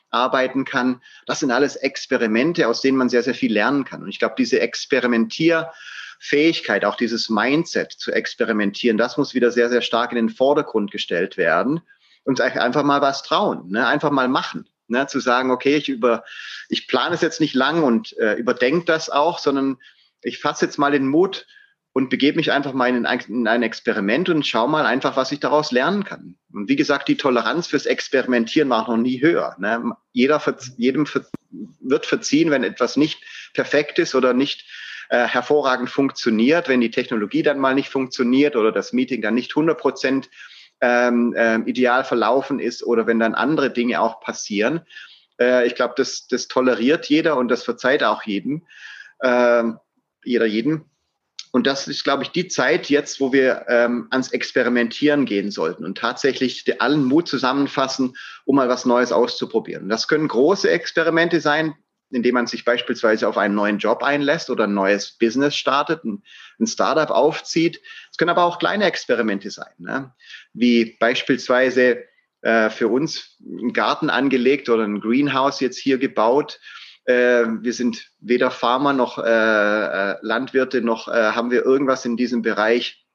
zusammenarbeiten 0.10 0.65
kann. 0.65 1.02
Das 1.26 1.39
sind 1.39 1.52
alles 1.52 1.78
Experimente, 1.78 2.67
aus 2.67 2.82
denen 2.82 2.98
man 2.98 3.08
sehr, 3.10 3.24
sehr 3.24 3.34
viel 3.34 3.54
lernen 3.54 3.86
kann. 3.86 4.04
Und 4.04 4.10
ich 4.10 4.20
glaube, 4.20 4.36
diese 4.38 4.60
Experimentierfähigkeit, 4.60 6.86
auch 6.86 6.96
dieses 6.96 7.30
Mindset 7.30 7.93
zu 7.93 8.12
experimentieren, 8.12 8.98
das 8.98 9.17
muss 9.17 9.34
wieder 9.34 9.50
sehr, 9.52 9.70
sehr 9.70 9.82
stark 9.82 10.12
in 10.12 10.17
den 10.17 10.30
Vordergrund 10.30 10.91
gestellt 10.91 11.38
werden 11.38 11.82
und 12.24 12.39
einfach 12.41 12.84
mal 12.84 13.02
was 13.02 13.24
trauen, 13.24 13.70
ne? 13.70 13.88
einfach 13.88 14.12
mal 14.12 14.28
machen. 14.28 14.67
Ne, 14.89 15.06
zu 15.06 15.20
sagen, 15.20 15.52
okay, 15.52 15.76
ich 15.76 15.89
über, 15.89 16.24
ich 16.70 16.88
plane 16.88 17.13
es 17.13 17.20
jetzt 17.20 17.41
nicht 17.41 17.54
lang 17.54 17.84
und 17.84 18.17
äh, 18.20 18.36
überdenke 18.36 18.86
das 18.86 19.10
auch, 19.10 19.38
sondern 19.38 19.80
ich 20.22 20.39
fasse 20.39 20.63
jetzt 20.63 20.78
mal 20.78 20.93
den 20.93 21.10
Mut 21.10 21.46
und 21.97 22.12
begebe 22.12 22.38
mich 22.38 22.51
einfach 22.51 22.73
mal 22.73 22.89
in 22.89 23.07
ein, 23.07 23.19
in 23.27 23.47
ein 23.47 23.63
Experiment 23.63 24.29
und 24.29 24.45
schaue 24.45 24.69
mal 24.69 24.86
einfach, 24.86 25.17
was 25.17 25.31
ich 25.31 25.39
daraus 25.39 25.71
lernen 25.71 26.03
kann. 26.03 26.38
Und 26.53 26.69
wie 26.69 26.75
gesagt, 26.75 27.07
die 27.07 27.17
Toleranz 27.17 27.65
fürs 27.65 27.88
Experimentieren 27.88 28.69
war 28.69 28.88
noch 28.88 28.97
nie 28.97 29.19
höher. 29.19 29.55
Ne? 29.57 29.95
Jeder, 30.12 30.39
jedem 30.77 31.07
wird 31.49 32.05
verziehen, 32.05 32.51
wenn 32.51 32.63
etwas 32.63 32.97
nicht 32.97 33.23
perfekt 33.55 33.97
ist 33.97 34.13
oder 34.13 34.36
nicht 34.36 34.67
äh, 35.10 35.25
hervorragend 35.25 35.89
funktioniert, 35.89 36.69
wenn 36.69 36.81
die 36.81 36.91
Technologie 36.91 37.41
dann 37.41 37.57
mal 37.57 37.73
nicht 37.73 37.89
funktioniert 37.89 38.55
oder 38.55 38.71
das 38.71 38.93
Meeting 38.93 39.23
dann 39.23 39.33
nicht 39.33 39.53
100 39.53 39.75
Prozent 39.79 40.29
ähm, 40.81 41.33
äh, 41.36 41.57
ideal 41.62 42.03
verlaufen 42.03 42.60
ist 42.60 42.83
oder 42.83 43.07
wenn 43.07 43.17
dann 43.17 43.33
andere 43.33 43.71
Dinge 43.71 44.01
auch 44.01 44.21
passieren. 44.21 44.81
Äh, 45.41 45.65
ich 45.65 45.73
glaube, 45.73 45.95
das, 45.97 46.27
das 46.27 46.47
toleriert 46.47 47.07
jeder 47.07 47.38
und 47.38 47.47
das 47.47 47.63
verzeiht 47.63 48.03
auch 48.03 48.21
jedem, 48.21 48.67
äh, 49.21 49.63
jeder 50.23 50.45
jeden. 50.45 50.91
Und 51.58 51.65
das 51.65 51.88
ist, 51.88 52.04
glaube 52.04 52.22
ich, 52.22 52.30
die 52.30 52.48
Zeit 52.48 52.88
jetzt, 52.88 53.20
wo 53.20 53.34
wir 53.34 53.65
ähm, 53.67 54.06
ans 54.12 54.32
Experimentieren 54.32 55.26
gehen 55.26 55.50
sollten 55.50 55.86
und 55.86 55.98
tatsächlich 55.98 56.63
allen 56.80 57.04
Mut 57.04 57.28
zusammenfassen, 57.28 58.15
um 58.46 58.58
mal 58.58 58.70
was 58.70 58.86
Neues 58.86 59.12
auszuprobieren. 59.12 59.89
Das 59.89 60.08
können 60.08 60.28
große 60.28 60.70
Experimente 60.70 61.41
sein, 61.41 61.74
indem 62.12 62.36
man 62.36 62.46
sich 62.46 62.63
beispielsweise 62.63 63.28
auf 63.28 63.39
einen 63.39 63.56
neuen 63.56 63.80
Job 63.80 64.04
einlässt 64.04 64.52
oder 64.52 64.65
ein 64.65 64.76
neues 64.76 65.13
Business 65.13 65.56
startet, 65.56 66.04
ein, 66.04 66.22
ein 66.60 66.67
Startup 66.67 67.10
aufzieht. 67.10 67.82
Es 68.12 68.17
können 68.17 68.30
aber 68.30 68.43
auch 68.43 68.60
kleine 68.60 68.86
Experimente 68.86 69.50
sein, 69.50 69.74
ne? 69.80 70.13
wie 70.54 70.96
beispielsweise 71.00 72.04
äh, 72.41 72.70
für 72.70 72.88
uns 72.88 73.36
einen 73.43 73.74
Garten 73.74 74.12
angelegt 74.12 74.70
oder 74.70 74.84
ein 74.84 75.02
Greenhouse 75.02 75.60
jetzt 75.60 75.80
hier 75.80 75.98
gebaut. 75.98 76.60
Äh, 77.08 77.46
wir 77.62 77.74
sind 77.74 78.12
weder 78.20 78.52
Farmer 78.52 78.93
noch 78.93 79.17
äh, 79.17 79.24
äh 79.24 80.15
Landwirte, 80.22 80.82
noch 80.82 81.08
äh, 81.08 81.32
haben 81.32 81.52
wir 81.52 81.65
irgendwas 81.65 82.06
in 82.06 82.17
diesem 82.17 82.41
Bereich 82.41 83.06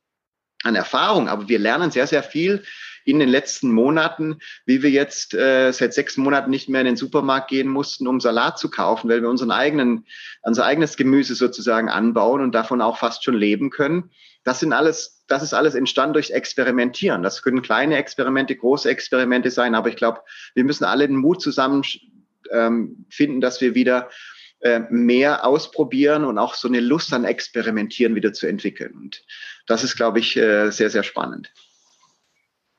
an 0.65 0.75
Erfahrung, 0.75 1.29
aber 1.29 1.49
wir 1.49 1.59
lernen 1.59 1.91
sehr, 1.91 2.07
sehr 2.07 2.23
viel 2.23 2.65
in 3.05 3.19
den 3.19 3.29
letzten 3.29 3.71
Monaten, 3.73 4.39
wie 4.65 4.83
wir 4.83 4.91
jetzt 4.91 5.35
äh, 5.35 5.73
seit 5.73 5.93
sechs 5.93 6.17
Monaten 6.17 6.51
nicht 6.51 6.69
mehr 6.69 6.81
in 6.81 6.87
den 6.87 6.97
Supermarkt 6.97 7.49
gehen 7.49 7.69
mussten, 7.69 8.07
um 8.07 8.21
Salat 8.21 8.59
zu 8.59 8.71
kaufen, 8.71 9.11
weil 9.11 9.23
wir 9.23 9.29
unseren 9.29 9.51
eigenen, 9.51 10.07
unser 10.43 10.65
eigenes 10.65 10.97
Gemüse 10.97 11.35
sozusagen 11.35 11.89
anbauen 11.89 12.41
und 12.41 12.55
davon 12.55 12.81
auch 12.81 12.99
fast 12.99 13.25
schon 13.25 13.35
leben 13.35 13.71
können. 13.71 14.11
Das 14.45 14.61
sind 14.61 14.73
alles, 14.73 15.25
das 15.29 15.43
ist 15.43 15.53
alles 15.53 15.75
entstanden 15.75 16.15
durch 16.15 16.31
Experimentieren. 16.31 17.23
Das 17.23 17.43
können 17.43 17.63
kleine 17.63 17.97
Experimente, 17.97 18.57
große 18.57 18.89
Experimente 18.89 19.51
sein, 19.51 19.75
aber 19.75 19.89
ich 19.89 19.97
glaube, 19.97 20.21
wir 20.55 20.65
müssen 20.65 20.85
alle 20.85 21.07
den 21.07 21.17
Mut 21.17 21.43
zusammen 21.43 21.85
ähm, 22.51 23.07
finden, 23.11 23.41
dass 23.41 23.61
wir 23.61 23.75
wieder 23.75 24.09
äh, 24.61 24.81
mehr 24.91 25.45
ausprobieren 25.45 26.25
und 26.25 26.39
auch 26.39 26.55
so 26.55 26.69
eine 26.69 26.81
Lust 26.81 27.13
an 27.13 27.25
Experimentieren 27.25 28.15
wieder 28.15 28.33
zu 28.33 28.47
entwickeln. 28.47 28.95
Und 28.95 29.25
das 29.67 29.83
ist, 29.83 29.97
glaube 29.97 30.21
ich, 30.21 30.37
äh, 30.37 30.71
sehr, 30.71 30.91
sehr 30.91 31.03
spannend. 31.03 31.53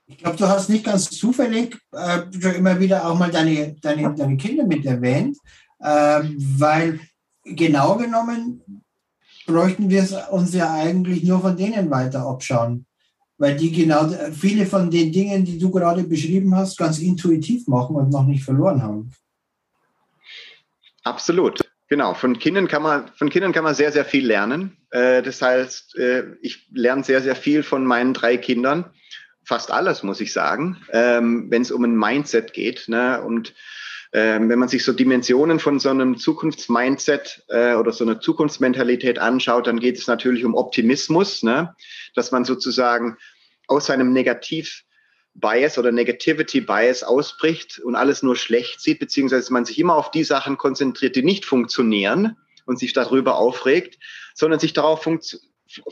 Ich 0.06 0.18
glaube, 0.18 0.38
du 0.38 0.48
hast 0.48 0.70
nicht 0.70 0.86
ganz 0.86 1.10
zufällig 1.10 1.78
äh, 1.92 2.22
immer 2.56 2.80
wieder 2.80 3.06
auch 3.06 3.18
mal 3.18 3.32
deine, 3.32 3.76
deine, 3.82 4.14
deine 4.16 4.38
Kinder 4.38 4.66
mit 4.66 4.86
erwähnt, 4.86 5.38
äh, 5.80 6.22
weil 6.58 7.00
genau 7.44 7.98
genommen 7.98 8.84
bräuchten 9.46 9.90
wir 9.90 10.08
uns 10.32 10.54
ja 10.54 10.74
eigentlich 10.74 11.24
nur 11.24 11.42
von 11.42 11.58
denen 11.58 11.90
weiter 11.90 12.26
abschauen, 12.26 12.86
weil 13.38 13.58
die 13.58 13.72
genau 13.72 14.10
viele 14.32 14.66
von 14.66 14.90
den 14.90 15.12
Dingen, 15.12 15.44
die 15.44 15.58
du 15.58 15.70
gerade 15.70 16.04
beschrieben 16.04 16.56
hast, 16.56 16.78
ganz 16.78 17.00
intuitiv 17.00 17.68
machen 17.68 17.96
und 17.96 18.10
noch 18.10 18.26
nicht 18.26 18.44
verloren 18.44 18.82
haben. 18.82 19.12
Absolut. 21.04 21.60
Genau, 21.90 22.14
von 22.14 22.40
Kindern 22.40 22.68
kann 22.68 22.82
man, 22.82 23.12
von 23.16 23.30
Kindern 23.30 23.52
kann 23.52 23.64
man 23.64 23.76
sehr, 23.76 23.92
sehr 23.92 24.06
viel 24.06 24.26
lernen. 24.26 24.78
Äh, 24.92 25.22
das 25.22 25.42
heißt, 25.42 25.96
äh, 25.98 26.24
ich 26.42 26.68
lerne 26.72 27.04
sehr, 27.04 27.22
sehr 27.22 27.36
viel 27.36 27.62
von 27.62 27.86
meinen 27.86 28.14
drei 28.14 28.38
Kindern 28.38 28.92
fast 29.46 29.72
alles, 29.72 30.04
muss 30.04 30.22
ich 30.22 30.34
sagen, 30.34 30.82
ähm, 30.92 31.48
wenn 31.50 31.62
es 31.62 31.72
um 31.72 31.84
ein 31.84 31.98
Mindset 31.98 32.54
geht. 32.54 32.88
Ne? 32.88 33.22
Und 33.22 33.54
ähm, 34.14 34.50
wenn 34.50 34.60
man 34.60 34.70
sich 34.70 34.86
so 34.86 34.94
Dimensionen 34.94 35.60
von 35.60 35.80
so 35.80 35.90
einem 35.90 36.18
Zukunftsmindset 36.18 37.44
äh, 37.50 37.74
oder 37.74 37.92
so 37.92 38.06
einer 38.06 38.20
Zukunftsmentalität 38.20 39.20
anschaut, 39.20 39.68
dann 39.68 39.80
geht 39.80 39.98
es 39.98 40.08
natürlich 40.08 40.46
um 40.46 40.56
Optimismus, 40.56 41.44
ne? 41.44 41.76
dass 42.16 42.32
man 42.32 42.46
sozusagen 42.46 43.18
aus 43.68 43.88
seinem 43.88 44.14
Negativ 44.14 44.84
Bias 45.36 45.78
oder 45.78 45.92
Negativity 45.92 46.62
Bias 46.62 47.04
ausbricht 47.04 47.80
und 47.80 47.96
alles 47.96 48.24
nur 48.24 48.36
schlecht 48.36 48.82
sieht, 48.82 49.00
beziehungsweise 49.00 49.52
man 49.52 49.66
sich 49.66 49.80
immer 49.80 49.96
auf 49.96 50.12
die 50.12 50.24
Sachen 50.24 50.58
konzentriert, 50.58 51.16
die 51.16 51.24
nicht 51.24 51.46
funktionieren 51.46 52.38
und 52.66 52.80
sich 52.80 52.94
darüber 52.94 53.36
aufregt, 53.36 54.00
sondern 54.36 54.60
sich 54.60 54.74
darauf 54.74 55.08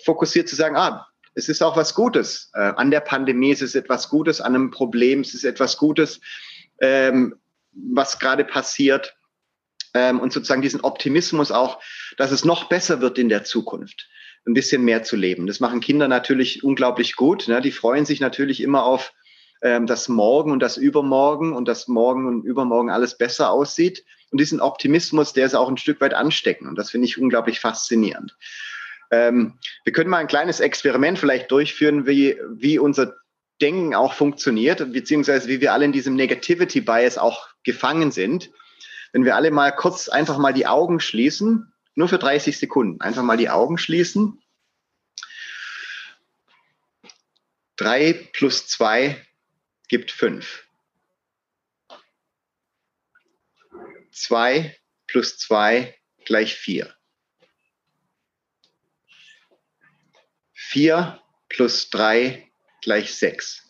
fokussiert 0.04 0.48
zu 0.48 0.56
sagen, 0.56 0.76
ah, 0.76 1.08
es 1.34 1.50
ist 1.50 1.62
auch 1.62 1.76
was 1.76 1.96
Gutes. 1.96 2.52
Äh, 2.54 2.74
an 2.76 2.92
der 2.92 3.00
Pandemie 3.00 3.52
ist 3.52 3.62
es 3.62 3.76
etwas 3.76 4.10
Gutes, 4.10 4.42
an 4.42 4.56
einem 4.56 4.72
Problem 4.72 5.22
ist 5.22 5.34
es 5.34 5.44
etwas 5.44 5.78
Gutes, 5.78 6.20
ähm, 6.80 7.36
was 7.72 8.20
gerade 8.20 8.44
passiert. 8.44 9.16
Ähm, 9.94 10.20
und 10.20 10.32
sozusagen 10.32 10.62
diesen 10.62 10.82
Optimismus 10.82 11.52
auch, 11.52 11.82
dass 12.18 12.32
es 12.32 12.46
noch 12.46 12.70
besser 12.70 13.02
wird 13.02 13.18
in 13.18 13.30
der 13.30 13.44
Zukunft, 13.44 14.08
ein 14.46 14.54
bisschen 14.54 14.84
mehr 14.84 15.04
zu 15.04 15.16
leben. 15.16 15.48
Das 15.48 15.60
machen 15.60 15.82
Kinder 15.82 16.08
natürlich 16.08 16.64
unglaublich 16.64 17.16
gut. 17.16 17.48
Ne? 17.48 17.62
Die 17.62 17.72
freuen 17.72 18.06
sich 18.06 18.20
natürlich 18.22 18.62
immer 18.62 18.84
auf 18.84 19.14
ähm, 19.62 19.86
das 19.86 20.10
Morgen 20.10 20.52
und 20.52 20.60
das 20.60 20.78
Übermorgen 20.78 21.54
und 21.54 21.68
das 21.68 21.88
Morgen 21.88 22.28
und 22.28 22.44
Übermorgen 22.44 22.90
alles 22.90 23.18
besser 23.18 23.52
aussieht. 23.52 24.04
Und 24.32 24.40
diesen 24.40 24.62
Optimismus, 24.62 25.34
der 25.34 25.46
ist 25.46 25.56
auch 25.56 25.70
ein 25.70 25.78
Stück 25.78 26.02
weit 26.02 26.14
ansteckend. 26.14 26.70
Und 26.70 26.78
das 26.78 26.90
finde 26.90 27.06
ich 27.06 27.18
unglaublich 27.18 27.60
faszinierend. 27.60 28.36
Ähm, 29.12 29.60
wir 29.84 29.94
können 29.94 30.10
mal 30.10 30.18
ein 30.18 30.28
kleines 30.28 30.60
Experiment 30.60 31.20
vielleicht 31.20 31.52
durchführen, 31.52 32.08
wie, 32.08 32.38
wie 32.50 32.80
unser 32.80 33.16
Denken 33.62 33.94
auch 33.94 34.14
funktioniert, 34.14 34.92
beziehungsweise 34.92 35.48
wie 35.48 35.62
wir 35.62 35.74
alle 35.74 35.86
in 35.86 35.92
diesem 35.92 36.16
Negativity 36.16 36.82
Bias 36.82 37.18
auch 37.18 37.50
gefangen 37.64 38.12
sind. 38.12 38.50
Wenn 39.14 39.26
wir 39.26 39.36
alle 39.36 39.52
mal 39.52 39.72
kurz 39.72 40.10
einfach 40.10 40.38
mal 40.38 40.54
die 40.54 40.66
Augen 40.66 41.00
schließen, 41.00 41.72
nur 41.94 42.08
für 42.08 42.18
30 42.18 42.58
Sekunden, 42.58 43.02
einfach 43.02 43.24
mal 43.24 43.38
die 43.38 43.50
Augen 43.50 43.78
schließen. 43.78 44.42
Drei 47.76 48.14
plus 48.34 48.68
zwei 48.68 49.22
gibt 49.92 50.10
fünf. 50.10 50.66
Zwei 54.14 54.80
plus 55.06 55.38
zwei 55.38 56.00
gleich 56.24 56.56
vier. 56.56 56.96
4 60.54 61.22
plus 61.50 61.90
3 61.90 62.50
gleich 62.82 63.14
6. 63.14 63.70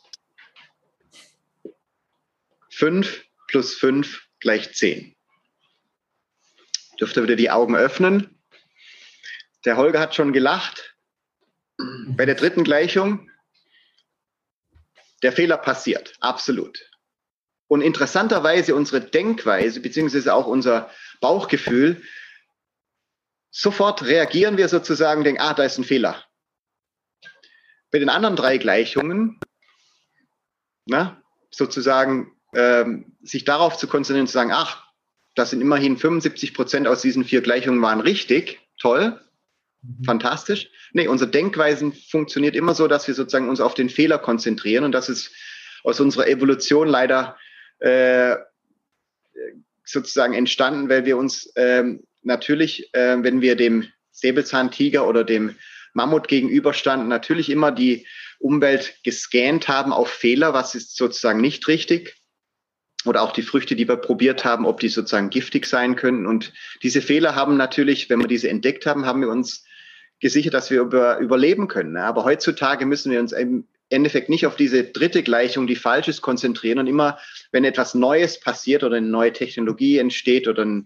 5 2.70 3.26
plus 3.48 3.74
5 3.74 4.28
gleich 4.40 4.76
10. 4.76 5.16
Dürft 7.00 7.18
ihr 7.18 7.24
wieder 7.24 7.36
die 7.36 7.50
Augen 7.50 7.76
öffnen. 7.76 8.40
Der 9.66 9.78
Holger 9.78 10.00
hat 10.00 10.14
schon 10.14 10.34
gelacht. 10.34 10.96
Bei 12.10 12.28
der 12.28 12.36
dritten 12.36 12.64
Gleichung, 12.64 13.31
der 15.22 15.32
Fehler 15.32 15.58
passiert, 15.58 16.14
absolut. 16.20 16.80
Und 17.68 17.82
interessanterweise 17.82 18.76
unsere 18.76 19.02
Denkweise, 19.02 19.80
beziehungsweise 19.80 20.34
auch 20.34 20.48
unser 20.48 20.90
Bauchgefühl, 21.22 22.02
sofort 23.50 24.04
reagieren 24.04 24.58
wir 24.58 24.68
sozusagen, 24.68 25.24
denken, 25.24 25.42
ah, 25.42 25.54
da 25.54 25.64
ist 25.64 25.78
ein 25.78 25.84
Fehler. 25.84 26.24
Bei 27.92 28.00
den 28.00 28.10
anderen 28.10 28.36
drei 28.36 28.58
Gleichungen, 28.58 29.40
na, 30.86 31.22
sozusagen 31.50 32.38
ähm, 32.54 33.18
sich 33.22 33.46
darauf 33.46 33.78
zu 33.78 33.88
konzentrieren 33.88 34.28
zu 34.28 34.34
sagen, 34.34 34.52
ach, 34.52 34.86
das 35.36 35.52
sind 35.52 35.62
immerhin 35.62 35.98
75 35.98 36.54
Prozent 36.54 36.88
aus 36.88 37.02
diesen 37.02 37.24
vier 37.24 37.42
Gleichungen 37.42 37.82
waren 37.82 38.02
richtig, 38.02 38.60
toll. 38.80 39.20
Fantastisch. 40.06 40.70
Nee, 40.94 41.08
unsere 41.08 41.30
Denkweisen 41.30 41.94
funktioniert 41.94 42.56
immer 42.56 42.76
so, 42.76 42.88
dass 42.88 43.08
wir 43.08 43.16
sozusagen 43.16 43.50
uns 43.50 43.62
auf 43.62 43.74
den 43.74 43.90
Fehler 43.90 44.20
konzentrieren 44.20 44.84
und 44.84 44.92
das 44.92 45.10
ist 45.10 45.32
aus 45.84 46.00
unserer 46.00 46.28
Evolution 46.28 46.88
leider 46.88 47.38
äh, 47.80 48.36
sozusagen 49.84 50.34
entstanden, 50.34 50.90
weil 50.90 51.06
wir 51.06 51.18
uns 51.18 51.52
ähm, 51.56 52.04
natürlich, 52.22 52.94
äh, 52.94 53.18
wenn 53.22 53.42
wir 53.42 53.56
dem 53.56 53.88
Säbelzahntiger 54.12 55.08
oder 55.08 55.24
dem 55.24 55.56
Mammut 55.94 56.28
gegenüberstanden, 56.28 57.08
natürlich 57.08 57.50
immer 57.50 57.72
die 57.72 58.08
Umwelt 58.40 58.96
gescannt 59.04 59.68
haben 59.68 59.92
auf 59.94 60.10
Fehler, 60.10 60.54
was 60.54 60.76
ist 60.76 60.96
sozusagen 60.96 61.42
nicht 61.42 61.68
richtig. 61.68 62.16
Oder 63.06 63.24
auch 63.24 63.32
die 63.32 63.42
Früchte, 63.42 63.76
die 63.76 63.88
wir 63.88 63.98
probiert 63.98 64.46
haben, 64.46 64.66
ob 64.66 64.80
die 64.80 64.90
sozusagen 64.90 65.32
giftig 65.32 65.66
sein 65.66 65.96
könnten. 65.96 66.28
Und 66.28 66.54
diese 66.84 67.02
Fehler 67.02 67.36
haben 67.36 67.58
natürlich, 67.58 68.10
wenn 68.10 68.20
wir 68.20 68.28
diese 68.28 68.50
entdeckt 68.50 68.86
haben, 68.86 69.06
haben 69.06 69.22
wir 69.22 69.30
uns 69.30 69.66
gesichert, 70.22 70.54
dass 70.54 70.72
wir 70.72 70.80
über, 70.82 71.18
überleben 71.18 71.68
können. 71.68 71.98
Aber 71.98 72.24
heutzutage 72.24 72.86
müssen 72.86 73.12
wir 73.12 73.20
uns 73.20 73.34
im 73.34 73.68
Endeffekt 73.90 74.30
nicht 74.30 74.48
auf 74.48 74.56
diese 74.56 74.86
dritte 74.86 75.24
Gleichung, 75.24 75.68
die 75.68 75.76
falsch 75.76 76.08
ist, 76.08 76.22
konzentrieren. 76.22 76.80
Und 76.80 76.88
immer, 76.88 77.20
wenn 77.52 77.66
etwas 77.66 77.94
Neues 77.94 78.40
passiert 78.40 78.84
oder 78.84 78.98
eine 78.98 79.08
neue 79.08 79.34
Technologie 79.34 79.98
entsteht 79.98 80.48
oder 80.48 80.64
ein, 80.64 80.86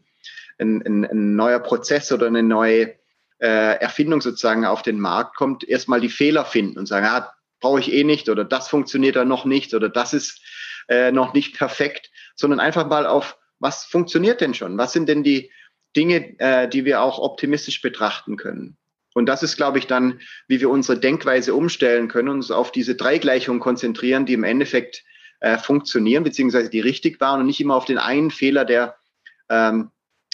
ein, 0.57 0.81
ein, 0.81 1.05
ein 1.05 1.35
neuer 1.35 1.59
Prozess 1.59 2.11
oder 2.11 2.27
eine 2.27 2.41
neue 2.41 2.95
äh, 3.39 3.79
Erfindung 3.79 4.21
sozusagen 4.21 4.65
auf 4.65 4.81
den 4.81 4.99
Markt 4.99 5.35
kommt, 5.35 5.67
erstmal 5.67 6.01
die 6.01 6.09
Fehler 6.09 6.45
finden 6.45 6.79
und 6.79 6.87
sagen, 6.87 7.05
ah, 7.05 7.33
brauche 7.59 7.79
ich 7.79 7.91
eh 7.91 8.03
nicht 8.03 8.29
oder 8.29 8.45
das 8.45 8.69
funktioniert 8.69 9.15
da 9.15 9.25
noch 9.25 9.45
nicht 9.45 9.73
oder 9.73 9.89
das 9.89 10.13
ist 10.13 10.41
äh, 10.87 11.11
noch 11.11 11.33
nicht 11.33 11.57
perfekt, 11.57 12.11
sondern 12.35 12.59
einfach 12.59 12.87
mal 12.87 13.05
auf, 13.05 13.37
was 13.59 13.85
funktioniert 13.85 14.41
denn 14.41 14.53
schon? 14.53 14.77
Was 14.77 14.93
sind 14.93 15.09
denn 15.09 15.23
die 15.23 15.51
Dinge, 15.95 16.39
äh, 16.39 16.67
die 16.67 16.85
wir 16.85 17.01
auch 17.01 17.19
optimistisch 17.19 17.81
betrachten 17.81 18.37
können? 18.37 18.77
Und 19.15 19.27
das 19.27 19.43
ist, 19.43 19.55
glaube 19.55 19.79
ich, 19.79 19.87
dann, 19.87 20.19
wie 20.49 20.59
wir 20.59 20.69
unsere 20.69 20.99
Denkweise 20.99 21.55
umstellen 21.55 22.09
können, 22.09 22.27
uns 22.27 22.51
auf 22.51 22.73
diese 22.73 22.95
drei 22.95 23.17
Gleichungen 23.17 23.61
konzentrieren, 23.61 24.25
die 24.25 24.33
im 24.33 24.43
Endeffekt 24.43 25.03
äh, 25.39 25.57
funktionieren, 25.57 26.25
beziehungsweise 26.25 26.69
die 26.69 26.81
richtig 26.81 27.21
waren 27.21 27.39
und 27.39 27.47
nicht 27.47 27.61
immer 27.61 27.75
auf 27.75 27.85
den 27.85 27.97
einen 27.97 28.29
Fehler, 28.29 28.65
der 28.65 28.97
ähm, 29.49 29.89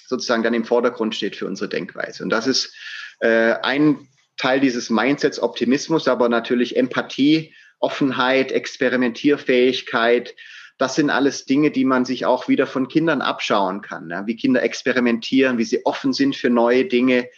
sozusagen 0.07 0.41
dann 0.41 0.55
im 0.55 0.65
Vordergrund 0.65 1.13
steht 1.13 1.35
für 1.35 1.45
unsere 1.45 1.69
Denkweise. 1.69 2.23
Und 2.23 2.31
das 2.31 2.47
ist 2.47 2.73
äh, 3.19 3.53
ein 3.61 3.99
Teil 4.37 4.59
dieses 4.59 4.89
Mindsets, 4.89 5.39
Optimismus, 5.39 6.07
aber 6.07 6.27
natürlich 6.27 6.75
Empathie, 6.75 7.53
Offenheit, 7.79 8.51
Experimentierfähigkeit. 8.51 10.33
Das 10.79 10.95
sind 10.95 11.11
alles 11.11 11.45
Dinge, 11.45 11.69
die 11.69 11.85
man 11.85 12.03
sich 12.03 12.25
auch 12.25 12.47
wieder 12.47 12.65
von 12.65 12.87
Kindern 12.87 13.21
abschauen 13.21 13.83
kann. 13.83 14.09
Ja? 14.09 14.25
Wie 14.25 14.35
Kinder 14.35 14.63
experimentieren, 14.63 15.59
wie 15.59 15.65
sie 15.65 15.85
offen 15.85 16.13
sind 16.13 16.35
für 16.35 16.49
neue 16.49 16.85
Dinge, 16.85 17.29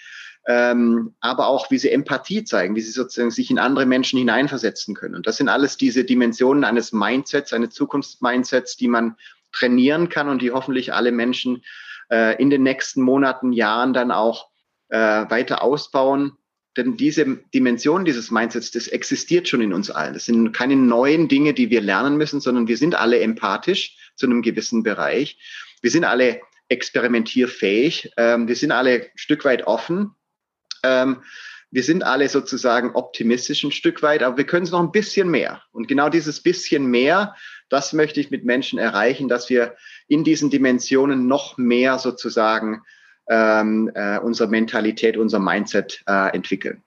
ähm, 0.48 1.14
aber 1.22 1.48
auch 1.48 1.72
wie 1.72 1.78
sie 1.78 1.92
Empathie 1.92 2.44
zeigen, 2.44 2.76
wie 2.76 2.82
sie 2.82 2.92
sozusagen 2.92 3.32
sich 3.32 3.50
in 3.50 3.60
andere 3.60 3.86
Menschen 3.86 4.20
hineinversetzen 4.20 4.94
können. 4.94 5.16
Und 5.16 5.26
das 5.26 5.38
sind 5.38 5.50
alles 5.50 5.78
diese 5.78 6.04
Dimensionen 6.04 6.64
eines 6.64 6.92
Mindsets, 6.92 7.54
eines 7.54 7.74
Zukunftsmindsets, 7.74 8.76
die 8.76 8.90
man 8.90 9.16
trainieren 9.54 10.10
kann 10.10 10.28
und 10.28 10.42
die 10.42 10.52
hoffentlich 10.52 10.94
alle 10.94 11.12
Menschen 11.12 11.64
äh, 12.12 12.42
in 12.42 12.50
den 12.50 12.64
nächsten 12.64 13.02
Monaten, 13.02 13.54
Jahren 13.54 13.94
dann 13.94 14.12
auch 14.12 14.50
äh, 14.90 14.98
weiter 14.98 15.64
ausbauen. 15.64 16.34
Denn 16.76 16.98
diese 16.98 17.26
Dimension 17.54 18.04
dieses 18.04 18.32
Mindsets, 18.32 18.72
das 18.72 18.88
existiert 18.88 19.48
schon 19.48 19.62
in 19.62 19.74
uns 19.74 19.92
allen. 19.92 20.14
Das 20.14 20.26
sind 20.26 20.54
keine 20.54 20.76
neuen 20.76 21.28
Dinge, 21.28 21.54
die 21.54 21.70
wir 21.70 21.82
lernen 21.82 22.18
müssen, 22.18 22.42
sondern 22.42 22.68
wir 22.68 22.78
sind 22.78 22.96
alle 22.96 23.20
empathisch 23.20 24.12
zu 24.16 24.26
einem 24.26 24.42
gewissen 24.42 24.84
Bereich. 24.84 25.38
Wir 25.82 25.92
sind 25.92 26.04
alle 26.04 26.42
experimentierfähig. 26.70 28.12
Ähm, 28.18 28.48
wir 28.48 28.56
sind 28.56 28.72
alle 28.72 28.94
ein 28.94 29.10
Stück 29.16 29.46
weit 29.46 29.68
offen. 29.68 30.16
Ähm, 30.84 31.24
wir 31.72 31.84
sind 31.84 32.04
alle 32.04 32.30
sozusagen 32.30 32.92
optimistisch 32.92 33.64
ein 33.64 33.72
Stück 33.72 34.04
weit, 34.04 34.22
aber 34.22 34.38
wir 34.38 34.46
können 34.46 34.66
es 34.66 34.72
noch 34.72 34.80
ein 34.80 34.92
bisschen 34.92 35.30
mehr. 35.30 35.64
Und 35.72 35.88
genau 35.88 36.08
dieses 36.10 36.40
bisschen 36.40 36.86
mehr, 36.86 37.36
das 37.70 37.94
möchte 37.94 38.20
ich 38.20 38.30
mit 38.30 38.46
Menschen 38.46 38.78
erreichen, 38.78 39.28
dass 39.28 39.50
wir 39.50 39.76
in 40.08 40.24
diesen 40.24 40.52
Dimensionen 40.52 41.28
noch 41.28 41.58
mehr 41.58 41.98
sozusagen 41.98 42.84
ähm, 43.28 43.90
äh, 43.96 44.20
unsere 44.20 44.50
Mentalität, 44.50 45.18
unser 45.18 45.40
Mindset 45.40 46.04
äh, 46.06 46.36
entwickeln. 46.36 46.84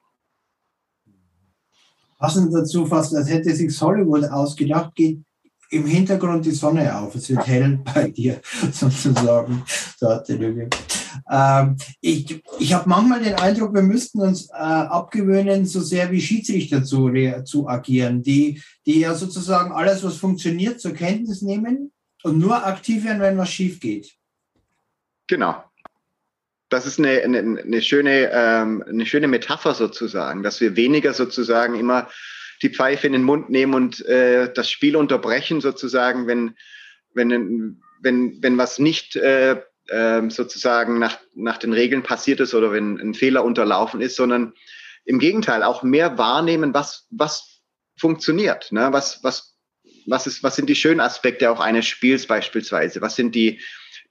Passend 2.18 2.54
dazu 2.54 2.86
fast, 2.86 3.14
als 3.14 3.28
hätte 3.28 3.52
sich 3.54 3.80
Hollywood 3.80 4.24
ausgedacht, 4.24 4.94
geht 4.94 5.18
im 5.70 5.86
Hintergrund 5.86 6.46
die 6.46 6.52
Sonne 6.52 6.96
auf. 6.96 7.14
Es 7.14 7.28
wird 7.28 7.46
hell 7.46 7.80
bei 7.92 8.10
dir 8.10 8.40
sozusagen. 8.72 9.64
Ähm, 11.30 11.76
ich 12.00 12.42
ich 12.58 12.72
habe 12.74 12.88
manchmal 12.88 13.22
den 13.22 13.34
Eindruck, 13.34 13.74
wir 13.74 13.82
müssten 13.82 14.20
uns 14.20 14.50
äh, 14.50 14.54
abgewöhnen, 14.54 15.66
so 15.66 15.80
sehr 15.80 16.10
wie 16.10 16.20
Schiedsrichter 16.20 16.84
zu, 16.84 17.12
zu 17.44 17.68
agieren, 17.68 18.22
die, 18.22 18.62
die 18.86 19.00
ja 19.00 19.14
sozusagen 19.14 19.72
alles, 19.72 20.02
was 20.04 20.16
funktioniert, 20.16 20.80
zur 20.80 20.94
Kenntnis 20.94 21.42
nehmen 21.42 21.92
und 22.22 22.38
nur 22.38 22.66
aktiv 22.66 23.04
werden, 23.04 23.20
wenn 23.20 23.38
was 23.38 23.50
schief 23.50 23.80
geht. 23.80 24.12
Genau. 25.26 25.62
Das 26.68 26.86
ist 26.86 26.98
eine, 26.98 27.22
eine, 27.22 27.38
eine, 27.38 27.82
schöne, 27.82 28.30
ähm, 28.32 28.82
eine 28.88 29.06
schöne 29.06 29.28
Metapher 29.28 29.74
sozusagen, 29.74 30.42
dass 30.42 30.60
wir 30.60 30.74
weniger 30.74 31.12
sozusagen 31.12 31.76
immer 31.76 32.08
die 32.62 32.70
Pfeife 32.70 33.06
in 33.06 33.12
den 33.12 33.22
Mund 33.22 33.50
nehmen 33.50 33.74
und 33.74 34.04
äh, 34.06 34.52
das 34.52 34.70
Spiel 34.70 34.96
unterbrechen 34.96 35.60
sozusagen, 35.60 36.26
wenn, 36.26 36.56
wenn, 37.14 37.80
wenn, 38.00 38.42
wenn 38.42 38.58
was 38.58 38.78
nicht 38.78 39.16
äh, 39.16 39.62
äh, 39.88 40.28
sozusagen 40.30 40.98
nach, 40.98 41.18
nach 41.34 41.58
den 41.58 41.72
Regeln 41.72 42.02
passiert 42.02 42.40
ist 42.40 42.54
oder 42.54 42.72
wenn 42.72 42.98
ein 42.98 43.14
Fehler 43.14 43.44
unterlaufen 43.44 44.00
ist, 44.00 44.16
sondern 44.16 44.54
im 45.04 45.18
Gegenteil 45.18 45.62
auch 45.62 45.82
mehr 45.82 46.18
wahrnehmen, 46.18 46.74
was, 46.74 47.06
was 47.10 47.60
funktioniert, 47.96 48.72
ne? 48.72 48.88
was, 48.92 49.22
was 49.22 49.56
was, 50.06 50.26
ist, 50.26 50.42
was 50.42 50.56
sind 50.56 50.68
die 50.68 50.74
schönen 50.74 51.00
Aspekte 51.00 51.50
auch 51.50 51.60
eines 51.60 51.86
Spiels 51.86 52.26
beispielsweise? 52.26 53.00
Was 53.00 53.16
sind 53.16 53.34
die, 53.34 53.60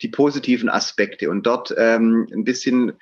die 0.01 0.09
positiven 0.09 0.69
Aspekte? 0.69 1.29
Und 1.29 1.43
dort 1.45 1.73
ähm, 1.77 2.27
ein 2.33 2.43
bisschen 2.43 2.93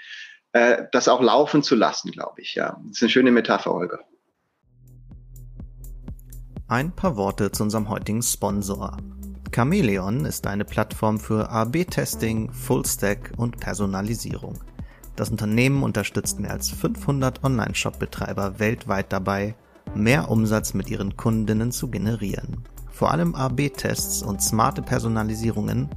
äh, 0.53 0.83
das 0.91 1.07
auch 1.07 1.21
laufen 1.21 1.63
zu 1.63 1.75
lassen, 1.75 2.11
glaube 2.11 2.41
ich. 2.41 2.55
Ja, 2.55 2.79
das 2.83 2.97
ist 2.97 3.03
eine 3.03 3.09
schöne 3.09 3.31
Metapher, 3.31 3.71
Holger. 3.71 3.99
Ein 6.67 6.95
paar 6.95 7.17
Worte 7.17 7.51
zu 7.51 7.63
unserem 7.63 7.89
heutigen 7.89 8.21
Sponsor. 8.21 8.97
Chameleon 9.53 10.25
ist 10.25 10.47
eine 10.47 10.65
Plattform 10.65 11.19
für 11.19 11.47
AB-Testing, 11.51 12.51
Fullstack 12.51 13.33
und 13.37 13.59
Personalisierung. 13.59 14.55
Das 15.15 15.29
Unternehmen 15.29 15.83
unterstützt 15.83 16.39
mehr 16.39 16.49
als 16.49 16.71
500 16.71 17.43
Online-Shop-Betreiber 17.43 18.57
weltweit 18.57 19.13
dabei, 19.13 19.53
mehr 19.93 20.31
Umsatz 20.31 20.73
mit 20.73 20.89
ihren 20.89 21.17
Kundinnen 21.17 21.71
zu 21.71 21.87
generieren. 21.89 22.63
Vor 22.89 23.11
allem 23.11 23.35
AB-Tests 23.35 24.23
und 24.23 24.41
smarte 24.41 24.81
Personalisierungen 24.81 25.89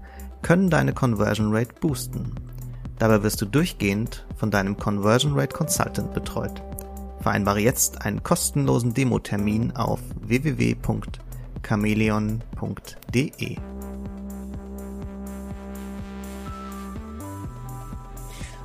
können 0.42 0.68
deine 0.68 0.92
Conversion 0.92 1.48
Rate 1.50 1.74
boosten. 1.80 2.34
Dabei 2.98 3.22
wirst 3.22 3.40
du 3.40 3.46
durchgehend 3.46 4.26
von 4.36 4.50
deinem 4.50 4.76
Conversion 4.76 5.32
Rate 5.32 5.56
Consultant 5.56 6.12
betreut. 6.12 6.62
Vereinbare 7.20 7.60
jetzt 7.60 8.02
einen 8.02 8.22
kostenlosen 8.22 8.92
Demo-Termin 8.92 9.76
auf 9.76 10.00
www.chameleon.de. 11.66 13.56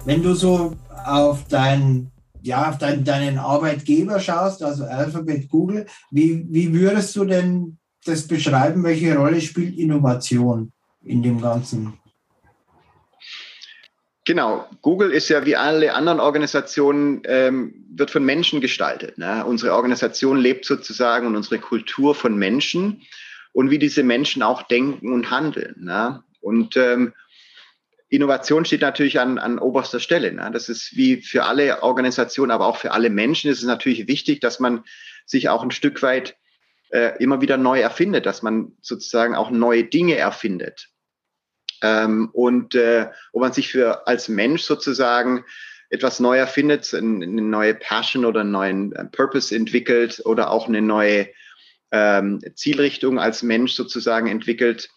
Wenn 0.06 0.24
du 0.24 0.34
so 0.34 0.76
auf 1.06 1.48
deinen 1.48 2.12
ja, 2.44 2.70
auf 2.70 2.80
dein, 2.80 3.04
deinen 3.04 3.38
Arbeitgeber 3.38 4.20
schaust, 4.20 4.64
also 4.64 4.84
Alphabet, 4.86 5.48
Google, 5.48 5.86
wie, 6.10 6.44
wie 6.50 6.74
würdest 6.74 7.16
du 7.16 7.24
denn 7.24 7.78
das 8.04 8.26
beschreiben? 8.26 8.84
Welche 8.84 9.16
Rolle 9.16 9.40
spielt 9.42 9.78
Innovation 9.78 10.72
in 11.04 11.22
dem 11.22 11.40
Ganzen? 11.40 12.01
Genau, 14.32 14.66
Google 14.82 15.12
ist 15.12 15.28
ja 15.28 15.46
wie 15.46 15.58
alle 15.58 15.94
anderen 15.94 16.22
Organisationen, 16.22 17.22
ähm, 17.26 17.84
wird 17.90 18.12
von 18.12 18.24
Menschen 18.24 18.62
gestaltet. 18.62 19.18
Ne? 19.18 19.44
Unsere 19.46 19.74
Organisation 19.74 20.38
lebt 20.38 20.64
sozusagen 20.64 21.28
und 21.28 21.36
unsere 21.36 21.60
Kultur 21.60 22.16
von 22.16 22.38
Menschen 22.38 23.02
und 23.52 23.72
wie 23.72 23.78
diese 23.78 24.04
Menschen 24.04 24.42
auch 24.42 24.62
denken 24.64 25.12
und 25.12 25.32
handeln. 25.32 25.76
Ne? 25.82 26.24
Und 26.40 26.78
ähm, 26.78 27.12
Innovation 28.08 28.64
steht 28.64 28.80
natürlich 28.80 29.20
an, 29.20 29.38
an 29.38 29.60
oberster 29.60 30.00
Stelle. 30.00 30.32
Ne? 30.32 30.50
Das 30.54 30.70
ist 30.70 30.96
wie 30.96 31.22
für 31.22 31.44
alle 31.44 31.84
Organisationen, 31.84 32.52
aber 32.52 32.68
auch 32.68 32.78
für 32.78 32.92
alle 32.92 33.10
Menschen 33.10 33.52
ist 33.52 33.58
es 33.58 33.66
natürlich 33.66 34.08
wichtig, 34.08 34.40
dass 34.40 34.62
man 34.62 34.86
sich 35.26 35.50
auch 35.50 35.62
ein 35.62 35.72
Stück 35.72 36.02
weit 36.04 36.38
äh, 36.92 37.22
immer 37.22 37.42
wieder 37.42 37.58
neu 37.58 37.82
erfindet, 37.82 38.26
dass 38.26 38.44
man 38.44 38.72
sozusagen 38.80 39.36
auch 39.36 39.52
neue 39.52 39.84
Dinge 39.84 40.16
erfindet. 40.16 40.91
Ähm, 41.82 42.30
und 42.34 42.76
äh, 42.76 43.08
wo 43.34 43.40
man 43.40 43.54
sich 43.54 43.72
für 43.72 44.08
als 44.08 44.30
Mensch 44.30 44.64
sozusagen 44.64 45.44
etwas 45.90 46.20
neu 46.20 46.38
erfindet, 46.38 46.94
eine 46.94 47.26
neue 47.26 47.74
Passion 47.74 48.26
oder 48.26 48.42
einen 48.42 48.52
neuen 48.52 48.94
äh, 48.94 49.06
Purpose 49.06 49.56
entwickelt 49.56 50.22
oder 50.26 50.52
auch 50.52 50.68
eine 50.68 50.82
neue 50.82 51.28
ähm, 51.92 52.40
Zielrichtung 52.56 53.20
als 53.20 53.44
Mensch 53.44 53.74
sozusagen 53.74 54.28
entwickelt 54.28 54.90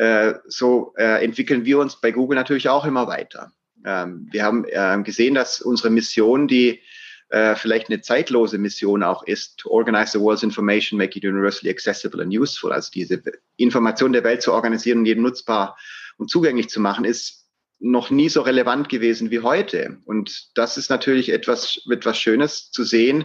äh, 0.00 0.38
so 0.46 0.94
äh, 0.96 1.22
entwickeln 1.22 1.66
wir 1.66 1.78
uns 1.78 2.00
bei 2.00 2.10
Google 2.10 2.36
natürlich 2.36 2.70
auch 2.70 2.86
immer 2.86 3.06
weiter. 3.06 3.52
Ähm, 3.84 4.28
wir 4.30 4.44
haben 4.44 4.64
äh, 4.66 5.02
gesehen, 5.02 5.34
dass 5.34 5.60
unsere 5.60 5.90
Mission, 5.90 6.48
die 6.48 6.80
äh, 7.28 7.54
vielleicht 7.54 7.90
eine 7.90 8.00
zeitlose 8.00 8.56
Mission 8.56 9.02
auch 9.02 9.24
ist, 9.24 9.58
to 9.58 9.68
organize 9.68 10.12
the 10.12 10.20
world's 10.24 10.42
information, 10.42 10.96
make 10.96 11.18
it 11.18 11.24
universally 11.24 11.70
accessible 11.70 12.22
and 12.22 12.34
useful, 12.34 12.72
also 12.72 12.90
diese 12.90 13.22
Information 13.58 14.14
der 14.14 14.24
Welt 14.24 14.40
zu 14.40 14.54
organisieren 14.54 15.00
und 15.00 15.04
jedem 15.04 15.22
nutzbar 15.22 15.76
und 16.20 16.28
zugänglich 16.28 16.68
zu 16.68 16.80
machen, 16.80 17.06
ist 17.06 17.48
noch 17.78 18.10
nie 18.10 18.28
so 18.28 18.42
relevant 18.42 18.90
gewesen 18.90 19.30
wie 19.30 19.40
heute. 19.40 19.98
Und 20.04 20.50
das 20.54 20.76
ist 20.76 20.90
natürlich 20.90 21.30
etwas, 21.30 21.80
etwas 21.90 22.18
Schönes 22.18 22.70
zu 22.70 22.84
sehen, 22.84 23.24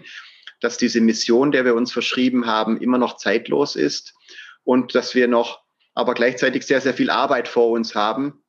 dass 0.61 0.77
diese 0.77 1.01
Mission, 1.01 1.51
der 1.51 1.65
wir 1.65 1.75
uns 1.75 1.91
verschrieben 1.91 2.45
haben, 2.45 2.79
immer 2.79 2.97
noch 2.97 3.17
zeitlos 3.17 3.75
ist 3.75 4.13
und 4.63 4.95
dass 4.95 5.13
wir 5.13 5.27
noch 5.27 5.59
aber 5.93 6.13
gleichzeitig 6.13 6.63
sehr, 6.63 6.79
sehr 6.79 6.93
viel 6.93 7.09
Arbeit 7.09 7.49
vor 7.49 7.69
uns 7.71 7.95
haben, 7.95 8.41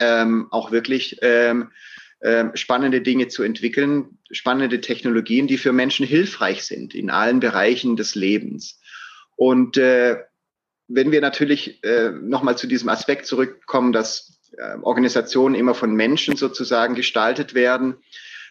ähm, 0.00 0.48
auch 0.50 0.72
wirklich 0.72 1.18
ähm, 1.22 1.70
ähm, 2.22 2.50
spannende 2.54 3.02
Dinge 3.02 3.28
zu 3.28 3.44
entwickeln, 3.44 4.18
spannende 4.32 4.80
Technologien, 4.80 5.46
die 5.46 5.58
für 5.58 5.72
Menschen 5.72 6.04
hilfreich 6.04 6.64
sind 6.64 6.92
in 6.92 7.08
allen 7.08 7.38
Bereichen 7.38 7.94
des 7.94 8.16
Lebens. 8.16 8.80
Und 9.36 9.76
äh, 9.76 10.16
wenn 10.88 11.10
wir 11.12 11.20
natürlich 11.20 11.82
äh, 11.84 12.10
nochmal 12.10 12.56
zu 12.56 12.66
diesem 12.66 12.88
Aspekt 12.88 13.26
zurückkommen, 13.26 13.92
dass 13.92 14.40
äh, 14.56 14.76
Organisationen 14.82 15.54
immer 15.54 15.74
von 15.74 15.94
Menschen 15.94 16.36
sozusagen 16.36 16.94
gestaltet 16.94 17.54
werden, 17.54 17.96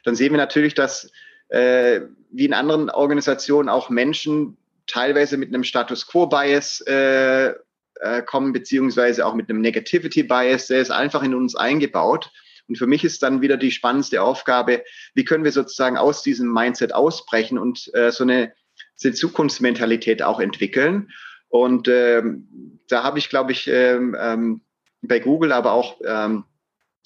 dann 0.04 0.16
sehen 0.16 0.34
wir 0.34 0.38
natürlich, 0.38 0.74
dass 0.74 1.12
äh, 1.50 2.02
wie 2.32 2.46
in 2.46 2.54
anderen 2.54 2.90
Organisationen 2.90 3.70
auch 3.70 3.90
Menschen 3.90 4.58
teilweise 4.88 5.38
mit 5.38 5.50
einem 5.50 5.64
Status 5.64 6.08
Quo-Bias 6.08 6.82
äh, 6.82 7.54
äh, 8.02 8.22
kommen, 8.24 8.54
beziehungsweise 8.54 9.26
auch 9.26 9.34
mit 9.34 9.50
einem 9.50 9.62
Negativity 9.62 10.24
Bias, 10.24 10.68
der 10.68 10.82
ist 10.82 10.92
einfach 10.92 11.24
in 11.24 11.34
uns 11.34 11.56
eingebaut. 11.56 12.32
Und 12.68 12.78
für 12.78 12.88
mich 12.88 13.04
ist 13.04 13.22
dann 13.24 13.42
wieder 13.42 13.58
die 13.58 13.72
spannendste 13.72 14.22
Aufgabe, 14.22 14.84
wie 15.14 15.24
können 15.24 15.44
wir 15.44 15.52
sozusagen 15.52 15.98
aus 15.98 16.24
diesem 16.24 16.52
Mindset 16.52 16.94
ausbrechen 16.94 17.58
und 17.58 17.92
äh, 17.94 18.12
so 18.12 18.24
eine, 18.24 18.54
so 18.96 19.08
eine 19.08 19.16
Zukunftsmentalität 19.16 20.24
auch 20.24 20.40
entwickeln. 20.40 21.10
Und 21.56 21.88
ähm, 21.88 22.82
da 22.90 23.04
habe 23.04 23.18
ich, 23.18 23.30
glaube 23.30 23.54
ich, 23.54 23.68
ähm, 23.68 24.14
ähm, 24.20 24.62
bei 25.02 25.20
Google, 25.20 25.54
aber 25.54 25.72
auch 25.72 26.02
ähm, 26.06 26.44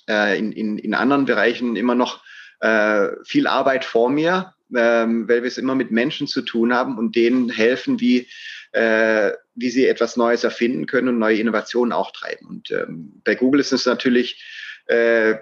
äh, 0.10 0.40
in, 0.40 0.52
in, 0.52 0.80
in 0.80 0.96
anderen 0.96 1.26
Bereichen 1.26 1.76
immer 1.76 1.94
noch 1.94 2.24
äh, 2.60 3.10
viel 3.26 3.46
Arbeit 3.46 3.86
vor 3.86 4.10
mir, 4.10 4.56
ähm, 4.76 5.30
weil 5.30 5.44
wir 5.44 5.48
es 5.48 5.60
immer 5.60 5.76
mit 5.76 5.92
Menschen 5.92 6.26
zu 6.26 6.42
tun 6.42 6.74
haben 6.74 6.98
und 6.98 7.16
denen 7.16 7.52
helfen, 7.52 8.00
wie 8.00 8.28
äh, 8.72 9.34
wie 9.54 9.70
sie 9.70 9.86
etwas 9.88 10.18
Neues 10.18 10.44
erfinden 10.44 10.88
können 10.88 11.10
und 11.10 11.20
neue 11.20 11.38
Innovationen 11.38 11.92
auch 11.92 12.12
treiben. 12.12 12.48
Und 12.48 12.72
ähm, 12.72 13.22
bei 13.24 13.36
Google 13.36 13.62
ist 13.62 13.72
es 13.72 13.86
natürlich, 13.86 14.44
äh, 14.88 15.36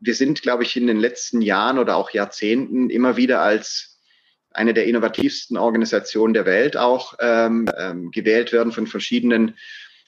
wir 0.00 0.14
sind, 0.14 0.42
glaube 0.42 0.62
ich, 0.62 0.76
in 0.76 0.86
den 0.86 0.98
letzten 0.98 1.42
Jahren 1.42 1.78
oder 1.78 1.96
auch 1.96 2.10
Jahrzehnten 2.10 2.90
immer 2.90 3.16
wieder 3.16 3.40
als 3.40 3.93
eine 4.54 4.72
der 4.72 4.86
innovativsten 4.86 5.56
Organisationen 5.56 6.32
der 6.32 6.46
Welt 6.46 6.76
auch 6.76 7.14
ähm, 7.20 7.68
ähm, 7.76 8.10
gewählt 8.10 8.52
werden 8.52 8.72
von 8.72 8.86
verschiedenen, 8.86 9.56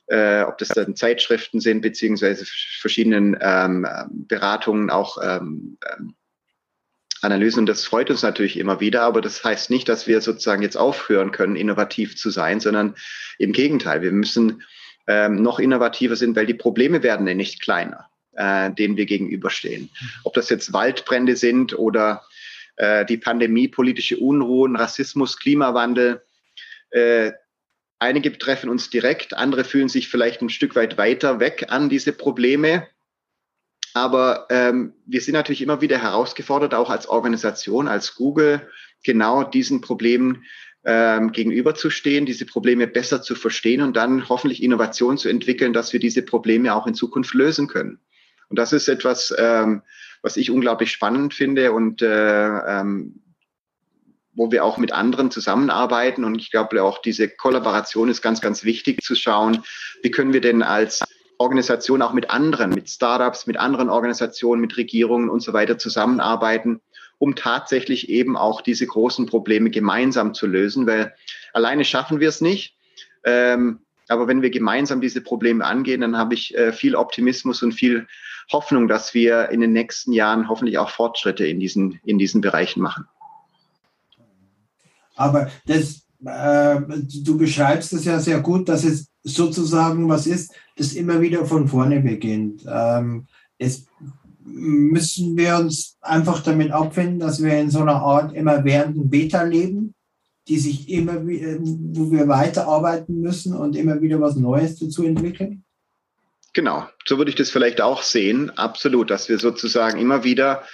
äh, 0.06 0.42
ob 0.42 0.58
das 0.58 0.68
dann 0.68 0.96
Zeitschriften 0.96 1.60
sind, 1.60 1.82
beziehungsweise 1.82 2.46
verschiedenen 2.80 3.36
ähm, 3.40 3.86
Beratungen 4.10 4.90
auch 4.90 5.18
ähm, 5.22 5.78
ähm 5.98 6.14
Analysen. 7.22 7.60
Und 7.60 7.66
das 7.66 7.84
freut 7.84 8.10
uns 8.10 8.22
natürlich 8.22 8.58
immer 8.58 8.80
wieder, 8.80 9.02
aber 9.02 9.22
das 9.22 9.42
heißt 9.42 9.70
nicht, 9.70 9.88
dass 9.88 10.06
wir 10.06 10.20
sozusagen 10.20 10.62
jetzt 10.62 10.76
aufhören 10.76 11.32
können, 11.32 11.56
innovativ 11.56 12.16
zu 12.16 12.30
sein, 12.30 12.60
sondern 12.60 12.94
im 13.38 13.52
Gegenteil, 13.52 14.02
wir 14.02 14.12
müssen 14.12 14.62
ähm, 15.06 15.42
noch 15.42 15.58
innovativer 15.58 16.14
sind, 16.14 16.36
weil 16.36 16.46
die 16.46 16.54
Probleme 16.54 17.02
werden 17.02 17.26
ja 17.26 17.34
nicht 17.34 17.62
kleiner, 17.62 18.10
äh, 18.34 18.70
denen 18.70 18.96
wir 18.96 19.06
gegenüberstehen. 19.06 19.90
Ob 20.24 20.34
das 20.34 20.50
jetzt 20.50 20.72
Waldbrände 20.72 21.36
sind 21.36 21.76
oder 21.78 22.22
äh, 22.76 23.04
die 23.04 23.16
Pandemie, 23.16 23.68
politische 23.68 24.18
Unruhen, 24.18 24.76
Rassismus, 24.76 25.38
Klimawandel. 25.38 26.22
Äh, 26.90 27.32
einige 27.98 28.30
betreffen 28.30 28.70
uns 28.70 28.90
direkt, 28.90 29.34
andere 29.34 29.64
fühlen 29.64 29.88
sich 29.88 30.08
vielleicht 30.08 30.42
ein 30.42 30.50
Stück 30.50 30.76
weit 30.76 30.98
weiter 30.98 31.40
weg 31.40 31.66
an 31.68 31.88
diese 31.88 32.12
Probleme. 32.12 32.86
Aber 33.94 34.46
ähm, 34.50 34.92
wir 35.06 35.22
sind 35.22 35.32
natürlich 35.32 35.62
immer 35.62 35.80
wieder 35.80 35.98
herausgefordert, 35.98 36.74
auch 36.74 36.90
als 36.90 37.08
Organisation, 37.08 37.88
als 37.88 38.14
Google, 38.14 38.68
genau 39.02 39.42
diesen 39.42 39.80
Problemen 39.80 40.44
ähm, 40.84 41.32
gegenüberzustehen, 41.32 42.26
diese 42.26 42.44
Probleme 42.44 42.86
besser 42.86 43.22
zu 43.22 43.34
verstehen 43.34 43.80
und 43.80 43.96
dann 43.96 44.28
hoffentlich 44.28 44.62
Innovation 44.62 45.16
zu 45.16 45.28
entwickeln, 45.28 45.72
dass 45.72 45.92
wir 45.92 46.00
diese 46.00 46.22
Probleme 46.22 46.74
auch 46.74 46.86
in 46.86 46.94
Zukunft 46.94 47.32
lösen 47.32 47.68
können. 47.68 47.98
Und 48.48 48.58
das 48.58 48.72
ist 48.72 48.88
etwas, 48.88 49.34
ähm, 49.36 49.82
was 50.22 50.36
ich 50.36 50.50
unglaublich 50.50 50.90
spannend 50.90 51.34
finde 51.34 51.72
und 51.72 52.02
äh, 52.02 52.80
ähm, 52.80 53.22
wo 54.36 54.52
wir 54.52 54.64
auch 54.64 54.76
mit 54.76 54.92
anderen 54.92 55.30
zusammenarbeiten. 55.30 56.24
Und 56.24 56.36
ich 56.36 56.50
glaube 56.50 56.82
auch 56.82 56.98
diese 56.98 57.28
Kollaboration 57.28 58.08
ist 58.08 58.22
ganz, 58.22 58.40
ganz 58.40 58.64
wichtig 58.64 59.02
zu 59.02 59.14
schauen, 59.14 59.62
wie 60.02 60.10
können 60.10 60.32
wir 60.32 60.42
denn 60.42 60.62
als 60.62 61.02
Organisationen 61.38 62.02
auch 62.02 62.12
mit 62.12 62.30
anderen, 62.30 62.70
mit 62.70 62.88
Startups, 62.88 63.46
mit 63.46 63.56
anderen 63.56 63.88
Organisationen, 63.88 64.60
mit 64.60 64.76
Regierungen 64.76 65.28
und 65.28 65.40
so 65.40 65.52
weiter 65.52 65.78
zusammenarbeiten, 65.78 66.80
um 67.18 67.34
tatsächlich 67.34 68.08
eben 68.08 68.36
auch 68.36 68.60
diese 68.60 68.86
großen 68.86 69.26
Probleme 69.26 69.70
gemeinsam 69.70 70.34
zu 70.34 70.46
lösen, 70.46 70.86
weil 70.86 71.14
alleine 71.52 71.84
schaffen 71.84 72.20
wir 72.20 72.28
es 72.28 72.40
nicht. 72.40 72.76
Ähm, 73.24 73.85
aber 74.08 74.28
wenn 74.28 74.42
wir 74.42 74.50
gemeinsam 74.50 75.00
diese 75.00 75.20
Probleme 75.20 75.64
angehen, 75.64 76.00
dann 76.00 76.16
habe 76.16 76.34
ich 76.34 76.56
äh, 76.56 76.72
viel 76.72 76.94
Optimismus 76.94 77.62
und 77.62 77.72
viel 77.72 78.06
Hoffnung, 78.52 78.88
dass 78.88 79.14
wir 79.14 79.50
in 79.50 79.60
den 79.60 79.72
nächsten 79.72 80.12
Jahren 80.12 80.48
hoffentlich 80.48 80.78
auch 80.78 80.90
Fortschritte 80.90 81.46
in 81.46 81.58
diesen, 81.58 82.00
in 82.04 82.18
diesen 82.18 82.40
Bereichen 82.40 82.80
machen. 82.80 83.06
Aber 85.16 85.50
das, 85.66 86.06
äh, 86.24 86.80
du 87.24 87.38
beschreibst 87.38 87.92
es 87.92 88.04
ja 88.04 88.20
sehr 88.20 88.40
gut, 88.40 88.68
dass 88.68 88.84
es 88.84 89.08
sozusagen 89.22 90.08
was 90.08 90.26
ist, 90.26 90.54
das 90.76 90.92
immer 90.92 91.20
wieder 91.20 91.44
von 91.46 91.66
vorne 91.66 92.00
beginnt. 92.00 92.64
Ähm, 92.68 93.26
es 93.58 93.86
müssen 94.44 95.36
wir 95.36 95.56
uns 95.56 95.96
einfach 96.00 96.42
damit 96.42 96.70
abfinden, 96.70 97.18
dass 97.18 97.42
wir 97.42 97.58
in 97.58 97.70
so 97.70 97.80
einer 97.80 97.96
Art 97.96 98.32
immer 98.34 98.64
währenden 98.64 99.10
Beta 99.10 99.42
leben, 99.42 99.95
die 100.48 100.58
sich 100.58 100.88
immer, 100.88 101.24
wo 101.24 102.10
wir 102.10 102.28
weiterarbeiten 102.28 103.20
müssen 103.20 103.54
und 103.54 103.76
immer 103.76 104.00
wieder 104.00 104.20
was 104.20 104.36
Neues 104.36 104.78
dazu 104.78 105.04
entwickeln? 105.04 105.64
Genau, 106.52 106.88
so 107.04 107.18
würde 107.18 107.30
ich 107.30 107.36
das 107.36 107.50
vielleicht 107.50 107.80
auch 107.80 108.02
sehen. 108.02 108.50
Absolut, 108.50 109.10
dass 109.10 109.28
wir 109.28 109.38
sozusagen 109.38 110.00
immer 110.00 110.24
wieder 110.24 110.64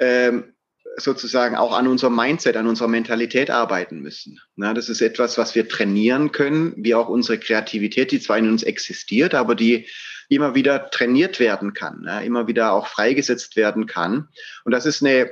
ähm, 0.00 0.54
sozusagen 0.96 1.56
auch 1.56 1.76
an 1.76 1.86
unserem 1.86 2.16
Mindset, 2.16 2.56
an 2.56 2.66
unserer 2.66 2.88
Mentalität 2.88 3.50
arbeiten 3.50 4.00
müssen. 4.00 4.40
Na, 4.56 4.74
das 4.74 4.88
ist 4.88 5.00
etwas, 5.00 5.38
was 5.38 5.54
wir 5.54 5.68
trainieren 5.68 6.32
können, 6.32 6.72
wie 6.76 6.94
auch 6.94 7.08
unsere 7.08 7.38
Kreativität, 7.38 8.10
die 8.10 8.20
zwar 8.20 8.38
in 8.38 8.48
uns 8.48 8.62
existiert, 8.62 9.34
aber 9.34 9.54
die 9.54 9.86
immer 10.28 10.54
wieder 10.54 10.90
trainiert 10.90 11.40
werden 11.40 11.72
kann, 11.72 12.02
ne? 12.02 12.24
immer 12.24 12.46
wieder 12.46 12.72
auch 12.72 12.86
freigesetzt 12.86 13.56
werden 13.56 13.86
kann. 13.86 14.28
Und 14.64 14.72
das 14.72 14.84
ist 14.84 15.02
eine, 15.02 15.30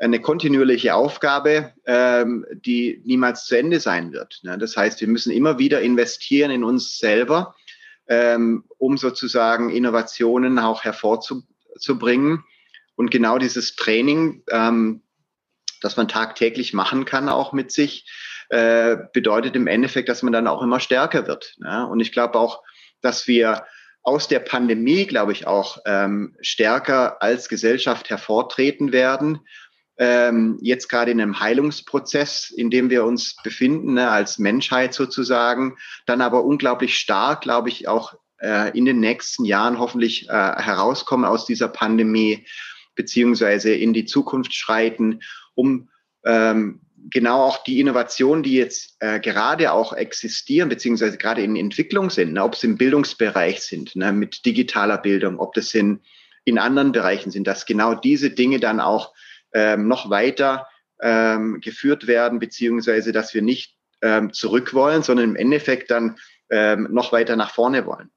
eine 0.00 0.20
kontinuierliche 0.20 0.94
Aufgabe, 0.94 1.74
ähm, 1.84 2.46
die 2.52 3.02
niemals 3.04 3.44
zu 3.44 3.56
Ende 3.56 3.80
sein 3.80 4.12
wird. 4.12 4.40
Ne? 4.42 4.56
Das 4.56 4.76
heißt, 4.76 5.00
wir 5.00 5.08
müssen 5.08 5.30
immer 5.30 5.58
wieder 5.58 5.82
investieren 5.82 6.50
in 6.50 6.64
uns 6.64 6.98
selber, 6.98 7.54
ähm, 8.08 8.64
um 8.78 8.96
sozusagen 8.96 9.68
Innovationen 9.68 10.58
auch 10.58 10.84
hervorzubringen. 10.84 12.42
Und 12.96 13.10
genau 13.10 13.38
dieses 13.38 13.76
Training, 13.76 14.42
ähm, 14.50 15.02
das 15.82 15.98
man 15.98 16.08
tagtäglich 16.08 16.72
machen 16.72 17.04
kann, 17.04 17.28
auch 17.28 17.52
mit 17.52 17.70
sich, 17.70 18.10
äh, 18.48 18.96
bedeutet 19.12 19.54
im 19.54 19.66
Endeffekt, 19.66 20.08
dass 20.08 20.22
man 20.22 20.32
dann 20.32 20.46
auch 20.46 20.62
immer 20.62 20.80
stärker 20.80 21.26
wird. 21.26 21.56
Ne? 21.58 21.86
Und 21.86 22.00
ich 22.00 22.10
glaube 22.10 22.38
auch, 22.38 22.62
dass 23.02 23.28
wir 23.28 23.66
aus 24.02 24.28
der 24.28 24.40
Pandemie, 24.40 25.04
glaube 25.04 25.32
ich, 25.32 25.46
auch 25.46 25.78
ähm, 25.84 26.36
stärker 26.40 27.22
als 27.22 27.50
Gesellschaft 27.50 28.08
hervortreten 28.08 28.92
werden. 28.92 29.40
Ähm, 30.02 30.56
jetzt 30.62 30.88
gerade 30.88 31.10
in 31.10 31.20
einem 31.20 31.40
Heilungsprozess, 31.40 32.50
in 32.50 32.70
dem 32.70 32.88
wir 32.88 33.04
uns 33.04 33.36
befinden, 33.44 33.94
ne, 33.94 34.10
als 34.10 34.38
Menschheit 34.38 34.94
sozusagen, 34.94 35.76
dann 36.06 36.22
aber 36.22 36.42
unglaublich 36.42 36.96
stark, 36.96 37.42
glaube 37.42 37.68
ich, 37.68 37.86
auch 37.86 38.14
äh, 38.40 38.76
in 38.76 38.86
den 38.86 38.98
nächsten 38.98 39.44
Jahren 39.44 39.78
hoffentlich 39.78 40.26
äh, 40.30 40.32
herauskommen 40.32 41.26
aus 41.26 41.44
dieser 41.44 41.68
Pandemie, 41.68 42.46
beziehungsweise 42.94 43.74
in 43.74 43.92
die 43.92 44.06
Zukunft 44.06 44.54
schreiten, 44.54 45.20
um 45.54 45.90
ähm, 46.24 46.80
genau 47.10 47.44
auch 47.44 47.62
die 47.62 47.78
Innovationen, 47.78 48.42
die 48.42 48.54
jetzt 48.54 48.96
äh, 49.00 49.20
gerade 49.20 49.70
auch 49.70 49.92
existieren, 49.92 50.70
beziehungsweise 50.70 51.18
gerade 51.18 51.42
in 51.42 51.56
Entwicklung 51.56 52.08
sind, 52.08 52.32
ne, 52.32 52.42
ob 52.42 52.54
es 52.54 52.64
im 52.64 52.78
Bildungsbereich 52.78 53.60
sind, 53.60 53.96
ne, 53.96 54.14
mit 54.14 54.46
digitaler 54.46 54.96
Bildung, 54.96 55.38
ob 55.38 55.52
das 55.52 55.74
in, 55.74 56.00
in 56.44 56.56
anderen 56.56 56.92
Bereichen 56.92 57.30
sind, 57.30 57.46
dass 57.46 57.66
genau 57.66 57.94
diese 57.94 58.30
Dinge 58.30 58.60
dann 58.60 58.80
auch 58.80 59.12
ähm, 59.52 59.88
noch 59.88 60.10
weiter 60.10 60.66
ähm, 61.00 61.60
geführt 61.60 62.06
werden, 62.06 62.38
beziehungsweise 62.38 63.12
dass 63.12 63.34
wir 63.34 63.42
nicht 63.42 63.76
ähm, 64.02 64.32
zurück 64.32 64.74
wollen, 64.74 65.02
sondern 65.02 65.30
im 65.30 65.36
Endeffekt 65.36 65.90
dann 65.90 66.16
ähm, 66.50 66.88
noch 66.90 67.12
weiter 67.12 67.36
nach 67.36 67.52
vorne 67.52 67.86
wollen. 67.86 68.10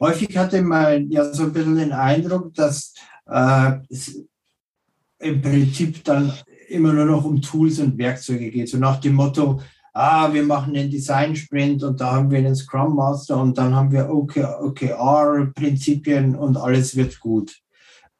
Häufig 0.00 0.36
hatte 0.36 0.62
man 0.62 1.10
ja 1.10 1.32
so 1.32 1.44
ein 1.44 1.52
bisschen 1.52 1.76
den 1.76 1.92
Eindruck, 1.92 2.52
dass 2.54 2.94
äh, 3.26 3.72
es 3.88 4.24
im 5.18 5.42
Prinzip 5.42 6.02
dann 6.04 6.32
immer 6.68 6.92
nur 6.92 7.04
noch 7.04 7.24
um 7.24 7.42
Tools 7.42 7.80
und 7.80 7.98
Werkzeuge 7.98 8.50
geht. 8.50 8.70
So 8.70 8.78
nach 8.78 9.00
dem 9.00 9.14
Motto, 9.14 9.60
ah, 9.92 10.32
wir 10.32 10.42
machen 10.42 10.74
den 10.74 10.90
Design 10.90 11.36
Sprint 11.36 11.82
und 11.82 12.00
da 12.00 12.12
haben 12.12 12.30
wir 12.30 12.40
den 12.40 12.54
Scrum 12.54 12.96
Master 12.96 13.38
und 13.40 13.58
dann 13.58 13.74
haben 13.74 13.92
wir 13.92 14.08
OKR-Prinzipien 14.08 16.34
und 16.34 16.56
alles 16.56 16.96
wird 16.96 17.20
gut. 17.20 17.60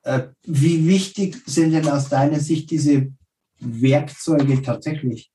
Äh, 0.03 0.29
wie 0.45 0.87
wichtig 0.89 1.37
sind 1.47 1.73
denn 1.73 1.89
aus 1.89 2.09
deiner 2.09 2.41
Sicht 2.41 2.71
diese 2.71 3.13
Werkzeuge 3.59 4.63
tatsächlich? 4.63 5.31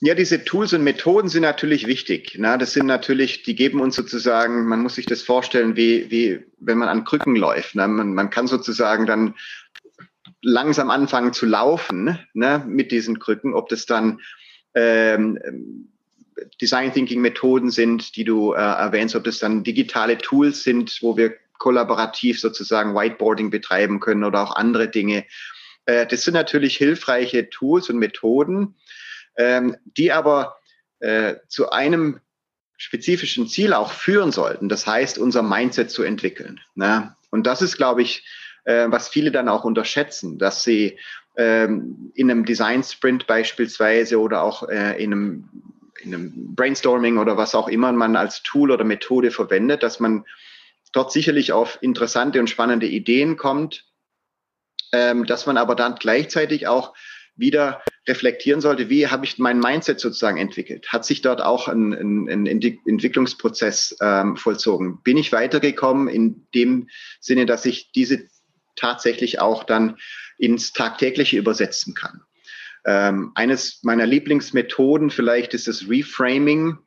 Ja, 0.00 0.14
diese 0.14 0.44
Tools 0.44 0.74
und 0.74 0.84
Methoden 0.84 1.30
sind 1.30 1.42
natürlich 1.42 1.86
wichtig. 1.86 2.36
Na, 2.38 2.58
das 2.58 2.74
sind 2.74 2.84
natürlich, 2.84 3.44
die 3.44 3.54
geben 3.54 3.80
uns 3.80 3.96
sozusagen, 3.96 4.66
man 4.66 4.82
muss 4.82 4.96
sich 4.96 5.06
das 5.06 5.22
vorstellen, 5.22 5.74
wie, 5.74 6.10
wie 6.10 6.44
wenn 6.58 6.76
man 6.76 6.88
an 6.88 7.04
Krücken 7.04 7.34
läuft. 7.34 7.74
Na, 7.74 7.88
man, 7.88 8.12
man 8.12 8.28
kann 8.28 8.46
sozusagen 8.46 9.06
dann 9.06 9.34
langsam 10.42 10.90
anfangen 10.90 11.32
zu 11.32 11.46
laufen 11.46 12.18
ne, 12.34 12.62
mit 12.68 12.92
diesen 12.92 13.18
Krücken, 13.18 13.54
ob 13.54 13.70
das 13.70 13.86
dann 13.86 14.20
ähm, 14.74 15.38
Design 16.60 16.92
Thinking 16.92 17.22
Methoden 17.22 17.70
sind, 17.70 18.16
die 18.16 18.24
du 18.24 18.52
äh, 18.52 18.58
erwähnst, 18.58 19.16
ob 19.16 19.24
das 19.24 19.38
dann 19.38 19.64
digitale 19.64 20.18
Tools 20.18 20.62
sind, 20.62 20.98
wo 21.00 21.16
wir 21.16 21.34
kollaborativ 21.58 22.40
sozusagen 22.40 22.94
Whiteboarding 22.94 23.50
betreiben 23.50 24.00
können 24.00 24.24
oder 24.24 24.42
auch 24.42 24.56
andere 24.56 24.88
Dinge. 24.88 25.24
Äh, 25.86 26.06
das 26.06 26.22
sind 26.22 26.34
natürlich 26.34 26.76
hilfreiche 26.76 27.48
Tools 27.50 27.90
und 27.90 27.98
Methoden, 27.98 28.76
ähm, 29.36 29.76
die 29.84 30.12
aber 30.12 30.56
äh, 31.00 31.36
zu 31.48 31.70
einem 31.70 32.20
spezifischen 32.76 33.48
Ziel 33.48 33.72
auch 33.72 33.92
führen 33.92 34.32
sollten. 34.32 34.68
Das 34.68 34.86
heißt, 34.86 35.18
unser 35.18 35.42
Mindset 35.42 35.90
zu 35.90 36.02
entwickeln. 36.02 36.60
Ne? 36.74 37.14
Und 37.30 37.46
das 37.46 37.62
ist, 37.62 37.76
glaube 37.76 38.02
ich, 38.02 38.26
äh, 38.64 38.86
was 38.88 39.08
viele 39.08 39.30
dann 39.30 39.48
auch 39.48 39.64
unterschätzen, 39.64 40.38
dass 40.38 40.62
sie 40.62 40.98
ähm, 41.36 42.12
in 42.14 42.30
einem 42.30 42.44
Design 42.44 42.82
Sprint 42.82 43.26
beispielsweise 43.26 44.18
oder 44.20 44.42
auch 44.42 44.68
äh, 44.68 45.02
in 45.02 45.12
einem 45.12 45.48
in 46.02 46.14
einem 46.14 46.54
Brainstorming 46.54 47.16
oder 47.16 47.36
was 47.36 47.54
auch 47.54 47.68
immer 47.68 47.90
man 47.90 48.16
als 48.16 48.42
Tool 48.42 48.70
oder 48.70 48.84
Methode 48.84 49.30
verwendet, 49.30 49.82
dass 49.82 49.98
man 49.98 50.24
dort 50.96 51.12
sicherlich 51.12 51.52
auf 51.52 51.78
interessante 51.82 52.40
und 52.40 52.48
spannende 52.48 52.86
Ideen 52.86 53.36
kommt, 53.36 53.84
ähm, 54.92 55.26
dass 55.26 55.46
man 55.46 55.56
aber 55.56 55.74
dann 55.74 55.96
gleichzeitig 55.96 56.66
auch 56.66 56.94
wieder 57.34 57.82
reflektieren 58.08 58.60
sollte, 58.60 58.88
wie 58.88 59.08
habe 59.08 59.26
ich 59.26 59.38
mein 59.38 59.58
Mindset 59.58 60.00
sozusagen 60.00 60.38
entwickelt? 60.38 60.88
Hat 60.88 61.04
sich 61.04 61.22
dort 61.22 61.42
auch 61.42 61.68
ein, 61.68 61.92
ein, 61.92 62.28
ein 62.28 62.46
Entwicklungsprozess 62.46 63.96
ähm, 64.00 64.36
vollzogen? 64.36 65.02
Bin 65.02 65.16
ich 65.16 65.32
weitergekommen 65.32 66.08
in 66.08 66.46
dem 66.54 66.88
Sinne, 67.20 67.46
dass 67.46 67.66
ich 67.66 67.90
diese 67.92 68.28
tatsächlich 68.76 69.40
auch 69.40 69.64
dann 69.64 69.96
ins 70.38 70.72
Tagtägliche 70.72 71.36
übersetzen 71.36 71.94
kann. 71.94 72.22
Ähm, 72.84 73.32
eines 73.34 73.82
meiner 73.82 74.06
Lieblingsmethoden 74.06 75.10
vielleicht 75.10 75.54
ist 75.54 75.66
das 75.66 75.88
Reframing, 75.88 76.78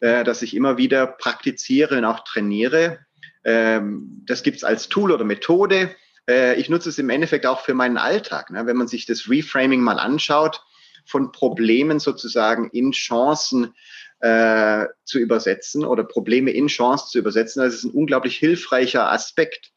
äh, 0.00 0.24
das 0.24 0.42
ich 0.42 0.54
immer 0.54 0.76
wieder 0.76 1.06
praktiziere 1.06 1.96
und 1.96 2.04
auch 2.04 2.24
trainiere. 2.24 3.05
Ähm, 3.46 4.22
das 4.26 4.42
gibt 4.42 4.56
es 4.56 4.64
als 4.64 4.88
Tool 4.88 5.12
oder 5.12 5.24
Methode. 5.24 5.94
Äh, 6.28 6.56
ich 6.56 6.68
nutze 6.68 6.88
es 6.88 6.98
im 6.98 7.08
Endeffekt 7.08 7.46
auch 7.46 7.60
für 7.60 7.74
meinen 7.74 7.96
Alltag. 7.96 8.50
Ne? 8.50 8.66
Wenn 8.66 8.76
man 8.76 8.88
sich 8.88 9.06
das 9.06 9.30
Reframing 9.30 9.80
mal 9.80 10.00
anschaut, 10.00 10.60
von 11.06 11.30
Problemen 11.30 12.00
sozusagen 12.00 12.68
in 12.70 12.90
Chancen 12.90 13.72
äh, 14.18 14.86
zu 15.04 15.20
übersetzen 15.20 15.84
oder 15.84 16.02
Probleme 16.02 16.50
in 16.50 16.66
Chancen 16.66 17.08
zu 17.12 17.18
übersetzen, 17.18 17.62
das 17.62 17.74
ist 17.74 17.84
ein 17.84 17.92
unglaublich 17.92 18.36
hilfreicher 18.36 19.12
Aspekt. 19.12 19.70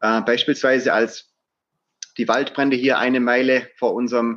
Äh, 0.00 0.20
beispielsweise 0.20 0.92
als 0.92 1.32
die 2.18 2.28
Waldbrände 2.28 2.76
hier 2.76 2.98
eine 2.98 3.18
Meile 3.18 3.68
vor 3.76 3.94
unserem 3.94 4.36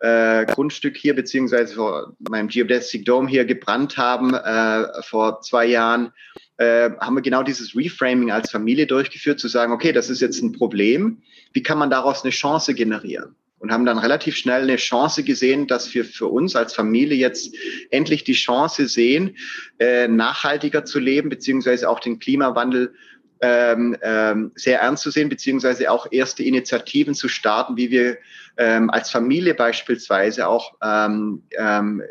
äh, 0.00 0.44
Grundstück 0.46 0.96
hier, 0.96 1.14
beziehungsweise 1.14 1.76
vor 1.76 2.16
meinem 2.28 2.48
Geodesic 2.48 3.04
Dome 3.04 3.28
hier 3.28 3.44
gebrannt 3.44 3.96
haben 3.96 4.34
äh, 4.34 5.02
vor 5.02 5.40
zwei 5.42 5.66
Jahren, 5.66 6.12
äh, 6.56 6.90
haben 7.00 7.16
wir 7.16 7.22
genau 7.22 7.42
dieses 7.42 7.74
Reframing 7.74 8.30
als 8.30 8.50
Familie 8.50 8.86
durchgeführt, 8.86 9.40
zu 9.40 9.48
sagen, 9.48 9.72
okay, 9.72 9.92
das 9.92 10.10
ist 10.10 10.20
jetzt 10.20 10.42
ein 10.42 10.52
Problem, 10.52 11.22
wie 11.52 11.62
kann 11.62 11.78
man 11.78 11.90
daraus 11.90 12.22
eine 12.22 12.30
Chance 12.30 12.74
generieren? 12.74 13.34
Und 13.58 13.72
haben 13.72 13.86
dann 13.86 13.98
relativ 13.98 14.36
schnell 14.36 14.62
eine 14.62 14.76
Chance 14.76 15.24
gesehen, 15.24 15.66
dass 15.66 15.94
wir 15.94 16.04
für 16.04 16.26
uns 16.26 16.54
als 16.54 16.74
Familie 16.74 17.16
jetzt 17.16 17.54
endlich 17.90 18.22
die 18.22 18.34
Chance 18.34 18.86
sehen, 18.88 19.36
äh, 19.78 20.06
nachhaltiger 20.06 20.84
zu 20.84 20.98
leben, 20.98 21.30
beziehungsweise 21.30 21.88
auch 21.88 21.98
den 21.98 22.18
Klimawandel 22.18 22.92
ähm, 23.40 23.96
ähm, 24.02 24.52
sehr 24.54 24.80
ernst 24.80 25.02
zu 25.02 25.10
sehen, 25.10 25.28
beziehungsweise 25.28 25.90
auch 25.90 26.06
erste 26.10 26.42
Initiativen 26.42 27.14
zu 27.14 27.28
starten, 27.28 27.76
wie 27.76 27.90
wir 27.90 28.18
ähm, 28.56 28.90
als 28.90 29.10
Familie 29.10 29.54
beispielsweise 29.54 30.46
auch 30.46 30.74
ähm, 30.82 31.42
ähm, 31.58 32.02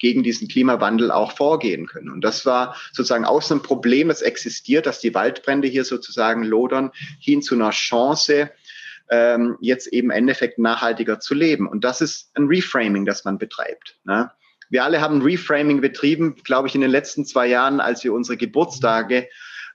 gegen 0.00 0.24
diesen 0.24 0.48
Klimawandel 0.48 1.12
auch 1.12 1.32
vorgehen 1.32 1.86
können. 1.86 2.10
Und 2.10 2.22
das 2.22 2.44
war 2.44 2.74
sozusagen 2.92 3.26
aus 3.26 3.52
einem 3.52 3.62
Problem, 3.62 4.08
das 4.08 4.22
existiert, 4.22 4.86
dass 4.86 4.98
die 4.98 5.14
Waldbrände 5.14 5.68
hier 5.68 5.84
sozusagen 5.84 6.42
lodern, 6.42 6.90
hin 7.20 7.42
zu 7.42 7.54
einer 7.54 7.70
Chance, 7.70 8.50
ähm, 9.10 9.56
jetzt 9.60 9.88
eben 9.88 10.10
im 10.10 10.16
Endeffekt 10.16 10.58
nachhaltiger 10.58 11.20
zu 11.20 11.34
leben. 11.34 11.68
Und 11.68 11.84
das 11.84 12.00
ist 12.00 12.30
ein 12.34 12.46
Reframing, 12.46 13.04
das 13.04 13.24
man 13.24 13.38
betreibt. 13.38 13.98
Ne? 14.04 14.30
Wir 14.70 14.84
alle 14.84 15.00
haben 15.00 15.20
Reframing 15.20 15.80
betrieben, 15.80 16.36
glaube 16.44 16.68
ich, 16.68 16.74
in 16.74 16.80
den 16.80 16.90
letzten 16.90 17.26
zwei 17.26 17.46
Jahren, 17.46 17.80
als 17.80 18.02
wir 18.02 18.14
unsere 18.14 18.36
Geburtstage 18.38 19.28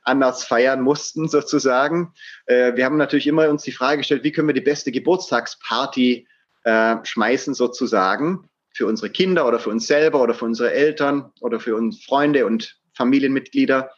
anders 0.04 0.46
feiern 0.46 0.82
mussten 0.82 1.28
sozusagen. 1.28 2.14
Äh, 2.48 2.76
wir 2.76 2.86
haben 2.86 2.98
natürlich 2.98 3.28
immer 3.28 3.50
uns 3.50 3.64
die 3.64 3.72
Frage 3.72 4.00
gestellt, 4.00 4.24
wie 4.24 4.32
können 4.32 4.48
wir 4.48 4.54
die 4.54 4.62
beste 4.62 4.92
Geburtstagsparty 4.92 6.28
äh, 6.64 6.96
schmeißen 7.04 7.54
sozusagen 7.54 8.50
für 8.76 8.86
unsere 8.86 9.10
Kinder 9.10 9.48
oder 9.48 9.58
für 9.58 9.70
uns 9.70 9.88
selber 9.88 10.22
oder 10.22 10.34
für 10.34 10.46
unsere 10.46 10.72
Eltern 10.74 11.32
oder 11.40 11.60
für 11.60 11.76
uns 11.76 12.04
Freunde 12.04 12.46
und 12.46 12.78
Familienmitglieder. 12.94 13.90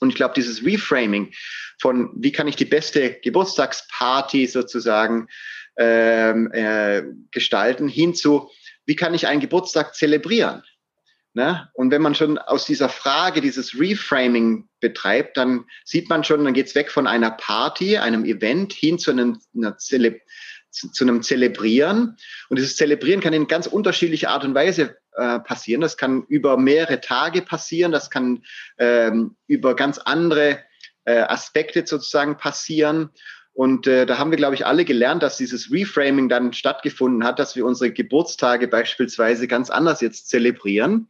Und 0.00 0.08
ich 0.10 0.16
glaube, 0.16 0.34
dieses 0.34 0.64
Reframing 0.64 1.32
von, 1.80 2.10
wie 2.16 2.32
kann 2.32 2.48
ich 2.48 2.56
die 2.56 2.64
beste 2.64 3.20
Geburtstagsparty 3.22 4.46
sozusagen 4.46 5.28
ähm, 5.76 6.50
äh, 6.52 7.02
gestalten, 7.30 7.88
hinzu, 7.88 8.50
wie 8.84 8.96
kann 8.96 9.14
ich 9.14 9.28
einen 9.28 9.40
Geburtstag 9.40 9.94
zelebrieren? 9.94 10.64
Ne? 11.32 11.68
Und 11.74 11.92
wenn 11.92 12.02
man 12.02 12.16
schon 12.16 12.38
aus 12.38 12.66
dieser 12.66 12.88
Frage 12.88 13.40
dieses 13.40 13.78
Reframing 13.78 14.68
betreibt, 14.80 15.36
dann 15.36 15.66
sieht 15.84 16.08
man 16.08 16.24
schon, 16.24 16.44
dann 16.44 16.54
geht's 16.54 16.74
weg 16.74 16.90
von 16.90 17.06
einer 17.06 17.30
Party, 17.30 17.98
einem 17.98 18.24
Event 18.24 18.72
hin 18.72 18.98
zu 18.98 19.12
einem, 19.12 19.40
einer 19.54 19.78
Zele 19.78 20.20
zu, 20.70 21.04
einem 21.04 21.22
Zelebrieren. 21.22 22.16
Und 22.48 22.58
dieses 22.58 22.76
Zelebrieren 22.76 23.20
kann 23.20 23.32
in 23.32 23.48
ganz 23.48 23.66
unterschiedlicher 23.66 24.30
Art 24.30 24.44
und 24.44 24.54
Weise 24.54 24.96
äh, 25.16 25.40
passieren. 25.40 25.80
Das 25.80 25.96
kann 25.96 26.24
über 26.28 26.56
mehrere 26.56 27.00
Tage 27.00 27.42
passieren, 27.42 27.92
das 27.92 28.10
kann 28.10 28.42
ähm, 28.78 29.36
über 29.46 29.74
ganz 29.76 29.98
andere 29.98 30.60
äh, 31.04 31.20
Aspekte 31.20 31.86
sozusagen 31.86 32.36
passieren. 32.36 33.10
Und 33.52 33.86
äh, 33.86 34.06
da 34.06 34.18
haben 34.18 34.30
wir, 34.30 34.38
glaube 34.38 34.54
ich, 34.54 34.64
alle 34.64 34.84
gelernt, 34.84 35.22
dass 35.22 35.36
dieses 35.36 35.72
Reframing 35.72 36.28
dann 36.28 36.52
stattgefunden 36.52 37.24
hat, 37.24 37.38
dass 37.38 37.56
wir 37.56 37.66
unsere 37.66 37.92
Geburtstage 37.92 38.68
beispielsweise 38.68 39.48
ganz 39.48 39.70
anders 39.70 40.00
jetzt 40.00 40.28
zelebrieren. 40.28 41.08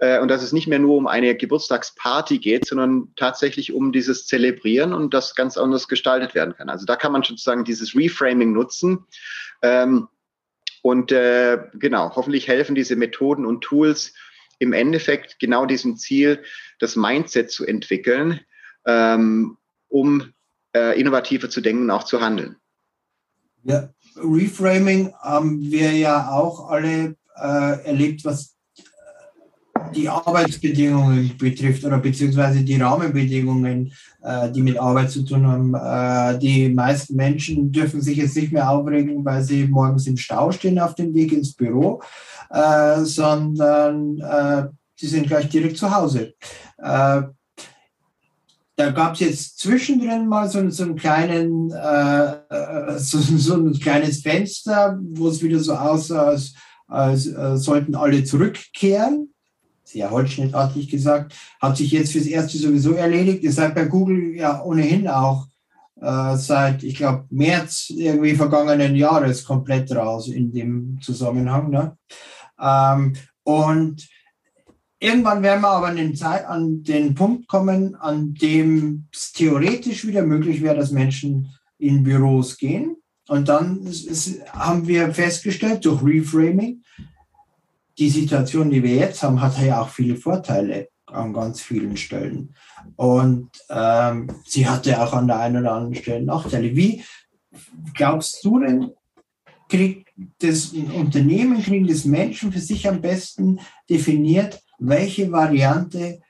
Äh, 0.00 0.18
und 0.20 0.28
dass 0.28 0.42
es 0.42 0.52
nicht 0.52 0.66
mehr 0.66 0.78
nur 0.78 0.96
um 0.96 1.06
eine 1.06 1.36
Geburtstagsparty 1.36 2.38
geht, 2.38 2.66
sondern 2.66 3.12
tatsächlich 3.16 3.72
um 3.72 3.92
dieses 3.92 4.26
Zelebrieren 4.26 4.94
und 4.94 5.12
das 5.12 5.34
ganz 5.34 5.58
anders 5.58 5.88
gestaltet 5.88 6.34
werden 6.34 6.54
kann. 6.56 6.70
Also 6.70 6.86
da 6.86 6.96
kann 6.96 7.12
man 7.12 7.22
sozusagen 7.22 7.64
dieses 7.64 7.94
Reframing 7.94 8.52
nutzen. 8.52 9.06
Ähm, 9.62 10.08
und 10.82 11.12
äh, 11.12 11.58
genau, 11.74 12.16
hoffentlich 12.16 12.48
helfen 12.48 12.74
diese 12.74 12.96
Methoden 12.96 13.44
und 13.44 13.60
Tools 13.60 14.14
im 14.58 14.72
Endeffekt 14.72 15.38
genau 15.38 15.66
diesem 15.66 15.98
Ziel, 15.98 16.42
das 16.78 16.96
Mindset 16.96 17.50
zu 17.50 17.66
entwickeln, 17.66 18.40
ähm, 18.86 19.58
um 19.88 20.32
äh, 20.74 20.98
innovativer 20.98 21.50
zu 21.50 21.60
denken 21.60 21.84
und 21.84 21.90
auch 21.90 22.04
zu 22.04 22.22
handeln. 22.22 22.56
Ja, 23.64 23.90
Reframing 24.16 25.12
haben 25.20 25.60
wir 25.60 25.92
ja 25.92 26.30
auch 26.30 26.70
alle 26.70 27.16
äh, 27.36 27.84
erlebt, 27.84 28.24
was 28.24 28.56
die 29.94 30.08
Arbeitsbedingungen 30.08 31.36
betrifft 31.38 31.84
oder 31.84 31.98
beziehungsweise 31.98 32.62
die 32.62 32.76
Rahmenbedingungen, 32.76 33.92
äh, 34.22 34.50
die 34.50 34.62
mit 34.62 34.78
Arbeit 34.78 35.10
zu 35.10 35.22
tun 35.22 35.46
haben. 35.46 35.74
Äh, 35.74 36.38
die 36.38 36.68
meisten 36.68 37.16
Menschen 37.16 37.72
dürfen 37.72 38.00
sich 38.00 38.18
jetzt 38.18 38.36
nicht 38.36 38.52
mehr 38.52 38.68
aufregen, 38.70 39.24
weil 39.24 39.42
sie 39.42 39.66
morgens 39.66 40.06
im 40.06 40.16
Stau 40.16 40.52
stehen 40.52 40.78
auf 40.78 40.94
dem 40.94 41.14
Weg 41.14 41.32
ins 41.32 41.54
Büro, 41.54 42.02
äh, 42.50 43.00
sondern 43.00 44.70
sie 44.96 45.06
sind 45.06 45.26
gleich 45.26 45.48
direkt 45.48 45.78
zu 45.78 45.94
Hause. 45.94 46.34
Da 48.80 48.90
gab 48.92 49.12
es 49.12 49.20
jetzt 49.20 49.58
zwischendrin 49.58 50.26
mal 50.26 50.48
so, 50.48 50.70
so 50.70 50.84
einen 50.84 50.96
kleinen, 50.96 51.70
äh, 51.70 52.98
so, 52.98 53.18
so, 53.18 53.54
ein 53.56 53.78
kleines 53.78 54.22
Fenster, 54.22 54.98
wo 55.02 55.28
es 55.28 55.42
wieder 55.42 55.58
so 55.58 55.74
aussah, 55.74 56.28
als, 56.28 56.54
als 56.86 57.26
äh, 57.26 57.58
sollten 57.58 57.94
alle 57.94 58.24
zurückkehren 58.24 59.34
sehr 59.92 60.10
holzschnittartig 60.10 60.88
gesagt, 60.88 61.34
hat 61.60 61.76
sich 61.76 61.90
jetzt 61.92 62.12
fürs 62.12 62.26
Erste 62.26 62.58
sowieso 62.58 62.92
erledigt. 62.92 63.42
Ihr 63.42 63.52
seid 63.52 63.74
bei 63.74 63.84
Google 63.84 64.34
ja 64.34 64.62
ohnehin 64.62 65.08
auch 65.08 65.46
äh, 66.00 66.36
seit, 66.36 66.82
ich 66.82 66.96
glaube, 66.96 67.26
März 67.30 67.90
irgendwie 67.90 68.34
vergangenen 68.34 68.96
Jahres 68.96 69.44
komplett 69.44 69.94
raus 69.94 70.28
in 70.28 70.52
dem 70.52 70.98
Zusammenhang. 71.02 71.70
Ne? 71.70 71.96
Ähm, 72.60 73.14
und 73.42 74.08
irgendwann 74.98 75.42
werden 75.42 75.62
wir 75.62 75.68
aber 75.68 75.88
an 75.88 75.96
den, 75.96 76.14
Zeit, 76.14 76.46
an 76.46 76.82
den 76.82 77.14
Punkt 77.14 77.48
kommen, 77.48 77.94
an 77.96 78.34
dem 78.34 79.08
es 79.12 79.32
theoretisch 79.32 80.06
wieder 80.06 80.22
möglich 80.22 80.62
wäre, 80.62 80.76
dass 80.76 80.90
Menschen 80.90 81.54
in 81.78 82.02
Büros 82.02 82.56
gehen. 82.56 82.96
Und 83.28 83.48
dann 83.48 83.82
ist, 83.86 84.06
ist, 84.06 84.44
haben 84.52 84.86
wir 84.86 85.14
festgestellt 85.14 85.84
durch 85.84 86.02
Reframing, 86.02 86.82
die 88.00 88.08
Situation, 88.08 88.70
die 88.70 88.82
wir 88.82 88.94
jetzt 88.94 89.22
haben, 89.22 89.42
hat 89.42 89.60
ja 89.60 89.82
auch 89.82 89.90
viele 89.90 90.16
Vorteile 90.16 90.88
an 91.04 91.34
ganz 91.34 91.60
vielen 91.60 91.98
Stellen. 91.98 92.54
Und 92.96 93.50
ähm, 93.68 94.28
sie 94.46 94.66
hatte 94.66 95.02
auch 95.02 95.12
an 95.12 95.26
der 95.26 95.38
einen 95.38 95.58
oder 95.58 95.72
anderen 95.72 95.94
Stelle 95.94 96.24
Nachteile. 96.24 96.74
Wie 96.74 97.04
glaubst 97.94 98.42
du 98.42 98.60
denn, 98.60 98.92
kriegt 99.68 100.08
das 100.38 100.72
Unternehmen, 100.72 101.62
kriegen 101.62 101.86
das 101.86 102.06
Menschen 102.06 102.52
für 102.52 102.58
sich 102.58 102.88
am 102.88 103.02
besten 103.02 103.60
definiert, 103.88 104.62
welche 104.78 105.30
Variante 105.30 106.20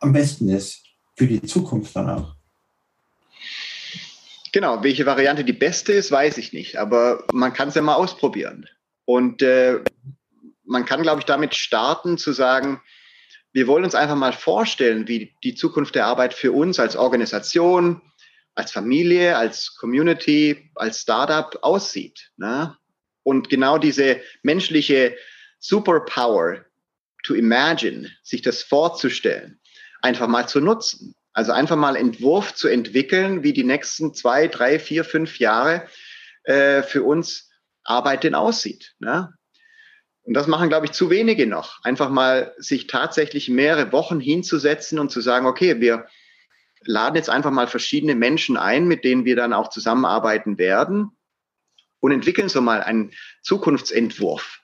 am 0.00 0.12
besten 0.12 0.50
ist 0.50 0.82
für 1.16 1.26
die 1.26 1.40
Zukunft 1.42 1.96
dann 1.96 2.10
auch? 2.10 2.36
Genau, 4.52 4.82
welche 4.84 5.06
Variante 5.06 5.44
die 5.44 5.54
beste 5.54 5.94
ist, 5.94 6.12
weiß 6.12 6.36
ich 6.36 6.52
nicht, 6.52 6.76
aber 6.76 7.24
man 7.32 7.54
kann 7.54 7.68
es 7.68 7.74
ja 7.74 7.80
mal 7.80 7.94
ausprobieren. 7.94 8.66
Und 9.06 9.40
äh, 9.40 9.80
man 10.64 10.84
kann, 10.84 11.02
glaube 11.02 11.20
ich, 11.20 11.26
damit 11.26 11.54
starten 11.54 12.18
zu 12.18 12.32
sagen, 12.32 12.80
wir 13.52 13.66
wollen 13.66 13.84
uns 13.84 13.94
einfach 13.94 14.16
mal 14.16 14.32
vorstellen, 14.32 15.08
wie 15.08 15.36
die 15.44 15.54
Zukunft 15.54 15.94
der 15.94 16.06
Arbeit 16.06 16.32
für 16.32 16.52
uns 16.52 16.78
als 16.78 16.96
Organisation, 16.96 18.00
als 18.54 18.72
Familie, 18.72 19.36
als 19.36 19.76
Community, 19.76 20.70
als 20.74 21.00
Startup 21.00 21.58
aussieht. 21.62 22.30
Ne? 22.36 22.76
Und 23.22 23.48
genau 23.50 23.78
diese 23.78 24.20
menschliche 24.42 25.16
Superpower 25.58 26.64
to 27.24 27.34
imagine, 27.34 28.10
sich 28.22 28.42
das 28.42 28.62
vorzustellen, 28.62 29.60
einfach 30.00 30.28
mal 30.28 30.48
zu 30.48 30.60
nutzen. 30.60 31.14
Also 31.34 31.52
einfach 31.52 31.76
mal 31.76 31.96
Entwurf 31.96 32.54
zu 32.54 32.68
entwickeln, 32.68 33.42
wie 33.42 33.52
die 33.52 33.64
nächsten 33.64 34.12
zwei, 34.12 34.48
drei, 34.48 34.78
vier, 34.78 35.04
fünf 35.04 35.38
Jahre 35.38 35.88
äh, 36.44 36.82
für 36.82 37.04
uns 37.04 37.50
Arbeit 37.84 38.24
denn 38.24 38.34
aussieht. 38.34 38.94
Ne? 38.98 39.32
Und 40.24 40.34
das 40.34 40.46
machen, 40.46 40.68
glaube 40.68 40.86
ich, 40.86 40.92
zu 40.92 41.10
wenige 41.10 41.46
noch. 41.46 41.82
Einfach 41.82 42.08
mal 42.08 42.54
sich 42.58 42.86
tatsächlich 42.86 43.48
mehrere 43.48 43.92
Wochen 43.92 44.20
hinzusetzen 44.20 44.98
und 44.98 45.10
zu 45.10 45.20
sagen, 45.20 45.46
okay, 45.46 45.80
wir 45.80 46.06
laden 46.84 47.16
jetzt 47.16 47.30
einfach 47.30 47.50
mal 47.50 47.66
verschiedene 47.66 48.14
Menschen 48.14 48.56
ein, 48.56 48.86
mit 48.86 49.04
denen 49.04 49.24
wir 49.24 49.36
dann 49.36 49.52
auch 49.52 49.68
zusammenarbeiten 49.68 50.58
werden 50.58 51.10
und 52.00 52.12
entwickeln 52.12 52.48
so 52.48 52.60
mal 52.60 52.82
einen 52.82 53.12
Zukunftsentwurf. 53.42 54.60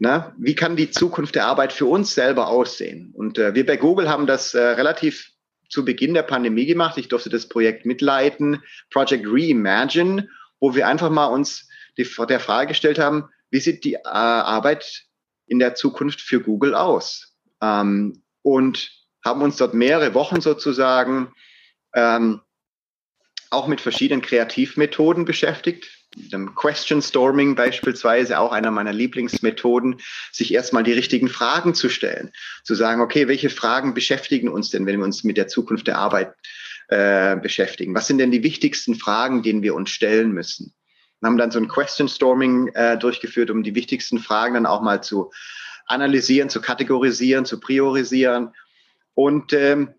Na, 0.00 0.32
wie 0.38 0.54
kann 0.54 0.76
die 0.76 0.90
Zukunft 0.90 1.34
der 1.34 1.46
Arbeit 1.46 1.72
für 1.72 1.86
uns 1.86 2.14
selber 2.14 2.48
aussehen? 2.48 3.12
Und 3.14 3.36
äh, 3.38 3.54
wir 3.54 3.66
bei 3.66 3.76
Google 3.76 4.08
haben 4.08 4.28
das 4.28 4.54
äh, 4.54 4.60
relativ 4.60 5.32
zu 5.68 5.84
Beginn 5.84 6.14
der 6.14 6.22
Pandemie 6.22 6.66
gemacht. 6.66 6.98
Ich 6.98 7.08
durfte 7.08 7.30
das 7.30 7.48
Projekt 7.48 7.84
mitleiten, 7.84 8.62
Project 8.90 9.26
Reimagine, 9.26 10.28
wo 10.60 10.74
wir 10.74 10.86
einfach 10.86 11.10
mal 11.10 11.26
uns 11.26 11.68
die, 11.98 12.08
der 12.28 12.40
Frage 12.40 12.68
gestellt 12.68 13.00
haben, 13.00 13.28
wie 13.50 13.60
sieht 13.60 13.84
die 13.84 13.94
äh, 13.94 14.00
Arbeit 14.04 15.04
in 15.46 15.58
der 15.58 15.74
Zukunft 15.74 16.20
für 16.20 16.40
Google 16.40 16.74
aus? 16.74 17.34
Ähm, 17.60 18.22
und 18.42 18.90
haben 19.24 19.42
uns 19.42 19.56
dort 19.56 19.74
mehrere 19.74 20.14
Wochen 20.14 20.40
sozusagen 20.40 21.32
ähm, 21.94 22.40
auch 23.50 23.66
mit 23.66 23.80
verschiedenen 23.80 24.22
Kreativmethoden 24.22 25.24
beschäftigt. 25.24 25.88
Dem 26.14 26.54
Question 26.54 27.02
Storming 27.02 27.54
beispielsweise, 27.54 28.38
auch 28.38 28.52
einer 28.52 28.70
meiner 28.70 28.92
Lieblingsmethoden, 28.92 30.00
sich 30.32 30.52
erstmal 30.52 30.82
die 30.82 30.92
richtigen 30.92 31.28
Fragen 31.28 31.74
zu 31.74 31.88
stellen. 31.88 32.32
Zu 32.64 32.74
sagen, 32.74 33.00
okay, 33.00 33.28
welche 33.28 33.50
Fragen 33.50 33.94
beschäftigen 33.94 34.48
uns 34.48 34.70
denn, 34.70 34.86
wenn 34.86 34.98
wir 34.98 35.04
uns 35.04 35.24
mit 35.24 35.36
der 35.36 35.48
Zukunft 35.48 35.86
der 35.86 35.98
Arbeit 35.98 36.34
äh, 36.88 37.36
beschäftigen? 37.36 37.94
Was 37.94 38.06
sind 38.06 38.18
denn 38.18 38.30
die 38.30 38.42
wichtigsten 38.42 38.94
Fragen, 38.94 39.42
denen 39.42 39.62
wir 39.62 39.74
uns 39.74 39.90
stellen 39.90 40.32
müssen? 40.32 40.74
Und 41.20 41.26
haben 41.26 41.36
dann 41.36 41.50
so 41.50 41.58
ein 41.58 41.68
Question 41.68 42.08
Storming 42.08 42.68
äh, 42.68 42.98
durchgeführt, 42.98 43.50
um 43.50 43.62
die 43.62 43.74
wichtigsten 43.74 44.18
Fragen 44.18 44.54
dann 44.54 44.66
auch 44.66 44.80
mal 44.80 45.02
zu 45.02 45.30
analysieren, 45.86 46.48
zu 46.48 46.60
kategorisieren, 46.60 47.44
zu 47.44 47.58
priorisieren 47.60 48.54
und 49.14 49.52
ähm, 49.52 49.94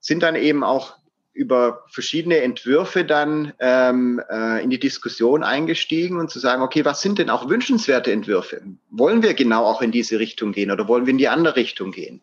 sind 0.00 0.22
dann 0.22 0.36
eben 0.36 0.64
auch 0.64 0.96
über 1.34 1.84
verschiedene 1.88 2.38
Entwürfe 2.38 3.04
dann 3.04 3.54
ähm, 3.58 4.20
äh, 4.30 4.62
in 4.62 4.70
die 4.70 4.78
Diskussion 4.78 5.42
eingestiegen 5.42 6.18
und 6.18 6.30
zu 6.30 6.38
sagen, 6.38 6.62
okay, 6.62 6.84
was 6.84 7.00
sind 7.00 7.18
denn 7.18 7.30
auch 7.30 7.48
wünschenswerte 7.48 8.12
Entwürfe? 8.12 8.62
Wollen 8.90 9.22
wir 9.22 9.32
genau 9.34 9.64
auch 9.64 9.80
in 9.80 9.92
diese 9.92 10.18
Richtung 10.18 10.52
gehen 10.52 10.70
oder 10.70 10.88
wollen 10.88 11.06
wir 11.06 11.12
in 11.12 11.18
die 11.18 11.28
andere 11.28 11.56
Richtung 11.56 11.90
gehen? 11.90 12.20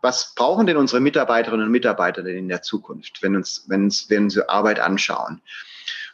Was 0.00 0.34
brauchen 0.34 0.66
denn 0.66 0.76
unsere 0.76 1.00
Mitarbeiterinnen 1.00 1.66
und 1.66 1.72
Mitarbeiter 1.72 2.22
denn 2.22 2.36
in 2.36 2.48
der 2.48 2.62
Zukunft, 2.62 3.22
wenn 3.22 3.36
uns, 3.36 3.64
wenn 3.68 3.84
uns, 3.84 4.08
wenn 4.08 4.30
sie 4.30 4.48
Arbeit 4.48 4.80
anschauen? 4.80 5.42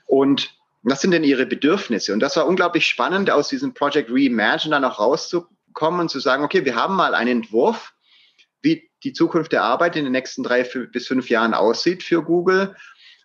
Und 0.07 0.55
was 0.85 1.01
sind 1.01 1.13
denn 1.13 1.25
ihre 1.25 1.47
Bedürfnisse? 1.47 2.13
Und 2.13 2.21
das 2.21 2.37
war 2.37 2.47
unglaublich 2.47 2.87
spannend, 2.87 3.31
aus 3.31 3.49
diesem 3.49 3.75
Project 3.75 4.11
Reimagine 4.11 4.75
dann 4.75 4.85
auch 4.85 4.99
rauszukommen 4.99 6.01
und 6.01 6.11
zu 6.11 6.21
sagen, 6.21 6.45
okay, 6.45 6.65
wir 6.65 6.77
haben 6.77 6.95
mal 6.95 7.15
einen 7.15 7.43
Entwurf, 7.43 7.95
wie 8.61 8.91
die 9.03 9.13
Zukunft 9.13 9.53
der 9.53 9.63
Arbeit 9.63 9.97
in 9.97 10.05
den 10.05 10.13
nächsten 10.13 10.43
drei 10.43 10.63
bis 10.63 11.07
fünf 11.07 11.31
Jahren 11.31 11.55
aussieht 11.55 12.03
für 12.03 12.23
Google. 12.23 12.77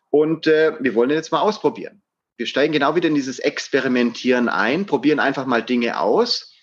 Und 0.10 0.47
äh, 0.47 0.74
wir 0.80 0.95
wollen 0.95 1.10
jetzt 1.10 1.32
mal 1.32 1.41
ausprobieren. 1.41 2.01
wir 2.38 2.47
steigen 2.47 2.72
genau 2.74 2.95
wieder 2.95 3.10
in 3.10 3.16
dieses 3.16 3.39
Experimentieren 3.39 4.47
ein, 4.47 4.86
probieren 4.86 5.20
einfach 5.20 5.45
mal 5.45 5.62
Dinge 5.62 5.99
aus 5.99 6.53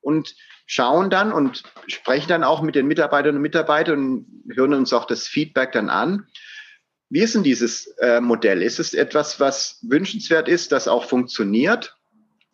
und 0.00 0.34
schauen 0.66 1.10
dann 1.10 1.32
und 1.32 1.62
sprechen 1.86 2.28
dann 2.28 2.44
auch 2.44 2.62
mit 2.62 2.74
den 2.74 2.86
Mitarbeiterinnen 2.86 3.36
und 3.36 3.42
Mitarbeitern 3.42 3.98
und 3.98 4.52
hören 4.54 4.74
uns 4.74 4.92
auch 4.92 5.04
das 5.04 5.28
Feedback 5.28 5.72
dann 5.72 5.90
an. 5.90 6.26
Wie 7.08 7.20
ist 7.20 7.34
denn 7.34 7.44
dieses 7.44 7.86
äh, 7.98 8.20
Modell? 8.20 8.62
Ist 8.62 8.80
es 8.80 8.94
etwas, 8.94 9.38
was 9.38 9.78
wünschenswert 9.82 10.48
ist, 10.48 10.72
das 10.72 10.88
auch 10.88 11.04
funktioniert? 11.04 11.96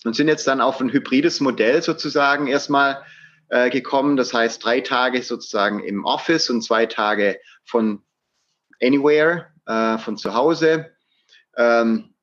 Und 0.05 0.17
sind 0.17 0.29
jetzt 0.29 0.47
dann 0.47 0.61
auf 0.61 0.81
ein 0.81 0.93
hybrides 0.93 1.41
Modell 1.41 1.81
sozusagen 1.81 2.49
erstmal 2.49 3.03
äh, 3.49 3.71
gekommen. 3.71 4.17
Das 4.17 4.35
heißt, 4.35 4.65
drei 4.65 4.81
Tage 4.81 5.23
sozusagen 5.23 5.83
im 5.85 6.05
Office 6.05 6.51
und 6.51 6.63
zwei 6.63 6.87
Tage 6.87 7.39
von 7.65 8.03
anywhere, 8.83 9.47
äh, 9.67 9.99
von 9.99 10.17
zu 10.17 10.35
Hause. 10.35 10.91
Ähm, 11.57 12.15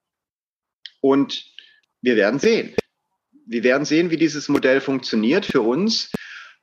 und 1.01 1.45
wir 2.01 2.15
werden 2.15 2.39
sehen. 2.39 2.75
Wir 3.45 3.63
werden 3.63 3.85
sehen, 3.85 4.11
wie 4.11 4.17
dieses 4.17 4.49
Modell 4.49 4.81
funktioniert 4.81 5.45
für 5.45 5.61
uns. 5.61 6.11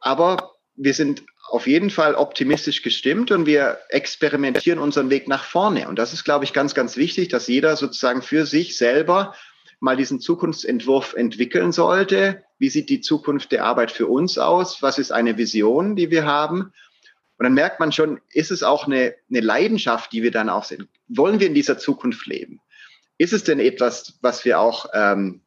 Aber 0.00 0.52
wir 0.74 0.94
sind 0.94 1.22
auf 1.48 1.66
jeden 1.66 1.90
Fall 1.90 2.14
optimistisch 2.14 2.82
gestimmt 2.82 3.30
und 3.30 3.46
wir 3.46 3.78
experimentieren 3.88 4.78
unseren 4.78 5.10
Weg 5.10 5.28
nach 5.28 5.44
vorne. 5.44 5.88
Und 5.88 5.98
das 5.98 6.12
ist, 6.12 6.24
glaube 6.24 6.44
ich, 6.44 6.52
ganz, 6.52 6.74
ganz 6.74 6.96
wichtig, 6.96 7.28
dass 7.28 7.46
jeder 7.46 7.76
sozusagen 7.76 8.22
für 8.22 8.46
sich 8.46 8.76
selber 8.76 9.34
mal 9.80 9.96
diesen 9.96 10.20
Zukunftsentwurf 10.20 11.14
entwickeln 11.14 11.72
sollte. 11.72 12.42
Wie 12.58 12.70
sieht 12.70 12.88
die 12.88 13.00
Zukunft 13.00 13.52
der 13.52 13.64
Arbeit 13.64 13.92
für 13.92 14.06
uns 14.06 14.38
aus? 14.38 14.82
Was 14.82 14.98
ist 14.98 15.12
eine 15.12 15.36
Vision, 15.38 15.96
die 15.96 16.10
wir 16.10 16.24
haben? 16.24 16.72
Und 17.38 17.44
dann 17.44 17.54
merkt 17.54 17.80
man 17.80 17.92
schon, 17.92 18.20
ist 18.32 18.50
es 18.50 18.62
auch 18.62 18.86
eine, 18.86 19.14
eine 19.28 19.40
Leidenschaft, 19.40 20.12
die 20.12 20.22
wir 20.22 20.30
dann 20.30 20.48
auch 20.48 20.64
sehen? 20.64 20.88
Wollen 21.08 21.38
wir 21.38 21.46
in 21.46 21.54
dieser 21.54 21.78
Zukunft 21.78 22.26
leben? 22.26 22.60
Ist 23.18 23.32
es 23.32 23.44
denn 23.44 23.60
etwas, 23.60 24.18
was 24.22 24.44
wir 24.44 24.60
auch 24.60 24.86
ähm, 24.94 25.42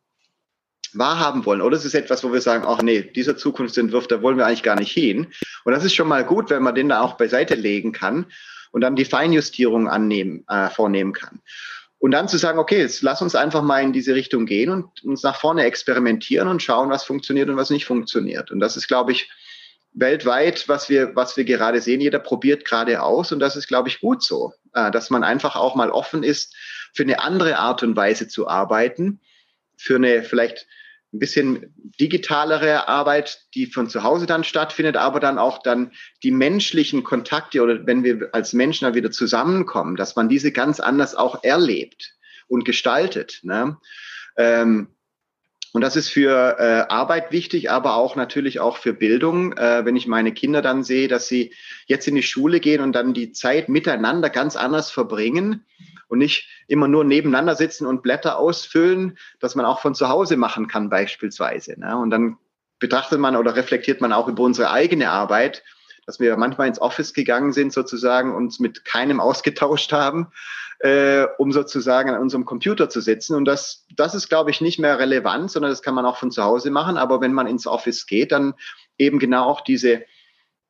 wahrhaben 0.94 1.46
wollen? 1.46 1.62
Oder 1.62 1.78
ist 1.78 1.86
es 1.86 1.94
etwas, 1.94 2.24
wo 2.24 2.34
wir 2.34 2.42
sagen, 2.42 2.66
ach 2.68 2.82
nee, 2.82 3.02
dieser 3.02 3.38
Zukunftsentwurf, 3.38 4.08
da 4.08 4.22
wollen 4.22 4.38
wir 4.38 4.46
eigentlich 4.46 4.64
gar 4.64 4.80
nicht 4.80 4.92
hin? 4.92 5.28
Und 5.64 5.74
das 5.74 5.84
ist 5.84 5.96
schon 5.96 6.08
mal 6.08 6.24
gut, 6.24 6.50
wenn 6.50 6.64
man 6.64 6.76
den 6.76 6.90
da 6.90 7.02
auch 7.02 7.14
beiseite 7.14 7.56
legen 7.56 7.92
kann 7.92 8.26
und 8.72 8.82
dann 8.82 8.96
die 8.96 9.06
Feinjustierung 9.06 9.88
annehmen, 9.88 10.44
äh, 10.48 10.70
vornehmen 10.70 11.14
kann. 11.14 11.42
Und 12.00 12.12
dann 12.12 12.30
zu 12.30 12.38
sagen, 12.38 12.60
okay, 12.60 12.80
jetzt 12.80 13.02
lass 13.02 13.22
uns 13.22 13.36
einfach 13.36 13.62
mal 13.62 13.84
in 13.84 13.92
diese 13.92 14.16
Richtung 14.16 14.46
gehen 14.46 14.70
und 14.70 15.04
uns 15.04 15.22
nach 15.24 15.36
vorne 15.36 15.64
experimentieren 15.64 16.48
und 16.48 16.64
schauen, 16.64 16.90
was 16.90 17.04
funktioniert 17.04 17.50
und 17.50 17.58
was 17.58 17.70
nicht 17.70 17.86
funktioniert. 17.86 18.52
Und 18.52 18.62
das 18.62 18.78
ist, 18.78 18.88
glaube 18.88 19.12
ich, 19.12 19.30
weltweit, 19.94 20.70
was 20.70 20.90
wir, 20.90 21.16
was 21.16 21.36
wir 21.36 21.44
gerade 21.44 21.82
sehen. 21.82 22.00
Jeder 22.00 22.20
probiert 22.20 22.64
gerade 22.64 23.02
aus 23.02 23.32
und 23.32 23.40
das 23.40 23.58
ist, 23.58 23.68
glaube 23.68 23.90
ich, 23.90 24.00
gut 24.00 24.24
so, 24.24 24.54
äh, 24.74 24.92
dass 24.92 25.10
man 25.10 25.24
einfach 25.24 25.56
auch 25.56 25.76
mal 25.76 25.92
offen 25.92 26.24
ist, 26.24 26.56
für 26.94 27.04
eine 27.04 27.20
andere 27.20 27.58
Art 27.58 27.84
und 27.84 27.96
Weise 27.96 28.28
zu 28.28 28.48
arbeiten, 28.48 29.20
für 29.78 29.96
eine 29.96 30.24
vielleicht 30.24 30.68
ein 31.12 31.20
bisschen 31.20 31.74
digitalere 32.00 32.88
Arbeit, 32.88 33.42
die 33.56 33.66
von 33.66 33.90
zu 33.90 34.04
Hause 34.04 34.26
dann 34.26 34.44
stattfindet, 34.44 34.96
aber 34.96 35.20
dann 35.20 35.40
auch 35.40 35.64
dann 35.64 35.92
die 36.24 36.32
menschlichen 36.32 37.04
Kontakte 37.04 37.62
oder 37.62 37.86
wenn 37.88 38.04
wir 38.04 38.30
als 38.32 38.54
Menschen 38.54 38.86
dann 38.86 38.94
wieder 38.94 39.12
zusammenkommen, 39.12 39.96
dass 39.96 40.16
man 40.16 40.30
diese 40.30 40.52
ganz 40.52 40.80
anders 40.80 41.16
auch 41.16 41.44
erlebt 41.44 42.16
und 42.48 42.64
gestaltet. 42.64 43.40
Ne? 43.44 43.78
Ähm, 44.38 44.90
und 45.72 45.82
das 45.82 45.96
ist 45.96 46.10
für 46.10 46.58
äh, 46.60 46.92
Arbeit 46.92 47.32
wichtig, 47.32 47.70
aber 47.70 47.96
auch 47.96 48.16
natürlich 48.16 48.60
auch 48.60 48.78
für 48.78 48.94
Bildung. 48.94 49.54
Äh, 49.54 49.86
wenn 49.86 49.96
ich 49.96 50.08
meine 50.08 50.34
Kinder 50.34 50.62
dann 50.62 50.84
sehe, 50.84 51.08
dass 51.08 51.28
sie 51.28 51.54
jetzt 51.86 52.08
in 52.08 52.16
die 52.16 52.24
Schule 52.24 52.60
gehen 52.60 52.82
und 52.82 52.94
dann 52.94 53.14
die 53.14 53.32
Zeit 53.32 53.70
miteinander 53.70 54.30
ganz 54.30 54.56
anders 54.56 54.90
verbringen 54.90 55.66
und 56.10 56.18
nicht 56.18 56.50
immer 56.68 56.88
nur 56.88 57.06
nebeneinander 57.06 57.56
sitzen 57.56 57.88
und 57.88 58.04
Blätter 58.04 58.38
ausfüllen, 58.38 59.18
dass 59.40 59.56
man 59.56 59.66
auch 59.66 59.80
von 59.80 59.96
zu 59.96 60.10
Hause 60.10 60.36
machen 60.36 60.68
kann 60.68 60.90
beispielsweise. 60.90 61.80
Ne? 61.80 61.96
Und 61.96 62.10
dann 62.10 62.38
betrachtet 62.80 63.20
man 63.20 63.36
oder 63.36 63.56
reflektiert 63.56 64.02
man 64.02 64.12
auch 64.12 64.28
über 64.28 64.44
unsere 64.44 64.72
eigene 64.72 65.10
Arbeit, 65.10 65.64
dass 66.06 66.20
wir 66.20 66.36
manchmal 66.38 66.68
ins 66.68 66.82
Office 66.82 67.14
gegangen 67.14 67.54
sind 67.54 67.72
sozusagen, 67.72 68.36
uns 68.36 68.60
mit 68.60 68.84
keinem 68.84 69.20
ausgetauscht 69.22 69.94
haben, 69.94 70.28
äh, 70.80 71.26
um 71.38 71.52
sozusagen 71.52 72.10
an 72.10 72.22
unserem 72.22 72.46
Computer 72.46 72.90
zu 72.90 73.02
sitzen. 73.02 73.36
Und 73.36 73.46
das, 73.46 73.86
das 73.96 74.16
ist, 74.16 74.30
glaube 74.30 74.50
ich, 74.50 74.62
nicht 74.62 74.80
mehr 74.80 74.98
relevant, 74.98 75.52
sondern 75.52 75.72
das 75.72 75.84
kann 75.84 75.94
man 75.94 76.06
auch 76.06 76.18
von 76.18 76.32
zu 76.32 76.44
Hause 76.44 76.72
machen. 76.72 76.98
Aber 76.98 77.22
wenn 77.22 77.34
man 77.34 77.48
ins 77.48 77.68
Office 77.68 78.08
geht, 78.08 78.32
dann 78.32 78.56
eben 78.98 79.20
genau 79.20 79.46
auch 79.46 79.62
diese 79.62 80.04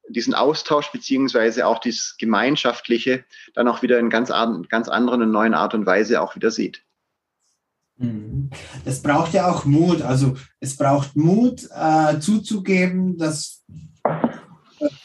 diesen 0.09 0.33
Austausch 0.33 0.91
beziehungsweise 0.91 1.65
auch 1.67 1.79
dieses 1.79 2.15
Gemeinschaftliche 2.17 3.23
dann 3.53 3.67
auch 3.67 3.81
wieder 3.81 3.99
in 3.99 4.09
ganz, 4.09 4.29
ganz 4.69 4.89
anderen 4.89 5.21
und 5.21 5.31
neuen 5.31 5.53
Art 5.53 5.73
und 5.73 5.85
Weise 5.85 6.21
auch 6.21 6.35
wieder 6.35 6.51
sieht. 6.51 6.83
Mhm. 7.97 8.49
Es 8.85 9.01
braucht 9.01 9.33
ja 9.33 9.51
auch 9.51 9.65
Mut. 9.65 10.01
Also 10.01 10.35
es 10.59 10.75
braucht 10.75 11.15
Mut 11.15 11.69
äh, 11.75 12.19
zuzugeben, 12.19 13.17
dass 13.17 13.63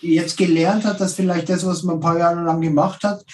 jetzt 0.01 0.37
gelernt 0.37 0.85
hat, 0.85 1.01
dass 1.01 1.15
vielleicht 1.15 1.49
das, 1.49 1.67
was 1.67 1.83
man 1.83 1.97
ein 1.97 2.01
paar 2.01 2.19
Jahre 2.19 2.43
lang 2.43 2.61
gemacht 2.61 3.03
hat, 3.05 3.25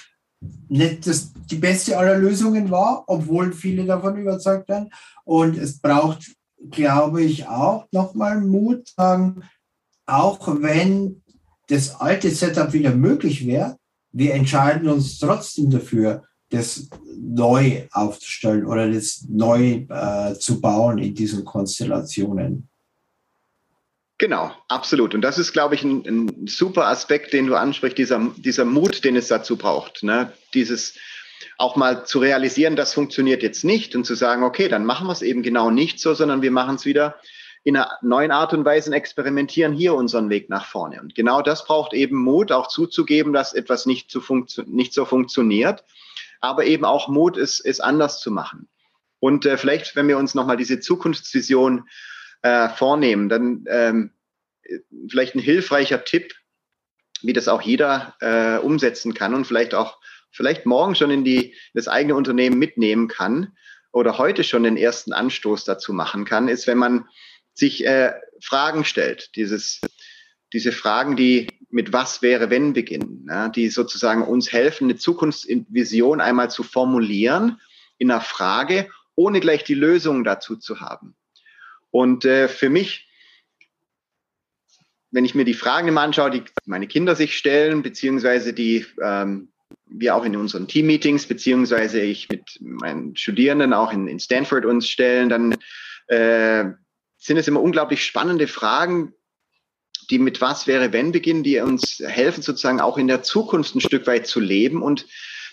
nicht 0.69 1.07
das, 1.07 1.33
die 1.51 1.57
beste 1.57 1.99
aller 1.99 2.17
Lösungen 2.17 2.71
war, 2.71 3.05
obwohl 3.07 3.53
viele 3.53 3.85
davon 3.85 4.17
überzeugt 4.17 4.69
werden. 4.69 4.91
Und 5.25 5.59
es 5.59 5.79
braucht, 5.79 6.33
glaube 6.71 7.23
ich, 7.23 7.47
auch 7.47 7.87
nochmal 7.93 8.41
Mut, 8.41 8.89
sagen, 8.89 9.43
auch 10.07 10.49
wenn 10.61 11.23
das 11.71 12.01
alte 12.01 12.31
Setup 12.31 12.73
wieder 12.73 12.95
möglich 12.95 13.47
wäre, 13.47 13.77
wir 14.13 14.35
entscheiden 14.35 14.89
uns 14.89 15.19
trotzdem 15.19 15.71
dafür, 15.71 16.25
das 16.51 16.89
neu 17.17 17.87
aufzustellen 17.93 18.67
oder 18.67 18.91
das 18.91 19.25
neu 19.29 19.87
äh, 19.89 20.35
zu 20.35 20.61
bauen 20.61 20.99
in 20.99 21.15
diesen 21.15 21.45
Konstellationen. 21.45 22.69
Genau, 24.19 24.51
absolut. 24.69 25.15
Und 25.15 25.23
das 25.23 25.39
ist, 25.39 25.53
glaube 25.53 25.77
ich, 25.77 25.85
ein, 25.85 26.05
ein, 26.07 26.47
super 26.47 26.89
Aspekt, 26.89 27.33
den 27.33 27.47
du 27.47 27.55
ansprichst, 27.55 27.97
dieser, 27.97 28.33
dieser 28.37 28.65
Mut, 28.65 29.05
den 29.05 29.17
es 29.17 29.29
dazu 29.29 29.57
braucht. 29.57 30.03
Ne? 30.03 30.33
Dieses 30.53 30.95
auch 31.57 31.77
mal 31.77 32.05
zu 32.05 32.19
realisieren, 32.19 32.75
das 32.75 32.93
funktioniert 32.95 33.43
jetzt 33.43 33.65
nicht 33.65 33.95
und 33.95 34.05
zu 34.05 34.15
sagen, 34.15 34.43
okay, 34.43 34.69
dann 34.69 34.85
machen 34.85 35.07
wir 35.07 35.13
es 35.13 35.23
eben 35.23 35.43
genau 35.43 35.71
nicht 35.71 36.01
so, 36.01 36.15
sondern 36.15 36.43
wir 36.43 36.51
machen 36.51 36.75
es 36.75 36.85
wieder 36.85 37.17
in 37.63 37.77
einer 37.77 37.99
neuen 38.01 38.31
Art 38.31 38.55
und 38.55 38.65
Weise 38.65 38.93
experimentieren 38.95 39.73
hier 39.73 39.95
unseren 39.95 40.31
Weg 40.31 40.49
nach 40.49 40.65
vorne. 40.65 41.01
Und 41.01 41.15
genau 41.15 41.43
das 41.43 41.65
braucht 41.67 41.93
eben 41.93 42.17
Mut, 42.17 42.53
auch 42.53 42.69
zuzugeben, 42.69 43.33
dass 43.33 43.53
etwas 43.53 43.87
nicht, 43.87 44.11
zu 44.11 44.23
nicht 44.67 44.95
so 44.95 45.05
funktioniert, 45.05 45.85
aber 46.41 46.65
eben 46.65 46.85
auch 46.85 47.09
Mut, 47.09 47.37
es, 47.37 47.61
es 47.61 47.81
anders 47.81 48.21
zu 48.21 48.31
machen. 48.31 48.69
Und 49.19 49.45
äh, 49.45 49.59
vielleicht, 49.59 49.95
wenn 49.95 50.09
wir 50.09 50.17
uns 50.17 50.35
nochmal 50.35 50.57
diese 50.57 50.81
Zukunftsvision 50.81 51.87
äh, 52.43 52.71
vornehmen, 52.71 53.29
dann 53.29 53.65
ähm, 53.69 54.13
vielleicht 55.09 55.35
ein 55.35 55.41
hilfreicher 55.41 56.05
Tipp, 56.05 56.35
wie 57.21 57.35
das 57.35 57.49
auch 57.49 57.61
jeder 57.61 58.15
äh, 58.21 58.57
umsetzen 58.59 59.13
kann 59.13 59.35
und 59.35 59.47
vielleicht 59.47 59.75
auch 59.75 59.99
vielleicht 60.31 60.65
morgen 60.65 60.95
schon 60.95 61.11
in 61.11 61.25
die 61.25 61.55
das 61.75 61.89
eigene 61.89 62.15
Unternehmen 62.15 62.59
mitnehmen 62.59 63.09
kann 63.09 63.55
oder 63.93 64.17
heute 64.17 64.45
schon 64.45 64.63
den 64.63 64.79
ersten 64.79 65.13
Anstoß 65.13 65.65
dazu 65.65 65.93
machen 65.93 66.25
kann, 66.25 66.49
ist, 66.49 66.67
wenn 66.67 66.79
man 66.79 67.09
sich 67.55 67.87
äh, 67.87 68.13
Fragen 68.41 68.85
stellt. 68.85 69.35
Dieses, 69.37 69.81
diese 70.53 70.73
Fragen, 70.73 71.17
die 71.17 71.49
mit 71.71 71.93
was 71.93 72.23
wäre, 72.23 72.51
wenn 72.51 72.73
beginnen, 72.73 73.27
ja, 73.29 73.49
die 73.49 73.69
sozusagen 73.69 74.23
uns 74.23 74.53
helfen, 74.53 74.85
eine 74.85 74.97
Zukunftsvision 74.97 76.21
einmal 76.21 76.51
zu 76.51 76.63
formulieren 76.63 77.61
in 77.99 78.11
einer 78.11 78.21
Frage, 78.21 78.89
ohne 79.15 79.41
gleich 79.41 79.65
die 79.65 79.75
Lösung 79.75 80.25
dazu 80.25 80.57
zu 80.57 80.81
haben. 80.81 81.15
Und 81.91 82.25
äh, 82.25 82.49
für 82.49 82.71
mich, 82.71 83.09
wenn 85.11 85.25
ich 85.25 85.35
mir 85.35 85.45
die 85.45 85.55
Fragen 85.55 85.89
immer 85.89 86.03
anschaue, 86.03 86.31
die 86.31 86.43
meine 86.67 86.87
Kinder 86.87 87.15
sich 87.15 87.37
stellen, 87.37 87.83
beziehungsweise 87.83 88.53
die 88.53 88.87
ähm, 89.03 89.53
wir 89.87 90.15
auch 90.15 90.25
in 90.25 90.37
unseren 90.37 90.69
Team-Meetings, 90.69 91.27
beziehungsweise 91.27 92.01
ich 92.01 92.29
mit 92.29 92.59
meinen 92.61 93.17
Studierenden 93.17 93.73
auch 93.73 93.93
in, 93.93 94.07
in 94.09 94.21
Stanford 94.21 94.65
uns 94.65 94.89
stellen, 94.89 95.29
dann 95.29 95.57
äh, 96.07 96.73
sind 97.21 97.37
es 97.37 97.47
immer 97.47 97.61
unglaublich 97.61 98.05
spannende 98.05 98.49
Fragen, 98.49 99.15
die 100.09 100.19
mit 100.19 100.41
was 100.41 100.67
wäre, 100.67 100.93
wenn 100.93 101.13
beginnen, 101.13 101.45
die 101.45 101.61
uns 101.61 102.01
helfen, 102.05 102.43
sozusagen 102.43 102.81
auch 102.81 102.99
in 102.99 103.07
der 103.07 103.23
Zukunft 103.23 103.77
ein 103.77 103.81
Stück 103.81 104.07
weit 104.07 104.27
zu 104.27 104.41
leben 104.41 104.83
und 104.83 105.07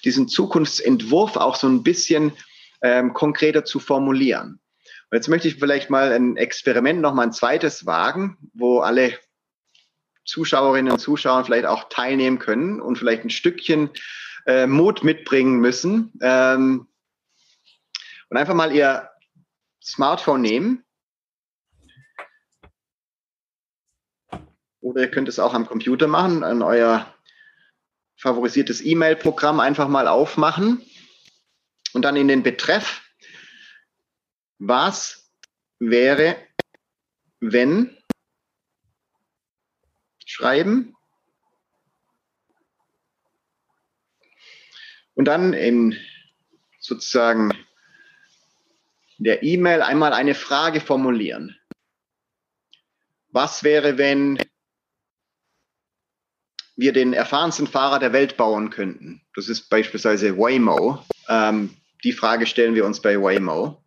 diesen 0.04 0.28
Zukunftsentwurf 0.28 1.36
auch 1.36 1.56
so 1.56 1.68
ein 1.68 1.84
bisschen 1.84 2.32
ähm, 2.82 3.14
konkreter 3.14 3.66
zu 3.66 3.80
formulieren. 3.80 4.60
Und 5.10 5.16
jetzt 5.16 5.28
möchte 5.28 5.48
ich 5.48 5.56
vielleicht 5.56 5.90
mal 5.90 6.12
ein 6.12 6.38
Experiment 6.38 7.02
noch 7.02 7.14
mal 7.14 7.24
ein 7.24 7.34
zweites 7.34 7.86
wagen, 7.86 8.38
wo 8.54 8.80
alle 8.80 9.18
Zuschauerinnen 10.26 10.92
und 10.92 11.00
Zuschauer 11.00 11.46
vielleicht 11.46 11.66
auch 11.66 11.90
teilnehmen 11.90 12.40
können 12.40 12.82
und 12.82 12.98
vielleicht 12.98 13.26
ein 13.26 13.30
Stückchen 13.30 13.90
äh, 14.46 14.68
Mut 14.68 15.04
mitbringen 15.04 15.60
müssen. 15.60 16.14
Ähm, 16.22 16.88
und 18.30 18.38
einfach 18.38 18.54
mal 18.54 18.74
ihr 18.74 19.10
Smartphone 19.82 20.42
nehmen 20.42 20.84
Oder 24.88 25.02
ihr 25.02 25.12
könnt 25.12 25.28
es 25.28 25.38
auch 25.38 25.54
am 25.54 25.66
Computer 25.66 26.08
machen, 26.08 26.46
an 26.46 26.62
euer 26.62 27.14
favorisiertes 28.16 28.80
E-Mail-Programm 28.80 29.60
einfach 29.60 29.90
mal 29.90 30.08
aufmachen 30.08 30.82
und 31.92 32.04
dann 32.04 32.16
in 32.16 32.30
den 32.30 32.42
Betreff 32.42 33.02
was 34.60 35.30
wäre, 35.80 36.38
wenn 37.42 37.98
schreiben 40.26 40.96
und 45.16 45.26
dann 45.26 45.52
in 45.52 46.00
sozusagen 46.80 47.52
der 49.18 49.44
E-Mail 49.44 49.82
einmal 49.82 50.14
eine 50.14 50.34
Frage 50.34 50.80
formulieren. 50.80 51.60
Was 53.32 53.64
wäre, 53.66 53.98
wenn 53.98 54.40
wir 56.78 56.94
den 56.94 57.12
erfahrensten 57.14 57.68
Fahrer 57.68 58.00
der 58.00 58.14
Welt 58.14 58.38
bauen 58.38 58.70
könnten? 58.70 59.22
Das 59.36 59.50
ist 59.50 59.70
beispielsweise 59.70 60.38
Waymo. 60.38 61.04
Ähm, 61.28 61.76
die 62.04 62.14
Frage 62.14 62.46
stellen 62.46 62.76
wir 62.76 62.86
uns 62.86 63.02
bei 63.02 63.20
Waymo. 63.20 63.84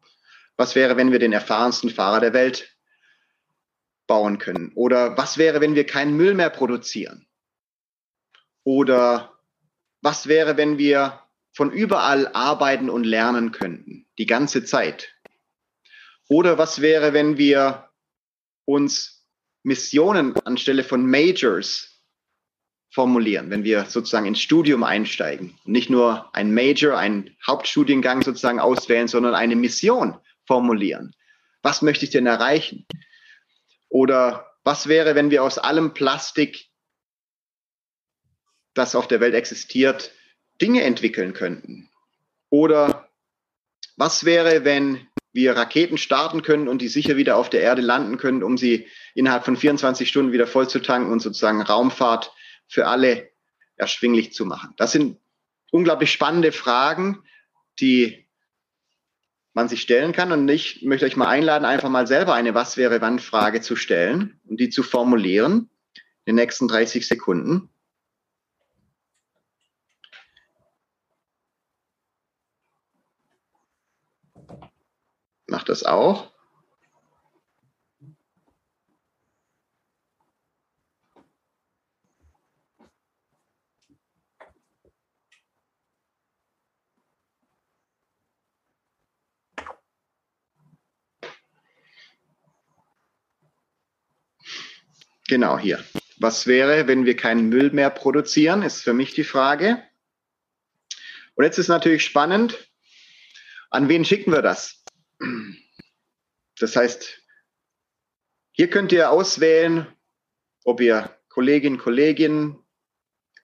Was 0.56 0.74
wäre, 0.74 0.96
wenn 0.96 1.12
wir 1.12 1.20
den 1.20 1.32
erfahrensten 1.32 1.88
Fahrer 1.88 2.20
der 2.20 2.34
Welt 2.34 2.76
bauen 4.06 4.38
können? 4.38 4.72
Oder 4.74 5.16
was 5.16 5.38
wäre, 5.38 5.60
wenn 5.60 5.76
wir 5.76 5.86
keinen 5.86 6.16
Müll 6.16 6.34
mehr 6.34 6.50
produzieren? 6.50 7.26
Oder 8.64 9.38
was 10.02 10.26
wäre, 10.26 10.56
wenn 10.56 10.76
wir 10.76 11.20
von 11.52 11.70
überall 11.70 12.28
arbeiten 12.28 12.90
und 12.90 13.04
lernen 13.04 13.52
könnten, 13.52 14.06
die 14.18 14.26
ganze 14.26 14.64
Zeit? 14.64 15.14
Oder 16.28 16.58
was 16.58 16.80
wäre, 16.80 17.12
wenn 17.12 17.38
wir 17.38 17.88
uns 18.64 19.26
Missionen 19.62 20.36
anstelle 20.44 20.84
von 20.84 21.06
Majors 21.06 21.99
formulieren, 22.90 23.50
wenn 23.50 23.64
wir 23.64 23.84
sozusagen 23.84 24.26
ins 24.26 24.40
Studium 24.40 24.82
einsteigen. 24.82 25.58
Nicht 25.64 25.90
nur 25.90 26.34
ein 26.34 26.52
Major, 26.52 26.98
ein 26.98 27.36
Hauptstudiengang 27.46 28.22
sozusagen 28.22 28.60
auswählen, 28.60 29.08
sondern 29.08 29.34
eine 29.34 29.56
Mission 29.56 30.18
formulieren. 30.46 31.14
Was 31.62 31.82
möchte 31.82 32.04
ich 32.04 32.10
denn 32.10 32.26
erreichen? 32.26 32.86
Oder 33.88 34.46
was 34.64 34.88
wäre, 34.88 35.14
wenn 35.14 35.30
wir 35.30 35.44
aus 35.44 35.58
allem 35.58 35.94
Plastik, 35.94 36.66
das 38.74 38.94
auf 38.94 39.08
der 39.08 39.20
Welt 39.20 39.34
existiert, 39.34 40.12
Dinge 40.60 40.82
entwickeln 40.82 41.32
könnten? 41.32 41.90
Oder 42.50 43.08
was 43.96 44.24
wäre, 44.24 44.64
wenn 44.64 45.06
wir 45.32 45.56
Raketen 45.56 45.98
starten 45.98 46.42
können 46.42 46.66
und 46.66 46.82
die 46.82 46.88
sicher 46.88 47.16
wieder 47.16 47.36
auf 47.36 47.50
der 47.50 47.60
Erde 47.60 47.82
landen 47.82 48.16
können, 48.16 48.42
um 48.42 48.58
sie 48.58 48.88
innerhalb 49.14 49.44
von 49.44 49.56
24 49.56 50.08
Stunden 50.08 50.32
wieder 50.32 50.48
voll 50.48 50.68
zu 50.68 50.80
tanken 50.80 51.12
und 51.12 51.20
sozusagen 51.20 51.62
Raumfahrt 51.62 52.32
für 52.70 52.86
alle 52.86 53.30
erschwinglich 53.76 54.32
zu 54.32 54.46
machen? 54.46 54.72
Das 54.76 54.92
sind 54.92 55.18
unglaublich 55.70 56.12
spannende 56.12 56.52
Fragen, 56.52 57.22
die 57.80 58.26
man 59.52 59.68
sich 59.68 59.82
stellen 59.82 60.12
kann. 60.12 60.32
Und 60.32 60.48
ich 60.48 60.82
möchte 60.82 61.06
euch 61.06 61.16
mal 61.16 61.28
einladen, 61.28 61.64
einfach 61.64 61.88
mal 61.88 62.06
selber 62.06 62.34
eine 62.34 62.54
Was 62.54 62.76
wäre 62.76 63.00
wann 63.00 63.18
Frage 63.18 63.60
zu 63.60 63.76
stellen 63.76 64.40
und 64.46 64.60
die 64.60 64.70
zu 64.70 64.82
formulieren 64.82 65.70
in 66.24 66.36
den 66.36 66.36
nächsten 66.36 66.68
30 66.68 67.06
Sekunden. 67.06 67.68
Macht 75.46 75.68
das 75.68 75.82
auch. 75.82 76.29
Genau, 95.30 95.60
hier. 95.60 95.78
Was 96.18 96.48
wäre, 96.48 96.88
wenn 96.88 97.06
wir 97.06 97.14
keinen 97.14 97.50
Müll 97.50 97.70
mehr 97.70 97.88
produzieren, 97.88 98.62
ist 98.62 98.82
für 98.82 98.94
mich 98.94 99.14
die 99.14 99.22
Frage. 99.22 99.80
Und 101.36 101.44
jetzt 101.44 101.56
ist 101.56 101.68
natürlich 101.68 102.04
spannend, 102.04 102.68
an 103.70 103.88
wen 103.88 104.04
schicken 104.04 104.32
wir 104.32 104.42
das? 104.42 104.82
Das 106.58 106.74
heißt, 106.74 107.22
hier 108.50 108.70
könnt 108.70 108.90
ihr 108.90 109.12
auswählen, 109.12 109.86
ob 110.64 110.80
ihr 110.80 111.16
Kollegin, 111.28 111.78
Kollegin, 111.78 112.58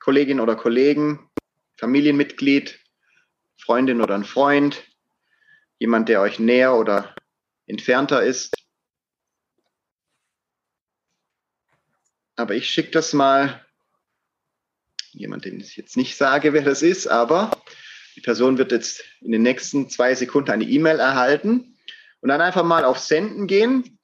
Kollegin 0.00 0.40
oder 0.40 0.56
Kollegen, 0.56 1.30
Familienmitglied, 1.76 2.80
Freundin 3.58 4.00
oder 4.00 4.16
ein 4.16 4.24
Freund, 4.24 4.82
jemand, 5.78 6.08
der 6.08 6.20
euch 6.20 6.40
näher 6.40 6.74
oder 6.74 7.14
entfernter 7.68 8.24
ist, 8.24 8.56
Aber 12.36 12.54
ich 12.54 12.68
schicke 12.68 12.90
das 12.90 13.14
mal 13.14 13.64
jemand, 15.12 15.46
den 15.46 15.58
ich 15.58 15.76
jetzt 15.76 15.96
nicht 15.96 16.16
sage, 16.16 16.52
wer 16.52 16.62
das 16.62 16.82
ist, 16.82 17.06
aber 17.06 17.50
die 18.14 18.20
Person 18.20 18.58
wird 18.58 18.72
jetzt 18.72 19.02
in 19.20 19.32
den 19.32 19.42
nächsten 19.42 19.88
zwei 19.88 20.14
Sekunden 20.14 20.50
eine 20.50 20.64
E-Mail 20.64 21.00
erhalten 21.00 21.78
und 22.20 22.28
dann 22.28 22.42
einfach 22.42 22.64
mal 22.64 22.84
auf 22.84 22.98
Senden 22.98 23.46
gehen 23.46 23.98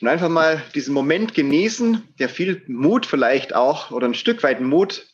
und 0.00 0.08
einfach 0.08 0.28
mal 0.28 0.62
diesen 0.74 0.92
Moment 0.92 1.34
genießen, 1.34 2.14
der 2.18 2.28
viel 2.28 2.64
Mut 2.66 3.06
vielleicht 3.06 3.54
auch 3.54 3.92
oder 3.92 4.08
ein 4.08 4.14
Stück 4.14 4.42
weit 4.42 4.60
Mut 4.60 5.06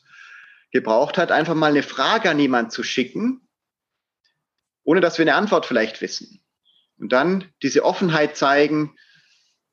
gebraucht 0.73 1.19
hat, 1.19 1.31
einfach 1.31 1.55
mal 1.55 1.71
eine 1.71 1.83
Frage 1.83 2.31
an 2.31 2.39
jemanden 2.39 2.71
zu 2.71 2.83
schicken, 2.83 3.47
ohne 4.83 5.01
dass 5.01 5.19
wir 5.19 5.25
eine 5.25 5.35
Antwort 5.35 5.67
vielleicht 5.67 6.01
wissen. 6.01 6.43
Und 6.97 7.13
dann 7.13 7.53
diese 7.63 7.85
Offenheit 7.85 8.37
zeigen, 8.37 8.97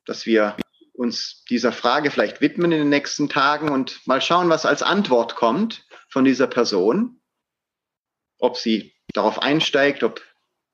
dass 0.08 0.24
wir 0.24 0.56
uns 0.94 1.44
dieser 1.48 1.70
Frage 1.70 2.10
vielleicht 2.10 2.40
widmen 2.40 2.72
in 2.72 2.78
den 2.78 2.88
nächsten 2.88 3.28
Tagen 3.28 3.68
und 3.68 4.04
mal 4.06 4.20
schauen, 4.20 4.48
was 4.48 4.66
als 4.66 4.82
Antwort 4.82 5.36
kommt 5.36 5.86
von 6.08 6.24
dieser 6.24 6.46
Person, 6.46 7.20
ob 8.38 8.56
sie 8.56 8.94
darauf 9.12 9.40
einsteigt, 9.40 10.02
ob 10.02 10.20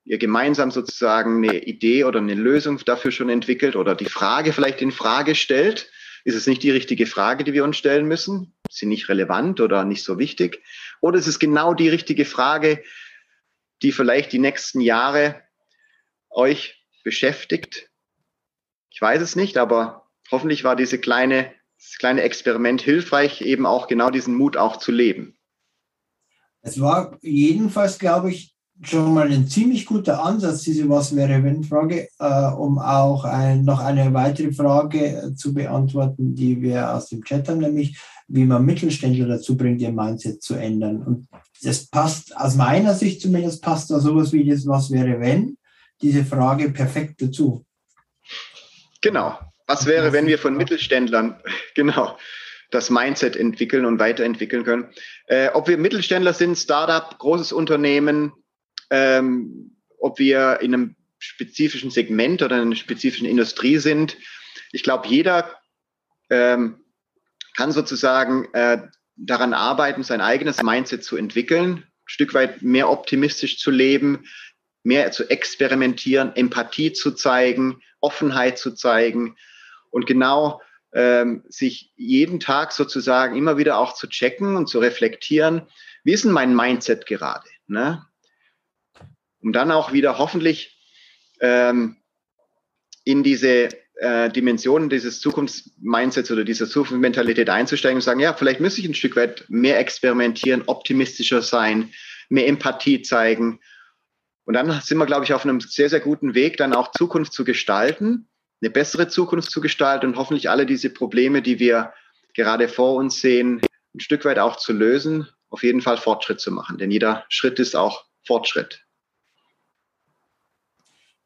ihr 0.05 0.19
gemeinsam 0.19 0.71
sozusagen 0.71 1.45
eine 1.45 1.65
Idee 1.65 2.05
oder 2.05 2.21
eine 2.21 2.35
Lösung 2.35 2.79
dafür 2.85 3.11
schon 3.11 3.29
entwickelt 3.29 3.75
oder 3.75 3.95
die 3.95 4.05
Frage 4.07 4.53
vielleicht 4.53 4.81
in 4.81 4.93
Frage 4.93 5.35
stellt. 5.35 5.91
Ist 6.25 6.37
es 6.37 6.47
nicht 6.47 6.63
die 6.63 6.71
richtige 6.71 7.07
Frage, 7.07 7.45
die 7.45 7.53
wir 7.53 7.65
uns 7.65 7.77
stellen 7.77 8.07
müssen? 8.07 8.55
Ist 8.69 8.79
sie 8.79 8.87
nicht 8.87 9.09
relevant 9.09 9.61
oder 9.61 9.85
nicht 9.85 10.05
so 10.05 10.19
wichtig? 10.19 10.63
Oder 11.01 11.19
ist 11.19 11.27
es 11.27 11.39
genau 11.39 11.75
die 11.75 11.89
richtige 11.89 12.25
Frage, 12.25 12.83
die 13.83 13.93
vielleicht 13.93 14.33
die 14.33 14.39
nächsten 14.39 14.81
Jahre 14.81 15.43
euch 16.31 16.83
beschäftigt 17.03 17.91
ich 18.95 19.03
weiß 19.03 19.21
es 19.21 19.35
nicht, 19.35 19.59
aber 19.59 20.05
hoffentlich 20.31 20.63
war 20.63 20.77
diese 20.77 20.99
kleine, 20.99 21.51
das 21.77 21.99
kleine 21.99 22.23
Experiment 22.23 22.81
hilfreich, 22.81 23.41
eben 23.41 23.67
auch 23.67 23.89
genau 23.89 24.09
diesen 24.11 24.37
Mut 24.37 24.57
auch 24.57 24.77
zu 24.77 24.93
leben. 24.93 25.37
Es 26.63 26.81
war 26.81 27.19
jedenfalls, 27.21 27.99
glaube 27.99 28.31
ich, 28.31 28.55
schon 28.83 29.13
mal 29.13 29.31
ein 29.33 29.49
ziemlich 29.49 29.85
guter 29.87 30.23
Ansatz, 30.23 30.63
diese 30.63 30.89
Was 30.89 31.15
wäre 31.17 31.43
wenn 31.43 31.65
Frage, 31.65 32.09
äh, 32.21 32.47
um 32.53 32.79
auch 32.79 33.25
ein, 33.25 33.65
noch 33.65 33.81
eine 33.81 34.15
weitere 34.15 34.53
Frage 34.53 35.07
äh, 35.07 35.35
zu 35.35 35.53
beantworten, 35.53 36.37
die 36.37 36.63
wir 36.63 36.95
aus 36.95 37.09
dem 37.09 37.25
Chat 37.25 37.49
haben, 37.49 37.59
nämlich 37.59 37.99
wie 38.29 38.45
man 38.45 38.65
Mittelständler 38.65 39.27
dazu 39.27 39.57
bringt, 39.57 39.81
ihr 39.81 39.93
Mindset 39.93 40.41
zu 40.41 40.55
ändern. 40.55 41.03
Und 41.03 41.27
das 41.65 41.87
passt 41.89 42.37
aus 42.37 42.55
meiner 42.55 42.95
Sicht 42.95 43.23
zumindest, 43.23 43.61
passt 43.61 43.91
da 43.91 43.99
sowas 43.99 44.33
wie 44.33 44.49
das 44.49 44.69
Was 44.69 44.93
wäre 44.93 45.19
wenn, 45.19 45.59
diese 46.01 46.25
Frage 46.25 46.71
perfekt 46.71 47.21
dazu. 47.21 47.65
Genau. 49.05 49.39
Was 49.67 49.85
wäre, 49.85 50.15
wenn 50.15 50.27
wir 50.27 50.39
von 50.39 50.57
Mittelständlern, 50.57 51.39
genau, 51.75 52.19
das 52.71 52.89
Mindset 52.89 53.37
entwickeln 53.37 53.85
und 53.85 53.99
weiterentwickeln 53.99 54.65
können? 54.65 54.89
Äh, 55.27 55.49
ob 55.51 55.69
wir 55.69 55.77
Mittelständler 55.77 56.33
sind, 56.33 56.57
Startup, 56.57 57.19
großes 57.19 57.53
Unternehmen, 57.53 58.33
ähm, 58.89 59.77
ob 59.99 60.19
wir 60.19 60.61
in 60.63 60.73
einem 60.73 60.97
spezifischen 61.19 61.91
Segment 61.91 62.43
oder 62.43 62.57
in 62.57 62.63
einer 62.63 62.77
spezifischen 62.77 63.29
Industrie 63.29 63.77
sind. 63.77 64.17
Ich 64.73 64.83
glaube, 64.83 65.07
jeder 65.07 65.55
ähm, 66.31 66.81
kann 67.59 67.73
sozusagen 67.73 68.49
äh, 68.55 68.89
daran 69.17 69.53
arbeiten, 69.53 70.03
sein 70.03 70.23
eigenes 70.23 70.63
Mindset 70.63 71.05
zu 71.05 71.19
entwickeln, 71.19 71.73
ein 71.75 71.85
Stück 72.07 72.33
weit 72.33 72.63
mehr 72.63 72.89
optimistisch 72.89 73.59
zu 73.59 73.71
leben, 73.71 74.25
mehr 74.85 75.11
zu 75.11 75.29
experimentieren, 75.29 76.37
Empathie 76.37 76.93
zu 76.93 77.13
zeigen, 77.13 77.83
Offenheit 78.01 78.59
zu 78.59 78.73
zeigen 78.73 79.37
und 79.91 80.07
genau 80.07 80.61
ähm, 80.93 81.43
sich 81.49 81.93
jeden 81.97 82.39
Tag 82.39 82.71
sozusagen 82.71 83.37
immer 83.37 83.57
wieder 83.57 83.79
auch 83.79 83.95
zu 83.95 84.07
checken 84.07 84.57
und 84.57 84.69
zu 84.69 84.79
reflektieren, 84.79 85.63
wie 86.05 86.13
ist 86.13 86.25
denn 86.25 86.33
mein 86.33 86.55
Mindset 86.55 87.07
gerade? 87.07 87.49
Ne? 87.67 88.07
Um 89.41 89.53
dann 89.53 89.73
auch 89.73 89.93
wieder 89.93 90.19
hoffentlich 90.19 90.79
ähm, 91.41 91.97
in 93.05 93.23
diese 93.23 93.71
äh, 93.97 94.31
Dimensionen 94.31 94.91
dieses 94.91 95.21
Zukunftsmindsets 95.21 96.31
oder 96.31 96.45
dieser 96.45 96.69
Zukunftsmentalität 96.69 97.49
einzusteigen 97.49 97.97
und 97.97 98.03
sagen, 98.03 98.21
ja, 98.21 98.35
vielleicht 98.35 98.61
müsste 98.61 98.83
ich 98.83 98.89
ein 98.89 98.95
Stück 98.95 99.17
weit 99.17 99.47
mehr 99.49 99.79
experimentieren, 99.79 100.63
optimistischer 100.67 101.43
sein, 101.43 101.93
mehr 102.29 102.47
Empathie 102.47 103.03
zeigen 103.03 103.61
Und 104.45 104.55
dann 104.55 104.81
sind 104.81 104.99
wir, 104.99 105.07
glaube 105.07 105.25
ich, 105.25 105.33
auf 105.33 105.45
einem 105.45 105.61
sehr, 105.61 105.89
sehr 105.89 106.01
guten 106.01 106.35
Weg, 106.35 106.57
dann 106.57 106.75
auch 106.75 106.91
Zukunft 106.93 107.33
zu 107.33 107.45
gestalten, 107.45 108.29
eine 108.61 108.71
bessere 108.71 109.09
Zukunft 109.09 109.51
zu 109.51 109.61
gestalten 109.61 110.07
und 110.07 110.17
hoffentlich 110.17 110.51
alle 110.51 110.67
diese 110.67 110.91
Probleme, 110.91 111.43
die 111.43 111.59
wir 111.59 111.93
gerade 112.35 112.69
vor 112.69 112.95
uns 112.95 113.21
sehen, 113.21 113.61
ein 113.95 114.01
Stück 114.01 114.25
weit 114.25 114.39
auch 114.39 114.57
zu 114.57 114.73
lösen, 114.73 115.29
auf 115.51 115.63
jeden 115.63 115.81
Fall 115.81 115.97
Fortschritt 115.97 116.41
zu 116.41 116.51
machen. 116.51 116.79
Denn 116.79 116.91
jeder 116.91 117.25
Schritt 117.29 117.59
ist 117.59 117.77
auch 117.77 118.05
Fortschritt. 118.27 118.85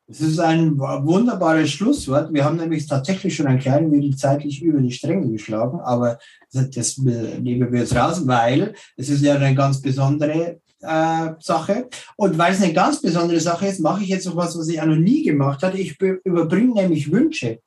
Das 0.06 0.22
ist 0.22 0.38
ein 0.38 0.78
wunderbares 0.78 1.70
Schlusswort. 1.70 2.32
Wir 2.32 2.42
haben 2.42 2.56
nämlich 2.56 2.86
tatsächlich 2.86 3.36
schon 3.36 3.46
ein 3.46 3.58
klein 3.58 3.92
wenig 3.92 4.16
zeitlich 4.16 4.62
über 4.62 4.80
die 4.80 4.90
Stränge 4.90 5.30
geschlagen, 5.30 5.80
aber 5.80 6.18
das, 6.50 6.70
das 6.70 6.96
nehmen 6.96 7.70
wir 7.70 7.80
jetzt 7.80 7.94
raus, 7.94 8.26
weil 8.26 8.74
es 8.96 9.10
ist 9.10 9.22
ja 9.22 9.34
eine 9.34 9.54
ganz 9.54 9.82
besondere 9.82 10.60
äh, 10.80 11.30
Sache. 11.40 11.88
Und 12.16 12.38
weil 12.38 12.52
es 12.52 12.62
eine 12.62 12.72
ganz 12.72 13.00
besondere 13.00 13.40
Sache 13.40 13.66
ist, 13.66 13.80
mache 13.80 14.02
ich 14.02 14.08
jetzt 14.08 14.26
noch 14.26 14.36
was, 14.36 14.58
was 14.58 14.68
ich 14.68 14.80
auch 14.80 14.86
noch 14.86 14.96
nie 14.96 15.22
gemacht 15.22 15.62
hatte. 15.62 15.78
Ich 15.78 16.00
überbringe 16.00 16.74
nämlich 16.74 17.10
Wünsche. 17.10 17.60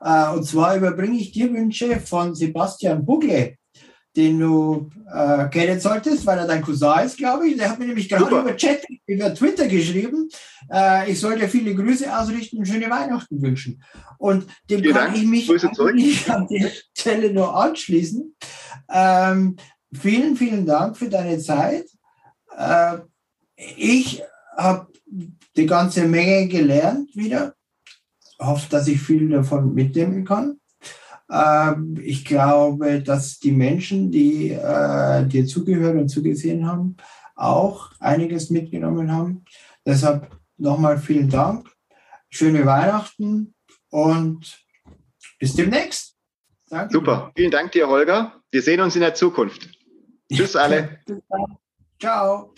Äh, 0.00 0.30
und 0.30 0.44
zwar 0.44 0.76
überbringe 0.76 1.18
ich 1.18 1.32
dir 1.32 1.52
Wünsche 1.52 2.00
von 2.00 2.34
Sebastian 2.34 3.04
Bugle 3.04 3.58
den 4.18 4.40
du 4.40 4.90
äh, 5.12 5.48
kennen 5.48 5.78
solltest, 5.78 6.26
weil 6.26 6.38
er 6.38 6.46
dein 6.46 6.60
Cousin 6.60 7.04
ist, 7.04 7.18
glaube 7.18 7.46
ich. 7.46 7.56
Der 7.56 7.70
hat 7.70 7.78
mir 7.78 7.86
nämlich 7.86 8.08
gerade 8.08 8.24
über 8.24 8.56
Chat, 8.56 8.84
über 9.06 9.32
Twitter 9.32 9.68
geschrieben, 9.68 10.28
äh, 10.72 11.10
ich 11.10 11.20
soll 11.20 11.38
dir 11.38 11.48
viele 11.48 11.74
Grüße 11.74 12.14
ausrichten 12.16 12.58
und 12.58 12.66
schöne 12.66 12.90
Weihnachten 12.90 13.40
wünschen. 13.40 13.82
Und 14.18 14.46
dem 14.68 14.80
Vielen 14.80 14.94
kann 14.94 15.12
Dank. 15.12 15.16
ich 15.16 15.24
mich 15.24 16.30
an 16.30 16.48
der 16.48 16.70
Stelle 16.96 17.32
nur 17.32 17.54
anschließen. 17.54 18.34
Ähm, 18.92 19.56
vielen, 19.92 20.36
vielen 20.36 20.66
Dank 20.66 20.96
für 20.96 21.08
deine 21.08 21.38
Zeit. 21.38 21.86
Äh, 22.58 22.98
ich 23.56 24.22
habe 24.56 24.88
die 25.56 25.66
ganze 25.66 26.06
Menge 26.06 26.48
gelernt 26.48 27.14
wieder. 27.14 27.54
Hoffe, 28.38 28.68
dass 28.70 28.88
ich 28.88 29.00
viel 29.00 29.28
davon 29.30 29.74
mitnehmen 29.74 30.24
kann. 30.24 30.60
Ähm, 31.30 31.98
ich 32.02 32.24
glaube, 32.24 33.02
dass 33.02 33.38
die 33.38 33.52
Menschen, 33.52 34.10
die 34.10 34.50
äh, 34.50 35.26
dir 35.26 35.46
zugehört 35.46 35.96
und 35.96 36.08
zugesehen 36.08 36.66
haben, 36.66 36.96
auch 37.34 37.90
einiges 38.00 38.50
mitgenommen 38.50 39.12
haben. 39.12 39.44
Deshalb 39.84 40.30
nochmal 40.56 40.98
vielen 40.98 41.30
Dank, 41.30 41.68
schöne 42.30 42.64
Weihnachten 42.66 43.54
und 43.90 44.64
bis 45.38 45.54
demnächst. 45.54 46.16
Danke. 46.68 46.92
Super, 46.92 47.32
vielen 47.36 47.50
Dank 47.50 47.72
dir, 47.72 47.88
Holger. 47.88 48.34
Wir 48.50 48.62
sehen 48.62 48.80
uns 48.80 48.94
in 48.94 49.00
der 49.00 49.14
Zukunft. 49.14 49.68
Tschüss 50.32 50.56
alle. 50.56 50.98
Ciao. 51.98 52.52